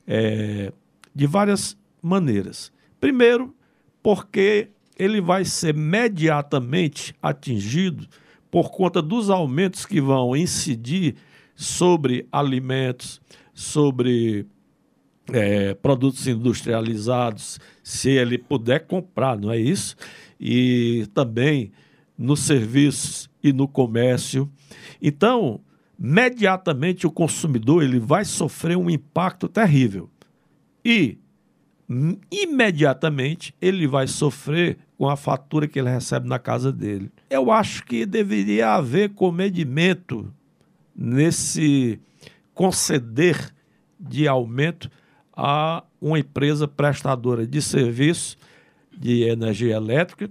é, 0.08 0.74
de 1.14 1.28
várias 1.28 1.78
maneiras. 2.02 2.74
Primeiro, 3.00 3.54
porque 4.02 4.70
ele 4.98 5.22
vai 5.22 5.46
ser 5.46 5.76
imediatamente 5.76 7.14
atingido 7.22 8.08
por 8.50 8.72
conta 8.72 9.00
dos 9.00 9.30
aumentos 9.30 9.86
que 9.86 10.02
vão 10.02 10.36
incidir 10.36 11.18
sobre 11.56 12.28
alimentos, 12.32 13.22
sobre 13.54 14.46
é, 15.32 15.74
produtos 15.74 16.28
industrializados, 16.28 17.60
se 17.84 18.10
ele 18.10 18.38
puder 18.38 18.86
comprar, 18.86 19.38
não 19.38 19.52
é 19.52 19.60
isso? 19.60 19.96
E 20.40 21.08
também 21.14 21.72
nos 22.18 22.42
serviços 22.42 23.30
e 23.44 23.52
no 23.52 23.68
comércio. 23.68 24.50
Então, 25.02 25.62
imediatamente 26.00 27.06
o 27.06 27.12
consumidor 27.12 27.84
ele 27.84 28.00
vai 28.00 28.26
sofrer 28.26 28.78
um 28.78 28.90
impacto 28.90 29.48
terrível. 29.48 30.10
E 30.84 31.18
imediatamente 32.32 33.54
ele 33.62 33.86
vai 33.86 34.08
sofrer 34.08 34.78
com 34.98 35.10
a 35.10 35.18
fatura 35.18 35.68
que 35.68 35.80
ele 35.80 35.90
recebe 35.90 36.28
na 36.28 36.40
casa 36.40 36.72
dele. 36.72 37.12
Eu 37.30 37.52
acho 37.52 37.84
que 37.84 38.06
deveria 38.06 38.76
haver 38.76 39.10
comedimento 39.10 40.32
nesse 40.96 42.00
conceder 42.62 43.52
de 44.00 44.28
aumento 44.28 44.88
a 45.36 45.84
uma 46.00 46.20
empresa 46.20 46.68
prestadora 46.68 47.48
de 47.48 47.60
serviço 47.60 48.38
de 48.96 49.24
energia 49.24 49.76
elétrica, 49.76 50.30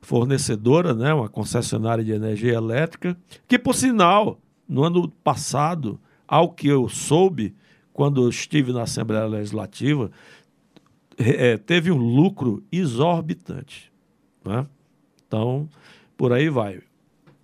fornecedora, 0.00 0.94
né, 0.94 1.12
uma 1.12 1.28
concessionária 1.28 2.04
de 2.04 2.12
energia 2.12 2.52
elétrica, 2.52 3.16
que 3.48 3.58
por 3.58 3.74
sinal, 3.74 4.38
no 4.68 4.84
ano 4.84 5.08
passado, 5.24 5.98
ao 6.28 6.48
que 6.52 6.68
eu 6.68 6.88
soube, 6.88 7.52
quando 7.92 8.22
eu 8.22 8.28
estive 8.28 8.72
na 8.72 8.82
Assembleia 8.82 9.26
Legislativa, 9.26 10.12
é, 11.18 11.56
teve 11.56 11.90
um 11.90 11.98
lucro 11.98 12.62
exorbitante. 12.70 13.90
Né? 14.44 14.64
Então, 15.26 15.68
por 16.16 16.32
aí 16.32 16.48
vai. 16.48 16.82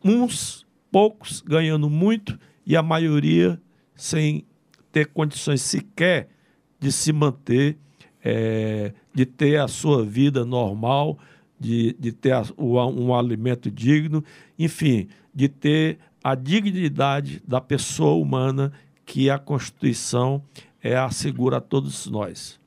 Uns 0.04 0.64
poucos 0.88 1.40
ganhando 1.40 1.90
muito 1.90 2.38
e 2.64 2.76
a 2.76 2.82
maioria 2.82 3.60
sem 4.00 4.44
ter 4.90 5.06
condições 5.06 5.60
sequer 5.60 6.30
de 6.78 6.90
se 6.90 7.12
manter, 7.12 7.76
é, 8.24 8.92
de 9.14 9.26
ter 9.26 9.60
a 9.60 9.68
sua 9.68 10.04
vida 10.04 10.44
normal, 10.44 11.18
de, 11.58 11.94
de 11.98 12.12
ter 12.12 12.32
a, 12.32 12.42
um, 12.56 13.08
um 13.08 13.14
alimento 13.14 13.70
digno, 13.70 14.24
enfim, 14.58 15.08
de 15.34 15.48
ter 15.48 15.98
a 16.22 16.34
dignidade 16.34 17.42
da 17.46 17.60
pessoa 17.60 18.14
humana 18.14 18.72
que 19.04 19.28
a 19.28 19.38
Constituição 19.38 20.42
é, 20.82 20.96
assegura 20.96 21.56
a 21.56 21.60
todos 21.60 22.06
nós. 22.06 22.59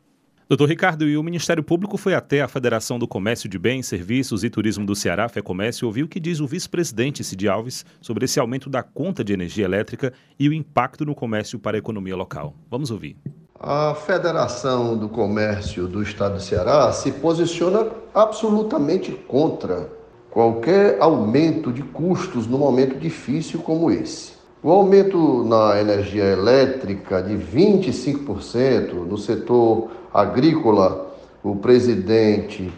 Doutor 0.54 0.70
Ricardo, 0.70 1.10
e 1.10 1.18
o 1.18 1.24
Ministério 1.24 1.64
Público 1.64 1.98
foi 1.98 2.14
até 2.14 2.44
a 2.44 2.48
Federação 2.48 3.00
do 3.00 3.08
Comércio 3.08 3.50
de 3.50 3.58
Bens, 3.58 3.88
Serviços 3.88 4.44
e 4.44 4.52
Turismo 4.52 4.86
do 4.86 4.96
Ceará, 4.96 5.28
FEComércio, 5.28 5.88
ouviu 5.88 6.06
o 6.06 6.08
que 6.08 6.20
diz 6.20 6.40
o 6.40 6.46
vice-presidente 6.46 7.24
Cid 7.24 7.50
Alves 7.50 7.84
sobre 8.00 8.26
esse 8.26 8.40
aumento 8.40 8.70
da 8.70 8.84
conta 8.84 9.24
de 9.24 9.34
energia 9.34 9.66
elétrica 9.66 10.14
e 10.40 10.48
o 10.48 10.54
impacto 10.54 11.06
no 11.06 11.16
comércio 11.16 11.58
para 11.58 11.76
a 11.76 11.80
economia 11.80 12.16
local. 12.16 12.54
Vamos 12.70 12.92
ouvir. 12.92 13.18
A 13.60 13.96
Federação 13.96 14.96
do 14.96 15.10
Comércio 15.10 15.88
do 15.88 16.04
Estado 16.04 16.36
do 16.36 16.40
Ceará 16.40 16.92
se 16.92 17.12
posiciona 17.14 17.88
absolutamente 18.14 19.12
contra 19.12 19.90
qualquer 20.30 21.02
aumento 21.02 21.74
de 21.74 21.82
custos 21.82 22.46
num 22.46 22.60
momento 22.60 23.00
difícil 23.00 23.60
como 23.64 23.90
esse. 23.90 24.34
O 24.62 24.70
aumento 24.70 25.44
na 25.44 25.82
energia 25.82 26.26
elétrica 26.26 27.24
de 27.24 27.34
25% 27.34 28.94
no 28.94 29.18
setor 29.18 30.03
agrícola, 30.14 31.08
o 31.44 31.56
presidente 31.56 32.72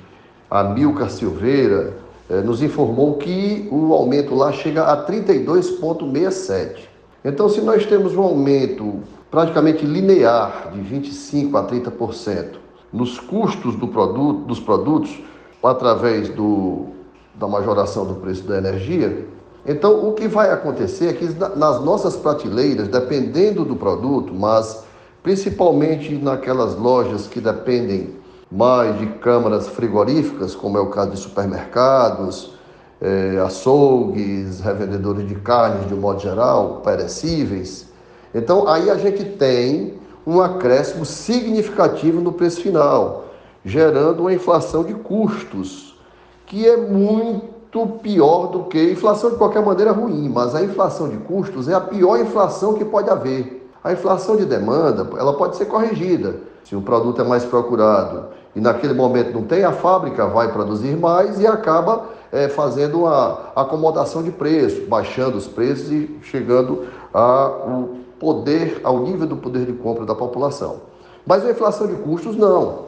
Amilcar 0.49 1.09
Silveira 1.09 1.97
eh, 2.29 2.41
nos 2.41 2.61
informou 2.63 3.15
que 3.15 3.67
o 3.71 3.93
aumento 3.93 4.33
lá 4.33 4.51
chega 4.51 4.83
a 4.83 5.05
32,67. 5.05 6.77
Então, 7.23 7.49
se 7.49 7.61
nós 7.61 7.85
temos 7.85 8.15
um 8.15 8.21
aumento 8.21 8.99
praticamente 9.29 9.85
linear 9.85 10.71
de 10.71 10.79
25 10.79 11.57
a 11.57 11.67
30% 11.67 12.55
nos 12.93 13.19
custos 13.19 13.75
do 13.75 13.87
produto, 13.87 14.45
dos 14.45 14.59
produtos 14.59 15.19
através 15.61 16.29
do, 16.29 16.85
da 17.33 17.47
majoração 17.47 18.05
do 18.05 18.15
preço 18.15 18.43
da 18.43 18.57
energia, 18.57 19.27
então, 19.67 20.07
o 20.07 20.13
que 20.13 20.27
vai 20.27 20.51
acontecer 20.51 21.07
é 21.07 21.13
que 21.13 21.25
nas 21.57 21.83
nossas 21.83 22.15
prateleiras, 22.15 22.87
dependendo 22.87 23.65
do 23.65 23.75
produto, 23.75 24.31
mas 24.31 24.84
principalmente 25.25 26.13
naquelas 26.13 26.75
lojas 26.75 27.25
que 27.25 27.41
dependem 27.41 28.11
mais 28.51 28.99
de 28.99 29.07
câmaras 29.07 29.67
frigoríficas, 29.67 30.53
como 30.53 30.77
é 30.77 30.79
o 30.79 30.91
caso 30.91 31.09
de 31.09 31.17
supermercados, 31.17 32.53
é, 33.01 33.39
açougues, 33.43 34.59
revendedores 34.59 35.27
de 35.27 35.33
carnes 35.33 35.87
de 35.87 35.95
um 35.95 35.97
modo 35.97 36.19
geral, 36.19 36.81
perecíveis. 36.85 37.87
Então, 38.35 38.67
aí 38.67 38.87
a 38.87 38.97
gente 38.97 39.25
tem 39.25 39.95
um 40.27 40.39
acréscimo 40.39 41.03
significativo 41.03 42.21
no 42.21 42.31
preço 42.31 42.61
final, 42.61 43.25
gerando 43.65 44.19
uma 44.19 44.33
inflação 44.33 44.83
de 44.83 44.93
custos, 44.93 45.99
que 46.45 46.67
é 46.67 46.77
muito 46.77 47.87
pior 48.03 48.45
do 48.51 48.65
que 48.65 48.91
inflação 48.91 49.31
de 49.31 49.37
qualquer 49.37 49.65
maneira 49.65 49.91
ruim, 49.91 50.29
mas 50.29 50.53
a 50.53 50.61
inflação 50.61 51.09
de 51.09 51.17
custos 51.17 51.67
é 51.67 51.73
a 51.73 51.81
pior 51.81 52.19
inflação 52.19 52.75
que 52.75 52.85
pode 52.85 53.09
haver. 53.09 53.64
A 53.85 53.93
inflação 53.93 54.35
de 54.35 54.45
demanda, 54.45 55.07
ela 55.15 55.33
pode 55.35 55.57
ser 55.57 55.65
corrigida. 55.65 56.37
Se 56.63 56.75
um 56.75 56.81
produto 56.81 57.21
é 57.21 57.23
mais 57.23 57.45
procurado 57.45 58.29
e 58.55 58.59
naquele 58.59 58.95
momento 58.95 59.31
não 59.31 59.43
tem, 59.43 59.63
a 59.63 59.71
fábrica 59.71 60.25
vai 60.25 60.51
produzir 60.51 60.97
mais 60.97 61.39
e 61.39 61.45
acaba 61.45 62.05
é, 62.31 62.49
fazendo 62.49 63.01
uma 63.01 63.51
acomodação 63.55 64.23
de 64.23 64.31
preço, 64.31 64.87
baixando 64.87 65.37
os 65.37 65.45
preços 65.45 65.91
e 65.91 66.17
chegando 66.23 66.87
ao 67.13 67.89
poder, 68.19 68.81
ao 68.83 69.01
nível 69.01 69.27
do 69.27 69.37
poder 69.37 69.67
de 69.67 69.73
compra 69.73 70.03
da 70.03 70.15
população. 70.15 70.77
Mas 71.23 71.45
a 71.45 71.51
inflação 71.51 71.85
de 71.85 71.93
custos 71.93 72.35
não. 72.35 72.85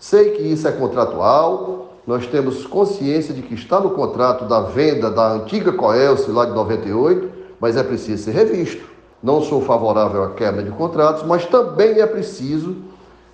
Sei 0.00 0.30
que 0.30 0.42
isso 0.42 0.66
é 0.66 0.72
contratual, 0.72 1.90
nós 2.04 2.26
temos 2.26 2.66
consciência 2.66 3.32
de 3.32 3.42
que 3.42 3.54
está 3.54 3.78
no 3.78 3.90
contrato 3.90 4.46
da 4.46 4.62
venda 4.62 5.12
da 5.12 5.30
antiga 5.30 5.72
Coelce 5.72 6.28
lá 6.28 6.44
de 6.44 6.50
98, 6.50 7.30
mas 7.60 7.76
é 7.76 7.84
preciso 7.84 8.24
ser 8.24 8.32
revisto. 8.32 8.90
Não 9.22 9.42
sou 9.42 9.60
favorável 9.60 10.24
à 10.24 10.30
quebra 10.30 10.62
de 10.62 10.70
contratos, 10.70 11.22
mas 11.24 11.44
também 11.46 12.00
é 12.00 12.06
preciso 12.06 12.76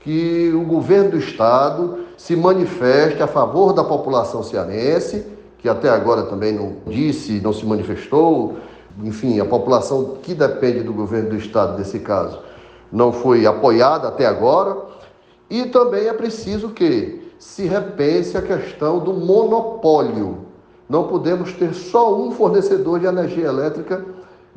que 0.01 0.53
o 0.55 0.65
governo 0.65 1.13
do 1.13 1.19
estado 1.19 1.99
se 2.17 2.35
manifeste 2.35 3.23
a 3.23 3.27
favor 3.27 3.73
da 3.73 3.85
população 3.85 4.43
cearense, 4.43 5.25
que 5.59 5.69
até 5.69 5.89
agora 5.89 6.25
também 6.25 6.53
não 6.53 6.77
disse, 6.87 7.41
não 7.41 7.53
se 7.53 7.65
manifestou, 7.65 8.57
enfim, 9.03 9.41
a 9.41 9.45
população 9.45 10.17
que 10.23 10.35
depende 10.35 10.83
do 10.83 10.93
governo 10.93 11.31
do 11.31 11.37
estado 11.37 11.79
nesse 11.79 11.99
caso 12.01 12.39
não 12.93 13.13
foi 13.13 13.47
apoiada 13.47 14.09
até 14.09 14.27
agora, 14.27 14.77
e 15.49 15.67
também 15.67 16.07
é 16.07 16.13
preciso 16.13 16.71
que 16.71 17.33
se 17.39 17.67
repense 17.67 18.37
a 18.37 18.43
questão 18.43 18.99
do 18.99 19.13
monopólio. 19.13 20.47
Não 20.89 21.05
podemos 21.05 21.53
ter 21.53 21.75
só 21.75 22.17
um 22.17 22.31
fornecedor 22.31 23.01
de 23.01 23.07
energia 23.07 23.47
elétrica 23.47 24.05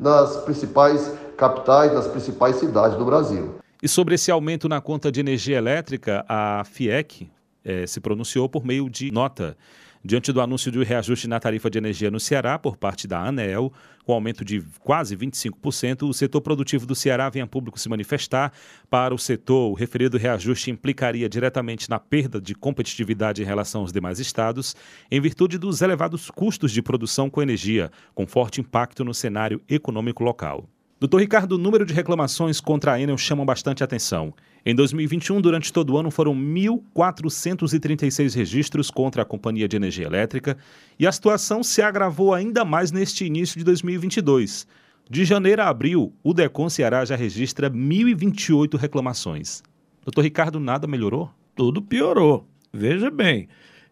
nas 0.00 0.38
principais 0.38 1.12
capitais, 1.36 1.92
nas 1.92 2.06
principais 2.06 2.56
cidades 2.56 2.96
do 2.96 3.04
Brasil. 3.04 3.56
E 3.82 3.88
sobre 3.88 4.14
esse 4.14 4.30
aumento 4.30 4.68
na 4.68 4.80
conta 4.80 5.12
de 5.12 5.20
energia 5.20 5.56
elétrica, 5.56 6.24
a 6.28 6.62
FIEC 6.64 7.30
eh, 7.64 7.86
se 7.86 8.00
pronunciou 8.00 8.48
por 8.48 8.64
meio 8.64 8.88
de 8.90 9.10
nota. 9.10 9.56
Diante 10.02 10.32
do 10.32 10.40
anúncio 10.40 10.72
de 10.72 10.82
reajuste 10.82 11.28
na 11.28 11.38
tarifa 11.38 11.68
de 11.68 11.76
energia 11.76 12.10
no 12.10 12.18
Ceará 12.18 12.58
por 12.58 12.76
parte 12.76 13.06
da 13.06 13.20
ANEEL, 13.20 13.70
com 14.10 14.14
aumento 14.14 14.44
de 14.44 14.60
quase 14.80 15.16
25%, 15.16 16.08
o 16.08 16.12
setor 16.12 16.40
produtivo 16.40 16.84
do 16.84 16.96
Ceará 16.96 17.30
vem 17.30 17.42
a 17.42 17.46
público 17.46 17.78
se 17.78 17.88
manifestar. 17.88 18.52
Para 18.90 19.14
o 19.14 19.18
setor, 19.18 19.70
o 19.70 19.74
referido 19.74 20.18
reajuste 20.18 20.68
implicaria 20.68 21.28
diretamente 21.28 21.88
na 21.88 22.00
perda 22.00 22.40
de 22.40 22.52
competitividade 22.52 23.40
em 23.40 23.44
relação 23.44 23.82
aos 23.82 23.92
demais 23.92 24.18
estados, 24.18 24.74
em 25.12 25.20
virtude 25.20 25.58
dos 25.58 25.80
elevados 25.80 26.28
custos 26.28 26.72
de 26.72 26.82
produção 26.82 27.30
com 27.30 27.40
energia, 27.40 27.88
com 28.12 28.26
forte 28.26 28.60
impacto 28.60 29.04
no 29.04 29.14
cenário 29.14 29.62
econômico 29.68 30.24
local. 30.24 30.68
Doutor 30.98 31.20
Ricardo, 31.20 31.52
o 31.52 31.58
número 31.58 31.86
de 31.86 31.94
reclamações 31.94 32.60
contra 32.60 32.94
a 32.94 33.00
Enel 33.00 33.16
chama 33.16 33.44
bastante 33.44 33.84
atenção. 33.84 34.34
Em 34.64 34.74
2021, 34.74 35.40
durante 35.40 35.72
todo 35.72 35.94
o 35.94 35.98
ano, 35.98 36.10
foram 36.10 36.34
1.436 36.34 38.34
registros 38.34 38.90
contra 38.90 39.22
a 39.22 39.24
Companhia 39.24 39.66
de 39.66 39.76
Energia 39.76 40.06
Elétrica 40.06 40.56
e 40.98 41.06
a 41.06 41.12
situação 41.12 41.62
se 41.62 41.80
agravou 41.80 42.34
ainda 42.34 42.64
mais 42.64 42.92
neste 42.92 43.24
início 43.24 43.58
de 43.58 43.64
2022. 43.64 44.66
De 45.08 45.24
janeiro 45.24 45.62
a 45.62 45.68
abril, 45.68 46.12
o 46.22 46.34
DECON 46.34 46.68
Ceará 46.68 47.04
já 47.04 47.16
registra 47.16 47.70
1.028 47.70 48.78
reclamações. 48.78 49.62
Doutor 50.04 50.22
Ricardo, 50.22 50.60
nada 50.60 50.86
melhorou? 50.86 51.30
Tudo 51.54 51.82
piorou. 51.82 52.46
Veja 52.72 53.10
bem, 53.10 53.48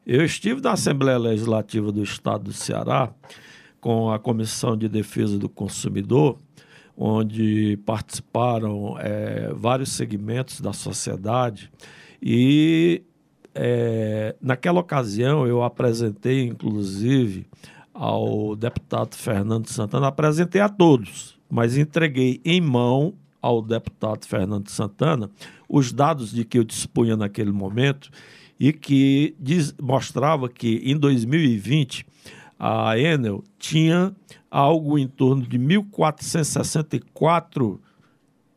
eu 0.06 0.24
estive 0.24 0.60
na 0.60 0.72
Assembleia 0.72 1.18
Legislativa 1.18 1.90
do 1.90 2.02
Estado 2.02 2.44
do 2.44 2.52
Ceará 2.52 3.12
com 3.80 4.10
a 4.10 4.18
Comissão 4.18 4.76
de 4.76 4.88
Defesa 4.88 5.38
do 5.38 5.48
Consumidor 5.48 6.38
onde 7.00 7.78
participaram 7.86 8.96
é, 8.98 9.52
vários 9.54 9.92
segmentos 9.92 10.60
da 10.60 10.72
sociedade. 10.72 11.70
E 12.20 13.02
é, 13.54 14.34
naquela 14.42 14.80
ocasião 14.80 15.46
eu 15.46 15.62
apresentei, 15.62 16.42
inclusive, 16.42 17.46
ao 17.94 18.56
deputado 18.56 19.14
Fernando 19.14 19.68
Santana, 19.68 20.08
apresentei 20.08 20.60
a 20.60 20.68
todos, 20.68 21.38
mas 21.48 21.78
entreguei 21.78 22.40
em 22.44 22.60
mão 22.60 23.14
ao 23.40 23.62
deputado 23.62 24.26
Fernando 24.26 24.68
Santana 24.68 25.30
os 25.68 25.92
dados 25.92 26.32
de 26.32 26.44
que 26.44 26.58
eu 26.58 26.64
dispunha 26.64 27.16
naquele 27.16 27.52
momento 27.52 28.10
e 28.58 28.72
que 28.72 29.36
diz, 29.38 29.72
mostrava 29.80 30.48
que 30.48 30.82
em 30.84 30.96
2020 30.96 32.04
a 32.58 32.98
Enel 32.98 33.44
tinha 33.58 34.14
algo 34.50 34.98
em 34.98 35.06
torno 35.06 35.46
de 35.46 35.58
1.464, 35.58 37.78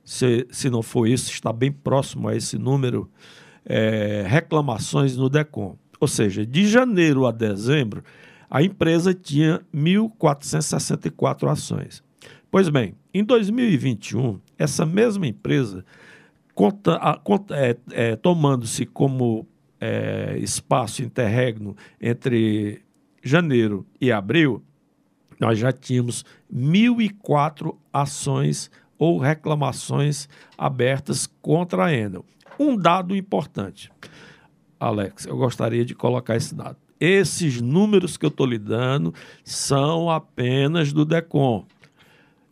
se, 0.04 0.48
se 0.50 0.70
não 0.70 0.82
for 0.82 1.08
isso, 1.08 1.32
está 1.32 1.54
bem 1.54 1.72
próximo 1.72 2.28
a 2.28 2.36
esse 2.36 2.58
número, 2.58 3.10
é, 3.66 4.26
reclamações 4.28 5.16
no 5.16 5.30
DECOM. 5.30 5.78
Ou 6.00 6.08
seja, 6.08 6.44
de 6.46 6.68
janeiro 6.68 7.28
a 7.28 7.32
dezembro, 7.32 8.04
a 8.50 8.64
empresa 8.64 9.14
tinha 9.14 9.62
1.464 9.74 11.48
ações. 11.48 12.04
Pois 12.50 12.70
bem, 12.70 12.96
em 13.14 13.24
2021, 13.24 14.40
essa 14.58 14.86
mesma 14.86 15.28
empresa, 15.28 15.86
conta, 16.54 17.00
conta, 17.24 17.56
é, 17.56 17.78
é, 17.92 18.16
tomando-se 18.16 18.86
como 18.86 19.48
é, 19.80 20.38
espaço 20.40 21.04
interregno 21.04 21.76
entre 22.02 22.82
janeiro 23.22 23.86
e 24.00 24.12
abril, 24.12 24.64
nós 25.40 25.58
já 25.58 25.72
tínhamos 25.72 26.24
1.004 26.54 27.76
ações 27.92 28.70
ou 28.98 29.18
reclamações 29.18 30.30
abertas 30.58 31.28
contra 31.42 31.86
a 31.86 31.94
Enel. 31.94 32.24
Um 32.60 32.78
dado 32.78 33.16
importante, 33.16 33.92
Alex, 34.80 35.26
eu 35.26 35.36
gostaria 35.36 35.84
de 35.84 35.96
colocar 35.96 36.36
esse 36.36 36.54
dado. 36.54 36.78
Esses 37.00 37.60
números 37.60 38.16
que 38.16 38.26
eu 38.26 38.30
estou 38.30 38.46
lhe 38.46 38.60
dando 38.60 39.12
são 39.44 40.08
apenas 40.08 40.94
do 40.94 41.04
DECOM. 41.04 41.66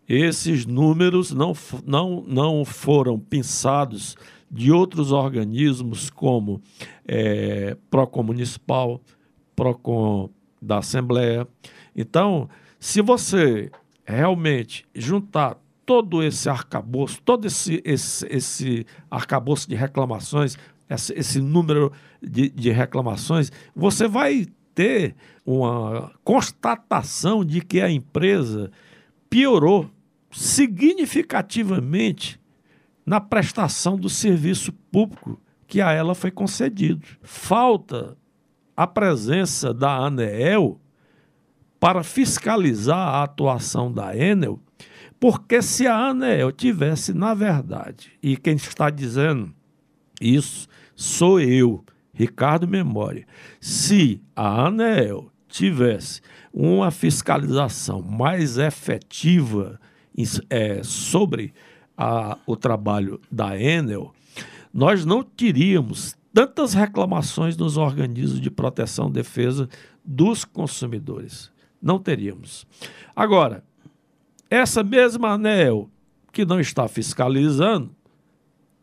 Esses 0.07 0.65
números 0.65 1.31
não, 1.31 1.53
não, 1.85 2.23
não 2.27 2.65
foram 2.65 3.19
pensados 3.19 4.17
de 4.49 4.71
outros 4.71 5.11
organismos 5.11 6.09
como 6.09 6.59
é, 7.07 7.77
PROCON 7.91 8.23
Municipal, 8.23 8.99
PROCON 9.55 10.31
da 10.61 10.79
Assembleia. 10.79 11.47
Então, 11.95 12.49
se 12.79 13.01
você 13.01 13.71
realmente 14.05 14.85
juntar 14.95 15.57
todo 15.85 16.23
esse 16.23 16.49
arcabouço, 16.49 17.21
todo 17.23 17.45
esse, 17.45 17.81
esse, 17.83 18.25
esse 18.29 18.85
arcabouço 19.09 19.67
de 19.67 19.75
reclamações, 19.75 20.55
esse, 20.89 21.13
esse 21.13 21.41
número 21.41 21.91
de, 22.21 22.49
de 22.49 22.71
reclamações, 22.71 23.51
você 23.75 24.07
vai 24.07 24.47
ter 24.75 25.15
uma 25.45 26.11
constatação 26.23 27.43
de 27.43 27.61
que 27.61 27.81
a 27.81 27.89
empresa 27.89 28.71
piorou 29.29 29.89
significativamente 30.31 32.39
na 33.05 33.19
prestação 33.19 33.97
do 33.97 34.09
serviço 34.09 34.71
público 34.91 35.41
que 35.67 35.81
a 35.81 35.91
ela 35.91 36.15
foi 36.15 36.31
concedido. 36.31 37.05
Falta 37.21 38.17
a 38.79 38.87
presença 38.87 39.73
da 39.73 39.93
ANEEL 39.93 40.79
para 41.81 42.01
fiscalizar 42.01 43.09
a 43.09 43.23
atuação 43.23 43.91
da 43.91 44.15
Enel, 44.15 44.57
porque 45.19 45.61
se 45.61 45.85
a 45.85 45.97
ANEEL 45.97 46.53
tivesse, 46.53 47.13
na 47.13 47.33
verdade, 47.33 48.13
e 48.23 48.37
quem 48.37 48.55
está 48.55 48.89
dizendo 48.89 49.53
isso 50.21 50.65
sou 50.95 51.41
eu, 51.41 51.83
Ricardo 52.13 52.69
Memória, 52.69 53.27
se 53.59 54.21
a 54.33 54.67
ANEEL 54.67 55.29
tivesse 55.49 56.21
uma 56.53 56.89
fiscalização 56.89 58.01
mais 58.01 58.57
efetiva 58.57 59.77
é, 60.49 60.81
sobre 60.83 61.53
a, 61.97 62.37
o 62.47 62.55
trabalho 62.55 63.19
da 63.29 63.59
Enel, 63.59 64.13
nós 64.73 65.03
não 65.03 65.21
teríamos 65.21 66.17
tantas 66.33 66.73
reclamações 66.73 67.57
nos 67.57 67.77
organismos 67.77 68.39
de 68.39 68.51
proteção 68.51 69.09
e 69.09 69.13
defesa 69.13 69.67
dos 70.03 70.45
consumidores. 70.45 71.51
Não 71.81 71.99
teríamos. 71.99 72.65
Agora, 73.15 73.63
essa 74.49 74.83
mesma 74.83 75.33
ANEL, 75.33 75.89
que 76.31 76.45
não 76.45 76.59
está 76.59 76.87
fiscalizando 76.87 77.91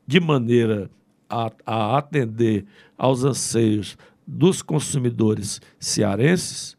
de 0.07 0.21
maneira 0.21 0.91
a, 1.29 1.51
a 1.65 1.99
atender 1.99 2.65
aos 2.97 3.25
anseios 3.25 3.97
dos 4.27 4.63
consumidores 4.63 5.61
cearenses, 5.79 6.77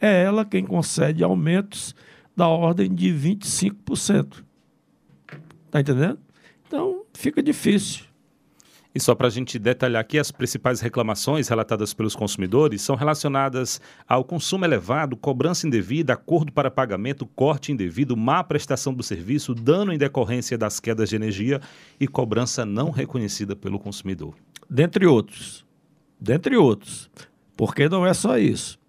é 0.00 0.22
ela 0.24 0.44
quem 0.44 0.64
concede 0.64 1.24
aumentos 1.24 1.94
da 2.36 2.46
ordem 2.46 2.94
de 2.94 3.08
25%. 3.08 4.44
Está 5.66 5.80
entendendo? 5.80 6.18
Então, 6.66 7.04
fica 7.12 7.42
difícil. 7.42 8.07
E 8.98 9.00
só 9.00 9.14
para 9.14 9.28
a 9.28 9.30
gente 9.30 9.60
detalhar 9.60 10.00
aqui, 10.00 10.18
as 10.18 10.32
principais 10.32 10.80
reclamações 10.80 11.46
relatadas 11.46 11.94
pelos 11.94 12.16
consumidores 12.16 12.82
são 12.82 12.96
relacionadas 12.96 13.80
ao 14.08 14.24
consumo 14.24 14.64
elevado, 14.64 15.16
cobrança 15.16 15.68
indevida, 15.68 16.14
acordo 16.14 16.50
para 16.50 16.68
pagamento, 16.68 17.24
corte 17.24 17.70
indevido, 17.70 18.16
má 18.16 18.42
prestação 18.42 18.92
do 18.92 19.04
serviço, 19.04 19.54
dano 19.54 19.92
em 19.92 19.98
decorrência 19.98 20.58
das 20.58 20.80
quedas 20.80 21.10
de 21.10 21.14
energia 21.14 21.60
e 22.00 22.08
cobrança 22.08 22.66
não 22.66 22.90
reconhecida 22.90 23.54
pelo 23.54 23.78
consumidor. 23.78 24.34
Dentre 24.68 25.06
outros. 25.06 25.64
Dentre 26.20 26.56
outros. 26.56 27.08
Porque 27.56 27.88
não 27.88 28.04
é 28.04 28.12
só 28.12 28.36
isso. 28.36 28.80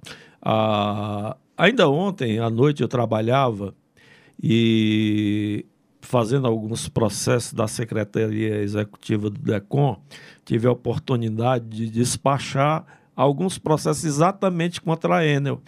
Ah, 0.41 1.37
ainda 1.55 1.87
ontem 1.87 2.39
à 2.39 2.49
noite 2.49 2.81
eu 2.81 2.87
trabalhava 2.87 3.75
e 4.41 5.67
fazendo 6.09 6.47
alguns 6.47 6.89
processos 6.89 7.53
da 7.53 7.67
Secretaria 7.67 8.55
Executiva 8.63 9.29
do 9.29 9.37
DECOM, 9.37 9.95
tive 10.43 10.65
a 10.65 10.71
oportunidade 10.71 11.69
de 11.69 11.87
despachar 11.87 12.83
alguns 13.15 13.59
processos 13.59 14.03
exatamente 14.05 14.81
contra 14.81 15.17
a 15.17 15.23
Enel, 15.23 15.61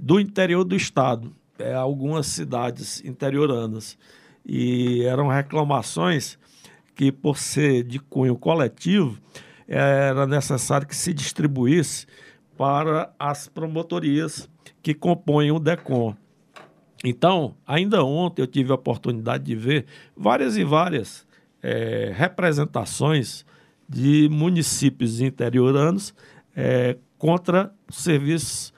do 0.00 0.20
interior 0.20 0.62
do 0.62 0.76
estado, 0.76 1.34
é, 1.58 1.74
algumas 1.74 2.28
cidades 2.28 3.04
interioranas. 3.04 3.98
E 4.46 5.02
eram 5.02 5.26
reclamações 5.26 6.38
que, 6.94 7.10
por 7.10 7.36
ser 7.36 7.82
de 7.82 7.98
cunho 7.98 8.36
coletivo, 8.36 9.18
era 9.66 10.24
necessário 10.24 10.86
que 10.86 10.94
se 10.94 11.12
distribuísse 11.12 12.06
para 12.56 13.12
as 13.18 13.48
promotorias 13.48 14.48
que 14.80 14.94
compõem 14.94 15.50
o 15.50 15.58
DECOM. 15.58 16.14
Então, 17.04 17.54
ainda 17.66 18.04
ontem 18.04 18.42
eu 18.42 18.46
tive 18.46 18.72
a 18.72 18.74
oportunidade 18.74 19.44
de 19.44 19.54
ver 19.54 19.86
várias 20.16 20.56
e 20.56 20.64
várias 20.64 21.26
é, 21.62 22.12
representações 22.14 23.44
de 23.88 24.28
municípios 24.30 25.20
interioranos 25.20 26.14
é, 26.54 26.96
contra 27.18 27.72
serviços 27.88 28.72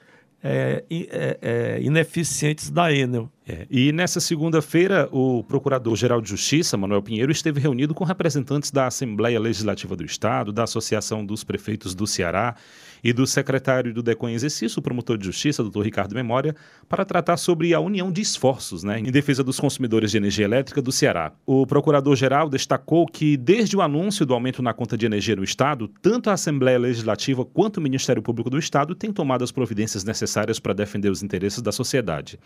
é, 0.45 0.83
é, 0.89 1.37
é, 1.41 1.81
ineficientes 1.81 2.69
da 2.69 2.91
Enel. 2.91 3.29
É, 3.47 3.65
e 3.69 3.93
nessa 3.93 4.19
segunda-feira, 4.19 5.07
o 5.11 5.43
Procurador-Geral 5.43 6.21
de 6.21 6.29
Justiça, 6.29 6.75
Manuel 6.75 7.01
Pinheiro, 7.01 7.31
esteve 7.31 7.61
reunido 7.61 7.93
com 7.93 8.03
representantes 8.03 8.69
da 8.69 8.87
Assembleia 8.87 9.39
Legislativa 9.39 9.95
do 9.95 10.03
Estado, 10.03 10.51
da 10.51 10.63
Associação 10.63 11.25
dos 11.25 11.43
Prefeitos 11.43 11.95
do 11.95 12.05
Ceará 12.05 12.55
e 13.03 13.11
do 13.11 13.27
secretário 13.27 13.93
do 13.93 14.01
DECON 14.01 14.29
em 14.29 14.33
exercício, 14.33 14.79
o 14.79 14.81
promotor 14.81 15.17
de 15.17 15.25
justiça, 15.25 15.61
doutor 15.61 15.83
Ricardo 15.83 16.15
Memória, 16.15 16.55
para 16.87 17.03
tratar 17.03 17.37
sobre 17.37 17.73
a 17.73 17.79
união 17.79 18.11
de 18.11 18.21
esforços 18.21 18.83
né, 18.83 18.99
em 18.99 19.11
defesa 19.11 19.43
dos 19.43 19.59
consumidores 19.59 20.11
de 20.11 20.17
energia 20.17 20.45
elétrica 20.45 20.81
do 20.81 20.91
Ceará. 20.91 21.33
O 21.45 21.67
procurador-geral 21.67 22.49
destacou 22.49 23.05
que, 23.05 23.35
desde 23.35 23.75
o 23.75 23.81
anúncio 23.81 24.25
do 24.25 24.33
aumento 24.33 24.61
na 24.61 24.73
conta 24.73 24.97
de 24.97 25.05
energia 25.05 25.35
no 25.35 25.43
Estado, 25.43 25.89
tanto 26.01 26.29
a 26.29 26.33
Assembleia 26.33 26.79
Legislativa 26.79 27.43
quanto 27.43 27.77
o 27.77 27.81
Ministério 27.81 28.21
Público 28.21 28.49
do 28.49 28.57
Estado 28.57 28.95
têm 28.95 29.11
tomado 29.11 29.43
as 29.43 29.51
providências 29.51 30.03
necessárias 30.03 30.59
para 30.59 30.73
defender 30.73 31.09
os 31.09 31.21
interesses 31.21 31.61
da 31.61 31.71
sociedade. 31.71 32.39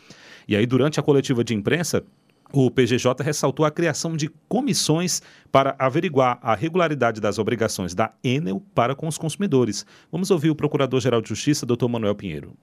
E 0.48 0.56
aí, 0.56 0.66
durante 0.66 1.00
a 1.00 1.04
coletiva 1.04 1.44
de 1.44 1.54
imprensa, 1.54 2.04
O 2.52 2.72
PGJ 2.72 3.22
ressaltou 3.24 3.66
a 3.66 3.72
criação 3.72 4.16
de 4.16 4.30
comissões 4.48 5.22
para 5.52 5.76
averiguar 5.78 6.40
a 6.42 6.56
regularidade 6.56 7.20
das 7.20 7.38
obrigações 7.38 7.94
da 7.94 8.14
Enel 8.24 8.62
para 8.74 8.96
com 8.96 9.08
os 9.08 9.18
consumidores. 9.18 9.86
Vamos 10.12 10.32
ouvir 10.32 10.50
o 10.50 10.56
Procurador-Geral 10.56 11.22
de 11.22 11.30
Justiça, 11.30 11.66
Dr. 11.66 11.88
Manuel 11.88 12.16
Pinheiro. 12.16 12.54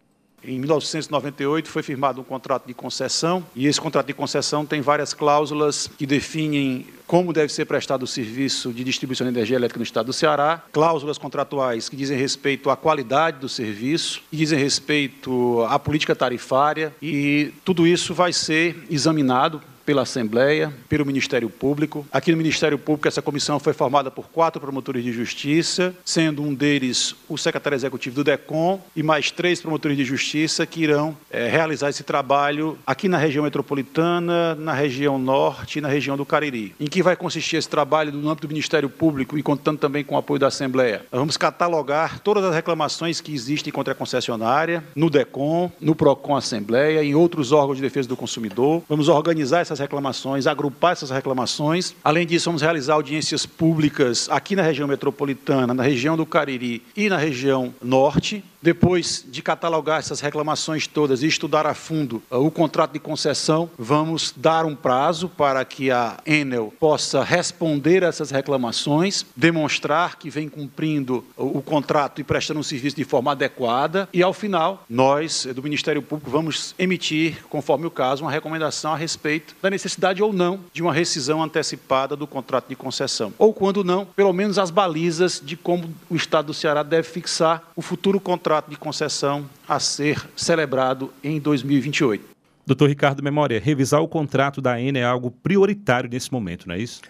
Em 0.46 0.58
1998 0.58 1.70
foi 1.70 1.82
firmado 1.82 2.20
um 2.20 2.24
contrato 2.24 2.66
de 2.66 2.74
concessão 2.74 3.42
e 3.56 3.66
esse 3.66 3.80
contrato 3.80 4.08
de 4.08 4.12
concessão 4.12 4.66
tem 4.66 4.82
várias 4.82 5.14
cláusulas 5.14 5.86
que 5.86 6.06
definem 6.06 6.86
como 7.06 7.32
deve 7.32 7.50
ser 7.50 7.64
prestado 7.64 8.02
o 8.02 8.06
serviço 8.06 8.70
de 8.70 8.84
distribuição 8.84 9.26
de 9.26 9.32
energia 9.32 9.56
elétrica 9.56 9.78
no 9.78 9.84
estado 9.84 10.06
do 10.06 10.12
Ceará, 10.12 10.62
cláusulas 10.70 11.16
contratuais 11.16 11.88
que 11.88 11.96
dizem 11.96 12.18
respeito 12.18 12.68
à 12.68 12.76
qualidade 12.76 13.38
do 13.38 13.48
serviço, 13.48 14.20
que 14.30 14.36
dizem 14.36 14.58
respeito 14.58 15.62
à 15.62 15.78
política 15.78 16.14
tarifária 16.14 16.94
e 17.00 17.50
tudo 17.64 17.86
isso 17.86 18.12
vai 18.12 18.32
ser 18.32 18.84
examinado 18.90 19.62
pela 19.84 20.02
Assembleia, 20.02 20.72
pelo 20.88 21.04
Ministério 21.04 21.48
Público. 21.50 22.06
Aqui 22.12 22.30
no 22.30 22.36
Ministério 22.36 22.78
Público, 22.78 23.08
essa 23.08 23.22
comissão 23.22 23.58
foi 23.58 23.72
formada 23.72 24.10
por 24.10 24.28
quatro 24.28 24.60
promotores 24.60 25.04
de 25.04 25.12
justiça, 25.12 25.94
sendo 26.04 26.42
um 26.42 26.54
deles 26.54 27.14
o 27.28 27.36
secretário 27.36 27.76
executivo 27.76 28.16
do 28.16 28.24
DECOM 28.24 28.80
e 28.94 29.02
mais 29.02 29.30
três 29.30 29.60
promotores 29.60 29.96
de 29.96 30.04
justiça 30.04 30.66
que 30.66 30.82
irão 30.82 31.16
é, 31.30 31.48
realizar 31.48 31.90
esse 31.90 32.02
trabalho 32.02 32.78
aqui 32.86 33.08
na 33.08 33.18
região 33.18 33.44
metropolitana, 33.44 34.54
na 34.54 34.72
região 34.72 35.18
norte 35.18 35.78
e 35.78 35.82
na 35.82 35.88
região 35.88 36.16
do 36.16 36.24
Cariri. 36.24 36.74
Em 36.80 36.86
que 36.86 37.02
vai 37.02 37.16
consistir 37.16 37.56
esse 37.56 37.68
trabalho 37.68 38.12
no 38.12 38.28
âmbito 38.28 38.46
do 38.46 38.50
Ministério 38.50 38.88
Público 38.88 39.36
e 39.36 39.42
contando 39.42 39.78
também 39.78 40.04
com 40.04 40.14
o 40.14 40.18
apoio 40.18 40.40
da 40.40 40.48
Assembleia? 40.48 41.04
Nós 41.10 41.18
vamos 41.18 41.36
catalogar 41.36 42.20
todas 42.20 42.44
as 42.44 42.54
reclamações 42.54 43.20
que 43.20 43.32
existem 43.34 43.72
contra 43.72 43.92
a 43.92 43.96
concessionária, 43.96 44.82
no 44.94 45.10
DECOM, 45.10 45.70
no 45.80 45.94
PROCON 45.94 46.36
Assembleia 46.36 47.02
e 47.02 47.08
em 47.08 47.14
outros 47.14 47.52
órgãos 47.52 47.76
de 47.76 47.82
defesa 47.82 48.08
do 48.08 48.16
consumidor. 48.16 48.82
Vamos 48.88 49.08
organizar 49.08 49.60
essas 49.60 49.73
essas 49.74 49.80
reclamações, 49.80 50.46
agrupar 50.46 50.92
essas 50.92 51.10
reclamações. 51.10 51.94
Além 52.02 52.26
disso, 52.26 52.46
vamos 52.46 52.62
realizar 52.62 52.94
audiências 52.94 53.44
públicas 53.44 54.28
aqui 54.30 54.56
na 54.56 54.62
região 54.62 54.88
metropolitana, 54.88 55.74
na 55.74 55.82
região 55.82 56.16
do 56.16 56.24
Cariri 56.24 56.82
e 56.96 57.08
na 57.08 57.16
região 57.16 57.74
norte. 57.82 58.42
Depois 58.64 59.22
de 59.28 59.42
catalogar 59.42 59.98
essas 59.98 60.20
reclamações 60.20 60.86
todas 60.86 61.22
e 61.22 61.26
estudar 61.26 61.66
a 61.66 61.74
fundo 61.74 62.22
uh, 62.30 62.38
o 62.38 62.50
contrato 62.50 62.92
de 62.92 62.98
concessão, 62.98 63.68
vamos 63.78 64.32
dar 64.34 64.64
um 64.64 64.74
prazo 64.74 65.28
para 65.28 65.62
que 65.66 65.90
a 65.90 66.16
Enel 66.24 66.72
possa 66.80 67.22
responder 67.22 68.02
a 68.02 68.06
essas 68.06 68.30
reclamações, 68.30 69.26
demonstrar 69.36 70.16
que 70.16 70.30
vem 70.30 70.48
cumprindo 70.48 71.22
o 71.36 71.60
contrato 71.60 72.22
e 72.22 72.24
prestando 72.24 72.58
um 72.58 72.62
serviço 72.62 72.96
de 72.96 73.04
forma 73.04 73.32
adequada 73.32 74.08
e, 74.10 74.22
ao 74.22 74.32
final, 74.32 74.82
nós, 74.88 75.46
do 75.54 75.62
Ministério 75.62 76.00
Público, 76.00 76.30
vamos 76.30 76.74
emitir, 76.78 77.44
conforme 77.50 77.84
o 77.84 77.90
caso, 77.90 78.24
uma 78.24 78.30
recomendação 78.30 78.94
a 78.94 78.96
respeito 78.96 79.54
da 79.60 79.68
necessidade 79.68 80.22
ou 80.22 80.32
não 80.32 80.60
de 80.72 80.80
uma 80.80 80.94
rescisão 80.94 81.42
antecipada 81.42 82.16
do 82.16 82.26
contrato 82.26 82.70
de 82.70 82.76
concessão. 82.76 83.34
Ou, 83.36 83.52
quando 83.52 83.84
não, 83.84 84.06
pelo 84.06 84.32
menos 84.32 84.58
as 84.58 84.70
balizas 84.70 85.38
de 85.44 85.54
como 85.54 85.92
o 86.08 86.16
Estado 86.16 86.46
do 86.46 86.54
Ceará 86.54 86.82
deve 86.82 87.06
fixar 87.06 87.62
o 87.76 87.82
futuro 87.82 88.18
contrato 88.18 88.53
contrato 88.54 88.70
de 88.70 88.76
concessão 88.76 89.50
a 89.66 89.80
ser 89.80 90.28
celebrado 90.36 91.12
em 91.24 91.40
2028. 91.40 92.24
Doutor 92.64 92.88
Ricardo 92.88 93.22
Memória, 93.22 93.58
revisar 93.58 94.00
o 94.00 94.06
contrato 94.06 94.60
da 94.62 94.80
Ene 94.80 95.00
é 95.00 95.04
algo 95.04 95.30
prioritário 95.30 96.08
nesse 96.08 96.32
momento, 96.32 96.68
não 96.68 96.74
é 96.76 96.78
isso? 96.78 97.02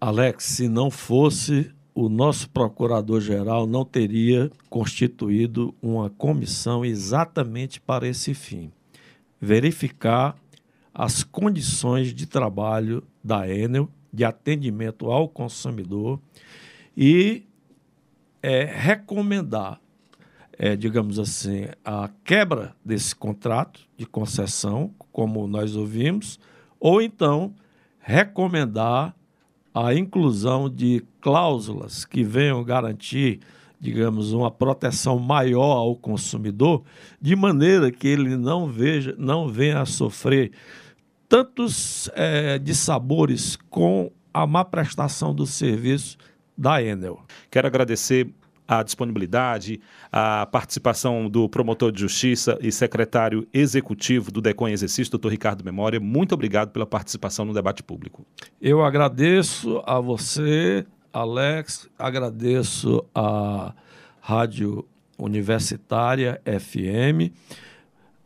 Alex, 0.00 0.44
se 0.44 0.68
não 0.68 0.92
fosse, 0.92 1.72
o 1.92 2.08
nosso 2.08 2.48
procurador-geral 2.50 3.66
não 3.66 3.84
teria 3.84 4.48
constituído 4.70 5.74
uma 5.82 6.08
comissão 6.08 6.84
exatamente 6.84 7.80
para 7.80 8.06
esse 8.06 8.32
fim 8.32 8.70
verificar 9.40 10.36
as 10.94 11.24
condições 11.24 12.14
de 12.14 12.26
trabalho 12.26 13.02
da 13.24 13.48
Enel, 13.48 13.88
de 14.12 14.24
atendimento 14.24 15.10
ao 15.10 15.28
consumidor 15.28 16.20
e 16.96 17.42
é, 18.40 18.64
recomendar 18.64 19.81
é, 20.62 20.76
digamos 20.76 21.18
assim, 21.18 21.66
a 21.84 22.08
quebra 22.22 22.72
desse 22.84 23.16
contrato 23.16 23.80
de 23.96 24.06
concessão, 24.06 24.94
como 25.10 25.48
nós 25.48 25.74
ouvimos, 25.74 26.38
ou 26.78 27.02
então 27.02 27.52
recomendar 27.98 29.12
a 29.74 29.92
inclusão 29.92 30.70
de 30.70 31.04
cláusulas 31.20 32.04
que 32.04 32.22
venham 32.22 32.62
garantir, 32.62 33.40
digamos, 33.80 34.32
uma 34.32 34.52
proteção 34.52 35.18
maior 35.18 35.78
ao 35.78 35.96
consumidor, 35.96 36.84
de 37.20 37.34
maneira 37.34 37.90
que 37.90 38.06
ele 38.06 38.36
não 38.36 38.68
veja, 38.68 39.16
não 39.18 39.48
venha 39.48 39.80
a 39.80 39.84
sofrer 39.84 40.52
tantos 41.28 42.08
é, 42.14 42.56
dissabores 42.60 43.56
com 43.68 44.12
a 44.32 44.46
má 44.46 44.64
prestação 44.64 45.34
do 45.34 45.44
serviço 45.44 46.16
da 46.56 46.80
Enel. 46.80 47.20
Quero 47.50 47.66
agradecer 47.66 48.32
a 48.66 48.82
disponibilidade, 48.82 49.80
a 50.10 50.46
participação 50.46 51.28
do 51.28 51.48
promotor 51.48 51.92
de 51.92 52.00
justiça 52.00 52.58
e 52.60 52.70
secretário 52.70 53.46
executivo 53.52 54.30
do 54.30 54.40
DECON 54.40 54.68
em 54.68 54.72
exercício, 54.72 55.10
doutor 55.10 55.30
Ricardo 55.30 55.64
Memória. 55.64 56.00
Muito 56.00 56.34
obrigado 56.34 56.70
pela 56.70 56.86
participação 56.86 57.44
no 57.44 57.52
debate 57.52 57.82
público. 57.82 58.24
Eu 58.60 58.84
agradeço 58.84 59.82
a 59.84 60.00
você, 60.00 60.86
Alex, 61.12 61.88
agradeço 61.98 63.04
a 63.14 63.74
Rádio 64.20 64.86
Universitária 65.18 66.40
FM, 66.44 67.32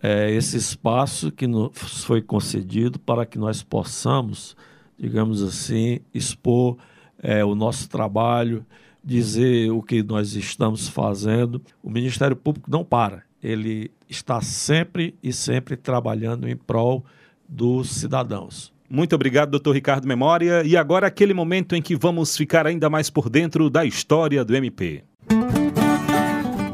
é, 0.03 0.31
esse 0.31 0.57
espaço 0.57 1.33
que 1.33 1.47
nos 1.47 2.05
foi 2.05 2.23
concedido 2.23 2.99
para 2.99 3.27
que 3.27 3.39
nós 3.39 3.63
possamos, 3.63 4.57
digamos 4.99 5.43
assim, 5.43 6.01
expor 6.13 6.77
é, 7.23 7.45
o 7.45 7.55
nosso 7.55 7.89
trabalho 7.89 8.65
dizer 9.07 9.71
o 9.71 9.81
que 9.81 10.03
nós 10.03 10.35
estamos 10.35 10.89
fazendo. 10.89 11.63
O 11.81 11.89
Ministério 11.89 12.35
Público 12.35 12.69
não 12.69 12.85
para, 12.85 13.23
ele 13.41 13.93
está 14.09 14.41
sempre 14.41 15.15
e 15.23 15.33
sempre 15.33 15.77
trabalhando 15.77 16.49
em 16.49 16.57
prol 16.57 17.05
dos 17.49 17.89
cidadãos. 17.89 18.75
Muito 18.91 19.15
obrigado, 19.15 19.51
doutor 19.51 19.73
Ricardo 19.73 20.07
Memória. 20.07 20.65
E 20.65 20.77
agora 20.77 21.07
aquele 21.07 21.33
momento 21.33 21.77
em 21.77 21.83
que 21.83 21.95
vamos 21.95 22.37
ficar 22.37 22.67
ainda 22.67 22.91
mais 22.91 23.09
por 23.09 23.31
dentro 23.31 23.71
da 23.71 23.85
história 23.85 24.45
do 24.45 24.55
MP. 24.57 25.05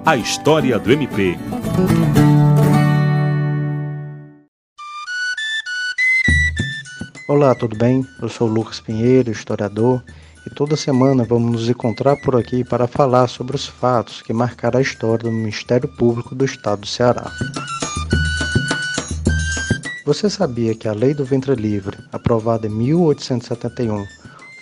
A 0.05 0.16
história 0.16 0.78
do 0.78 0.91
MP. 0.91 1.37
Olá, 7.28 7.55
tudo 7.55 7.76
bem? 7.76 8.05
Eu 8.20 8.28
sou 8.28 8.47
Lucas 8.49 8.80
Pinheiro, 8.80 9.30
historiador 9.30 10.03
e 10.47 10.51
toda 10.51 10.76
semana 10.76 11.24
vamos 11.24 11.53
nos 11.53 11.68
encontrar 11.68 12.16
por 12.16 12.36
aqui 12.36 12.64
para 12.64 12.86
falar 12.86 13.28
sobre 13.28 13.55
os 13.55 13.66
fatos 13.66 14.22
que 14.22 14.32
marcaram 14.32 14.78
a 14.78 14.82
história 14.82 15.24
do 15.24 15.32
Ministério 15.32 15.88
Público 15.88 16.34
do 16.34 16.45
Estado 16.45 16.80
do 16.80 16.86
Ceará. 16.86 17.30
Você 20.05 20.28
sabia 20.28 20.74
que 20.74 20.88
a 20.88 20.93
Lei 20.93 21.14
do 21.14 21.24
Ventre 21.24 21.55
Livre, 21.55 21.97
aprovada 22.12 22.66
em 22.66 22.70
1871, 22.70 24.05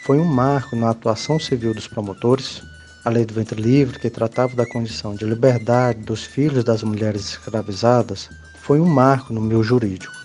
foi 0.05 0.19
um 0.19 0.25
marco 0.25 0.77
na 0.77 0.91
atuação 0.91 1.41
civil 1.41 1.73
dos 1.73 1.89
promotores? 1.89 2.63
A 3.07 3.09
Lei 3.09 3.25
do 3.25 3.33
Ventre 3.33 3.61
Livre, 3.61 3.99
que 3.99 4.11
tratava 4.11 4.55
da 4.55 4.67
condição 4.67 5.15
de 5.15 5.25
liberdade 5.25 6.01
dos 6.01 6.23
filhos 6.25 6.63
das 6.63 6.83
mulheres 6.83 7.31
escravizadas, 7.31 8.29
foi 8.63 8.79
um 8.79 8.87
marco 8.87 9.33
no 9.33 9.41
meio 9.41 9.63
jurídico. 9.63 10.20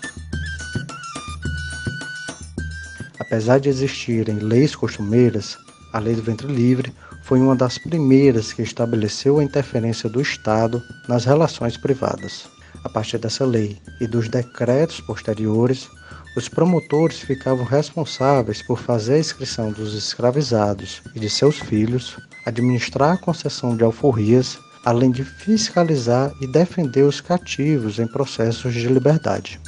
Apesar 3.36 3.60
de 3.60 3.68
existirem 3.68 4.38
leis 4.38 4.74
costumeiras, 4.74 5.58
a 5.92 5.98
Lei 5.98 6.14
do 6.14 6.22
Ventre 6.22 6.46
Livre 6.46 6.90
foi 7.22 7.38
uma 7.38 7.54
das 7.54 7.76
primeiras 7.76 8.50
que 8.54 8.62
estabeleceu 8.62 9.38
a 9.38 9.44
interferência 9.44 10.08
do 10.08 10.22
Estado 10.22 10.82
nas 11.06 11.26
relações 11.26 11.76
privadas. 11.76 12.48
A 12.82 12.88
partir 12.88 13.18
dessa 13.18 13.44
lei 13.44 13.76
e 14.00 14.06
dos 14.06 14.30
decretos 14.30 15.02
posteriores, 15.02 15.86
os 16.34 16.48
promotores 16.48 17.20
ficavam 17.20 17.66
responsáveis 17.66 18.62
por 18.62 18.78
fazer 18.78 19.16
a 19.16 19.18
inscrição 19.18 19.70
dos 19.70 19.92
escravizados 19.92 21.02
e 21.14 21.20
de 21.20 21.28
seus 21.28 21.58
filhos, 21.58 22.16
administrar 22.46 23.12
a 23.16 23.18
concessão 23.18 23.76
de 23.76 23.84
alforrias, 23.84 24.58
além 24.82 25.10
de 25.10 25.22
fiscalizar 25.22 26.32
e 26.40 26.46
defender 26.46 27.02
os 27.02 27.20
cativos 27.20 27.98
em 27.98 28.06
processos 28.06 28.72
de 28.72 28.88
liberdade 28.88 29.60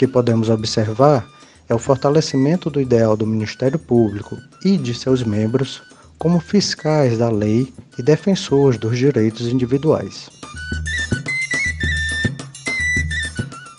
que 0.00 0.08
podemos 0.08 0.48
observar 0.48 1.28
é 1.68 1.74
o 1.74 1.78
fortalecimento 1.78 2.70
do 2.70 2.80
ideal 2.80 3.14
do 3.18 3.26
Ministério 3.26 3.78
Público 3.78 4.38
e 4.64 4.78
de 4.78 4.94
seus 4.94 5.22
membros 5.22 5.82
como 6.16 6.40
fiscais 6.40 7.18
da 7.18 7.28
lei 7.28 7.70
e 7.98 8.02
defensores 8.02 8.80
dos 8.80 8.96
direitos 8.96 9.46
individuais. 9.48 10.30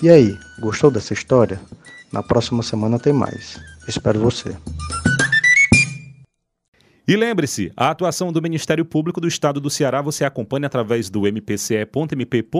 E 0.03 0.11
aí, 0.11 0.37
gostou 0.59 0.91
dessa 0.91 1.11
história? 1.11 1.59
Na 2.13 2.21
próxima 2.21 2.61
semana 2.61 2.99
tem 2.99 3.13
mais. 3.13 3.59
Espero 3.87 4.19
você. 4.19 4.55
E 7.07 7.15
lembre-se, 7.15 7.71
a 7.75 7.89
atuação 7.89 8.31
do 8.31 8.43
Ministério 8.43 8.85
Público 8.85 9.19
do 9.19 9.27
Estado 9.27 9.59
do 9.59 9.71
Ceará 9.71 10.03
você 10.03 10.23
acompanha 10.23 10.67
através 10.67 11.09
do 11.09 11.21
mpce.mp.br 11.21 12.51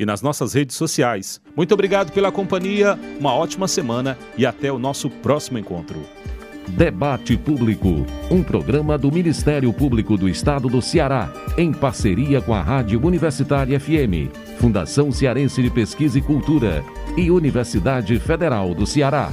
e 0.00 0.06
nas 0.06 0.22
nossas 0.22 0.54
redes 0.54 0.76
sociais. 0.76 1.42
Muito 1.54 1.74
obrigado 1.74 2.10
pela 2.10 2.32
companhia, 2.32 2.98
uma 3.20 3.34
ótima 3.34 3.68
semana 3.68 4.16
e 4.36 4.46
até 4.46 4.72
o 4.72 4.78
nosso 4.78 5.10
próximo 5.10 5.58
encontro. 5.58 6.00
Debate 6.68 7.36
Público, 7.36 8.06
um 8.30 8.42
programa 8.42 8.96
do 8.96 9.12
Ministério 9.12 9.70
Público 9.74 10.16
do 10.16 10.26
Estado 10.26 10.68
do 10.68 10.80
Ceará, 10.80 11.30
em 11.58 11.70
parceria 11.70 12.40
com 12.40 12.54
a 12.54 12.62
Rádio 12.62 13.04
Universitária 13.04 13.78
FM, 13.78 14.32
Fundação 14.58 15.12
Cearense 15.12 15.62
de 15.62 15.68
Pesquisa 15.68 16.18
e 16.18 16.22
Cultura 16.22 16.82
e 17.16 17.30
Universidade 17.30 18.18
Federal 18.18 18.74
do 18.74 18.86
Ceará. 18.86 19.30